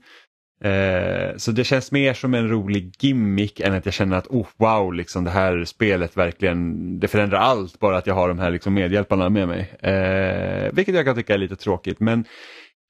Eh, 0.64 1.37
så 1.37 1.53
det 1.53 1.64
känns 1.64 1.93
mer 1.93 2.14
som 2.14 2.35
en 2.35 2.49
rolig 2.49 2.95
gimmick 2.99 3.61
än 3.61 3.74
att 3.74 3.85
jag 3.85 3.95
känner 3.95 4.16
att 4.16 4.26
oh, 4.26 4.47
wow, 4.57 4.95
liksom 4.95 5.24
det 5.24 5.30
här 5.30 5.64
spelet 5.64 6.16
verkligen 6.16 7.01
det 7.01 7.09
förändrar 7.09 7.39
allt 7.39 7.80
bara 7.80 7.97
att 7.97 8.07
jag 8.07 8.14
har 8.14 8.28
de 8.28 8.39
här 8.39 8.51
liksom 8.51 8.74
medhjälparna 8.74 9.28
med 9.28 9.49
mig. 9.49 9.61
Eh, 9.80 10.72
vilket 10.72 10.95
jag 10.95 11.05
kan 11.05 11.16
tycka 11.16 11.35
är 11.35 11.39
lite 11.39 11.57
tråkigt 11.57 12.01
men 12.01 12.24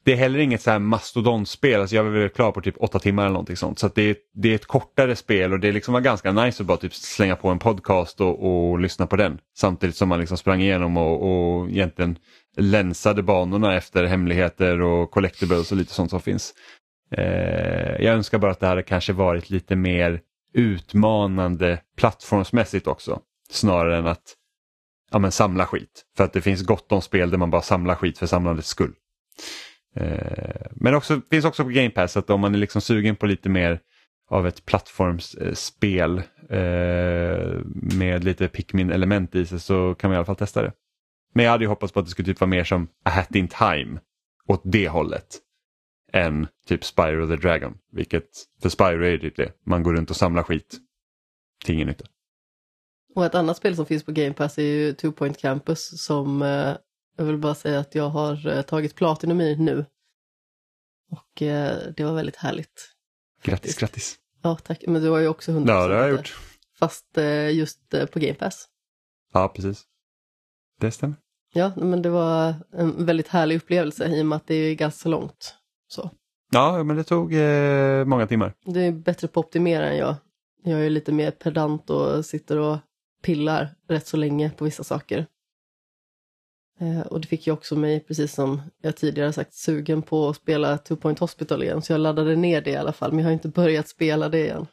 det 0.05 0.13
är 0.13 0.17
heller 0.17 0.39
inget 0.39 0.63
så 0.63 0.71
här 0.71 0.79
mastodontspel, 0.79 1.81
alltså 1.81 1.97
jag 1.97 2.05
var 2.05 2.11
väl 2.11 2.29
klar 2.29 2.53
på 2.53 2.61
typ 2.61 2.75
åtta 2.79 2.99
timmar 2.99 3.23
eller 3.23 3.33
någonting 3.33 3.57
sånt. 3.57 3.79
Så 3.79 3.89
det, 3.95 4.03
är, 4.03 4.17
det 4.35 4.51
är 4.51 4.55
ett 4.55 4.67
kortare 4.67 5.17
spel 5.17 5.53
och 5.53 5.61
det 5.61 5.73
liksom 5.73 5.95
var 5.95 6.01
ganska 6.01 6.33
nice 6.33 6.63
att 6.63 6.67
bara 6.67 6.79
typ 6.79 6.95
slänga 6.95 7.37
på 7.37 7.49
en 7.49 7.59
podcast 7.59 8.21
och, 8.21 8.71
och 8.71 8.79
lyssna 8.81 9.07
på 9.07 9.17
den. 9.17 9.39
Samtidigt 9.57 9.97
som 9.97 10.09
man 10.09 10.21
liksom 10.21 10.37
sprang 10.37 10.61
igenom 10.61 10.97
och, 10.97 11.23
och 11.23 11.71
egentligen 11.71 12.19
länsade 12.57 13.23
banorna 13.23 13.77
efter 13.77 14.05
hemligheter 14.05 14.81
och 14.81 15.11
collectibles 15.11 15.73
och 15.73 15.79
lite 15.79 15.93
sånt 15.93 16.11
som 16.11 16.21
finns. 16.21 16.55
Eh, 17.17 18.05
jag 18.05 18.15
önskar 18.15 18.39
bara 18.39 18.51
att 18.51 18.61
det 18.61 18.67
hade 18.67 18.83
kanske 18.83 19.13
varit 19.13 19.51
lite 19.51 19.77
mer 19.77 20.21
utmanande 20.55 21.81
plattformsmässigt 21.97 22.87
också. 22.87 23.21
Snarare 23.51 23.99
än 23.99 24.07
att 24.07 24.35
ja, 25.11 25.19
men 25.19 25.33
samla 25.33 25.67
skit. 25.67 26.05
För 26.17 26.25
att 26.25 26.33
det 26.33 26.41
finns 26.41 26.63
gott 26.63 26.93
om 26.93 27.03
spel 27.03 27.31
där 27.31 27.39
man 27.39 27.51
bara 27.51 27.63
samlar 27.63 27.95
skit 27.95 28.19
för 28.19 28.27
samlandets 28.27 28.69
skull. 28.69 28.93
Eh, 29.97 30.67
men 30.71 30.95
också 30.95 31.21
finns 31.31 31.45
också 31.45 31.65
på 31.65 31.71
Game 31.71 31.91
Pass 31.91 32.17
att 32.17 32.31
om 32.31 32.41
man 32.41 32.55
är 32.55 32.59
liksom 32.59 32.81
sugen 32.81 33.17
på 33.17 33.27
lite 33.27 33.49
mer 33.49 33.81
av 34.31 34.47
ett 34.47 34.65
plattformsspel 34.65 36.19
eh, 36.51 37.61
med 37.73 38.25
lite 38.25 38.49
Pikmin-element 38.49 39.35
i 39.35 39.47
sig 39.47 39.61
så 39.61 39.95
kan 39.95 40.11
man 40.11 40.15
i 40.15 40.17
alla 40.17 40.27
fall 40.27 40.37
testa 40.37 40.63
det. 40.63 40.73
Men 41.35 41.45
jag 41.45 41.53
hade 41.53 41.65
ju 41.65 41.69
hoppats 41.69 41.93
på 41.93 42.01
att 42.01 42.07
det 42.07 42.11
skulle 42.11 42.27
typ 42.27 42.41
vara 42.41 42.49
mer 42.49 42.65
som 42.65 42.89
A 43.05 43.11
Hat 43.11 43.35
in 43.35 43.49
Time 43.49 44.01
åt 44.47 44.63
det 44.65 44.89
hållet 44.89 45.41
än 46.13 46.47
typ 46.67 46.85
Spyro 46.85 47.29
the 47.29 47.37
Dragon. 47.37 47.75
Vilket 47.93 48.29
för 48.63 48.69
Spyro 48.69 49.05
är 49.05 49.11
det 49.11 49.19
typ 49.19 49.37
det. 49.37 49.53
Man 49.67 49.83
går 49.83 49.95
runt 49.95 50.11
och 50.11 50.17
samlar 50.17 50.43
skit 50.43 50.79
till 51.65 51.75
ingen 51.75 51.89
nytta. 51.89 52.05
Och 53.15 53.25
ett 53.25 53.35
annat 53.35 53.57
spel 53.57 53.77
som 53.77 53.87
finns 53.87 54.05
på 54.05 54.13
Game 54.13 54.33
Pass 54.33 54.59
är 54.59 54.63
ju 54.63 54.93
Two 54.93 55.11
Point 55.11 55.39
Campus 55.39 56.05
som 56.05 56.43
eh, 56.43 56.77
jag 57.17 57.25
vill 57.25 57.39
bara 57.39 57.55
säga 57.55 57.81
att 57.81 57.95
jag 57.95 58.09
har 58.09 58.47
eh, 58.47 58.63
tagit 58.63 58.95
Platinum 58.95 59.41
i 59.41 59.57
nu. 59.57 59.87
Och 61.11 61.43
eh, 61.43 61.79
det 61.97 62.05
var 62.05 62.15
väldigt 62.15 62.37
härligt. 62.37 62.91
Grattis, 63.43 63.77
grattis. 63.77 64.19
Ja, 64.43 64.57
tack. 64.57 64.85
Men 64.87 65.03
du 65.03 65.09
har 65.09 65.19
ju 65.19 65.29
också 65.29 65.53
100% 65.53 65.69
Ja, 65.69 65.89
det 65.89 65.95
har 65.95 66.03
jag 66.03 66.11
gjort. 66.11 66.37
Fast 66.79 67.19
eh, 67.19 67.51
just 67.51 67.81
på 68.13 68.19
Game 68.19 68.35
Pass. 68.35 68.69
Ja, 69.33 69.49
precis. 69.49 69.85
Det 70.81 70.91
stämmer. 70.91 71.17
Ja, 71.53 71.73
men 71.77 72.03
det 72.03 72.11
var 72.11 72.55
en 72.73 73.07
väldigt 73.07 73.29
härlig 73.29 73.57
upplevelse 73.57 74.09
i 74.09 74.23
och 74.23 74.27
med 74.27 74.37
att 74.37 74.47
det 74.47 74.55
är 74.55 74.75
ganska 74.75 75.09
långt. 75.09 75.55
Så. 75.89 76.11
Ja, 76.53 76.83
men 76.83 76.97
det 76.97 77.05
tog 77.05 77.35
eh, 77.35 78.05
många 78.05 78.27
timmar. 78.27 78.55
Det 78.65 78.81
är 78.81 78.93
bättre 78.93 79.29
på 79.29 79.41
att 79.41 79.47
optimera 79.47 79.91
än 79.91 79.97
jag. 79.97 80.15
Jag 80.63 80.87
är 80.87 80.91
lite 80.91 81.13
mer 81.13 81.31
pedant 81.31 81.91
och 81.91 82.25
sitter 82.25 82.59
och 82.59 82.79
pillar 83.23 83.75
rätt 83.89 84.07
så 84.07 84.17
länge 84.17 84.51
på 84.51 84.65
vissa 84.65 84.85
saker. 84.85 85.27
Eh, 86.81 87.01
och 87.01 87.21
det 87.21 87.29
fick 87.29 87.47
ju 87.47 87.53
också 87.53 87.77
mig, 87.77 88.01
precis 88.01 88.35
som 88.35 88.63
jag 88.83 88.97
tidigare 88.97 89.33
sagt, 89.33 89.55
sugen 89.55 90.03
på 90.03 90.29
att 90.29 90.37
spela 90.37 90.79
Two 90.79 90.97
Point 90.97 91.19
Hospital 91.19 91.63
igen. 91.63 91.83
Så 91.83 91.93
jag 91.93 92.01
laddade 92.01 92.37
ner 92.37 92.61
det 92.61 92.71
i 92.71 92.77
alla 92.77 92.93
fall, 92.93 93.11
men 93.13 93.19
jag 93.19 93.27
har 93.27 93.33
inte 93.33 93.49
börjat 93.49 93.89
spela 93.89 94.29
det 94.29 94.41
igen. 94.41 94.67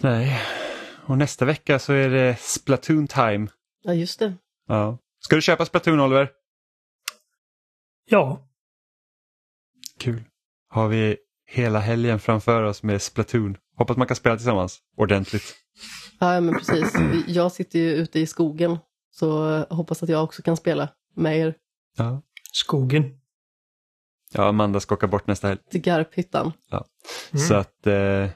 Nej, 0.00 0.40
och 1.06 1.18
nästa 1.18 1.44
vecka 1.44 1.78
så 1.78 1.92
är 1.92 2.08
det 2.08 2.36
Splatoon 2.40 3.06
time. 3.06 3.48
Ja, 3.82 3.94
just 3.94 4.18
det. 4.18 4.34
Ja. 4.68 4.98
Ska 5.20 5.36
du 5.36 5.42
köpa 5.42 5.64
Splatoon, 5.64 6.00
Oliver? 6.00 6.30
Ja. 8.10 8.48
Kul. 9.98 10.22
Har 10.68 10.88
vi 10.88 11.16
hela 11.46 11.78
helgen 11.78 12.20
framför 12.20 12.62
oss 12.62 12.82
med 12.82 13.02
Splatoon. 13.02 13.56
Hoppas 13.76 13.96
man 13.96 14.06
kan 14.06 14.16
spela 14.16 14.36
tillsammans 14.36 14.78
ordentligt. 14.96 15.54
Ja, 16.20 16.40
men 16.40 16.54
precis. 16.54 16.94
Jag 17.26 17.52
sitter 17.52 17.78
ju 17.78 17.92
ute 17.92 18.20
i 18.20 18.26
skogen 18.26 18.78
så 19.14 19.58
hoppas 19.70 20.02
att 20.02 20.08
jag 20.08 20.24
också 20.24 20.42
kan 20.42 20.56
spela 20.56 20.88
med 21.14 21.38
er. 21.38 21.54
Ja. 21.96 22.22
Skogen. 22.52 23.20
Ja, 24.32 24.48
Amanda 24.48 24.80
ska 24.80 24.94
åka 24.94 25.06
bort 25.06 25.26
nästa 25.26 25.48
helg. 25.48 25.60
Till 25.70 25.80
Garphyttan. 25.80 26.52
Ja. 26.70 26.84
Mm. 27.32 27.46
Så 27.46 27.54
att 27.54 27.86
eh, 27.86 28.28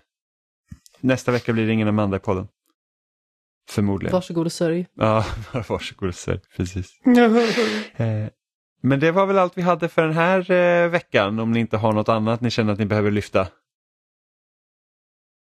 nästa 1.00 1.32
vecka 1.32 1.52
blir 1.52 1.66
det 1.66 1.72
ingen 1.72 1.88
Amanda 1.88 2.16
i 2.16 2.20
podden. 2.20 2.48
Förmodligen. 3.68 4.12
Varsågod 4.12 4.46
och 4.46 4.52
sörj. 4.52 4.86
Ja, 4.94 5.24
varsågod 5.68 6.08
och 6.08 6.14
sörj. 6.14 6.40
Precis. 6.56 7.00
eh, 7.96 8.28
men 8.82 9.00
det 9.00 9.12
var 9.12 9.26
väl 9.26 9.38
allt 9.38 9.58
vi 9.58 9.62
hade 9.62 9.88
för 9.88 10.02
den 10.02 10.14
här 10.14 10.50
eh, 10.50 10.88
veckan 10.88 11.38
om 11.38 11.52
ni 11.52 11.60
inte 11.60 11.76
har 11.76 11.92
något 11.92 12.08
annat 12.08 12.40
ni 12.40 12.50
känner 12.50 12.72
att 12.72 12.78
ni 12.78 12.86
behöver 12.86 13.10
lyfta. 13.10 13.48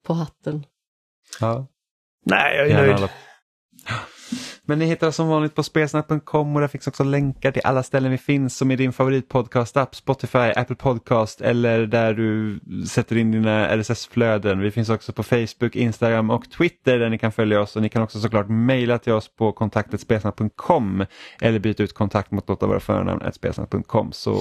På 0.05 0.15
hatten. 0.15 0.67
Ja. 1.41 1.67
Nej, 2.25 2.57
jag 2.57 2.69
är 2.69 2.77
nöjd. 2.77 2.95
Alla... 2.95 3.11
Men 4.69 4.79
ni 4.79 4.85
hittar 4.85 5.07
oss 5.09 5.17
som 5.17 5.29
vanligt 5.29 5.55
på 5.55 5.63
spelsnack.com 5.63 6.55
och 6.55 6.61
där 6.61 6.69
finns 6.69 6.87
också 6.87 7.05
länkar 7.05 7.53
till 7.53 7.63
alla 7.65 7.83
ställen 7.83 8.11
vi 8.11 8.19
finns 8.19 8.57
som 8.57 8.71
är 8.71 8.77
din 8.77 8.93
favoritpodcast-app, 8.93 9.95
Spotify, 9.95 10.39
Apple 10.39 10.77
Podcast 10.77 11.41
eller 11.41 11.87
där 11.87 12.15
du 12.15 12.61
sätter 12.87 13.17
in 13.17 13.33
dina 13.33 13.77
RSS-flöden. 13.77 14.61
Vi 14.61 14.71
finns 14.71 14.89
också 14.89 15.13
på 15.13 15.23
Facebook, 15.23 15.77
Instagram 15.77 16.31
och 16.31 16.51
Twitter 16.51 16.99
där 16.99 17.11
ni 17.11 17.19
kan 17.19 17.33
följa 17.33 17.61
oss 17.61 17.77
och 17.77 17.83
ni 17.83 17.89
kan 17.89 18.03
också 18.03 18.21
såklart 18.21 18.49
mejla 18.49 18.99
till 18.99 19.13
oss 19.13 19.37
på 19.37 19.53
kontaktet 19.53 20.01
spelsnack.com 20.01 21.07
eller 21.41 21.59
byta 21.59 21.83
ut 21.83 21.95
kontakt 21.95 22.31
mot 22.31 22.49
något 22.49 22.63
av 22.63 22.69
våra 22.69 22.81
förnamn 22.81 23.33
spelsnack.com 23.33 24.13
så 24.13 24.37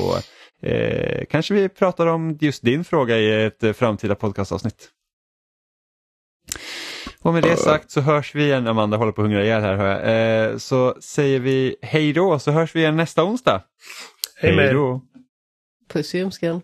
eh, 0.61 1.25
kanske 1.29 1.53
vi 1.53 1.69
pratar 1.69 2.07
om 2.07 2.37
just 2.41 2.63
din 2.63 2.83
fråga 2.83 3.17
i 3.17 3.45
ett 3.45 3.77
framtida 3.77 4.15
podcastavsnitt. 4.15 4.94
Och 7.25 7.33
med 7.33 7.43
det 7.43 7.57
sagt 7.57 7.91
så 7.91 8.01
hörs 8.01 8.35
vi 8.35 8.43
igen, 8.43 8.67
Amanda 8.67 8.97
håller 8.97 9.11
på 9.11 9.21
att 9.21 9.27
hungra 9.27 9.43
ihjäl 9.43 9.61
här 9.61 9.75
hör 9.75 9.87
jag. 9.87 10.51
Eh, 10.51 10.57
så 10.57 10.95
säger 10.99 11.39
vi 11.39 11.75
hej 11.81 12.13
då 12.13 12.39
så 12.39 12.51
hörs 12.51 12.75
vi 12.75 12.79
igen 12.79 12.95
nästa 12.95 13.23
onsdag. 13.23 13.61
Hej 14.35 14.73
då. 14.73 15.01
Puss 15.89 16.15
i 16.15 16.17
ljumsken. 16.17 16.61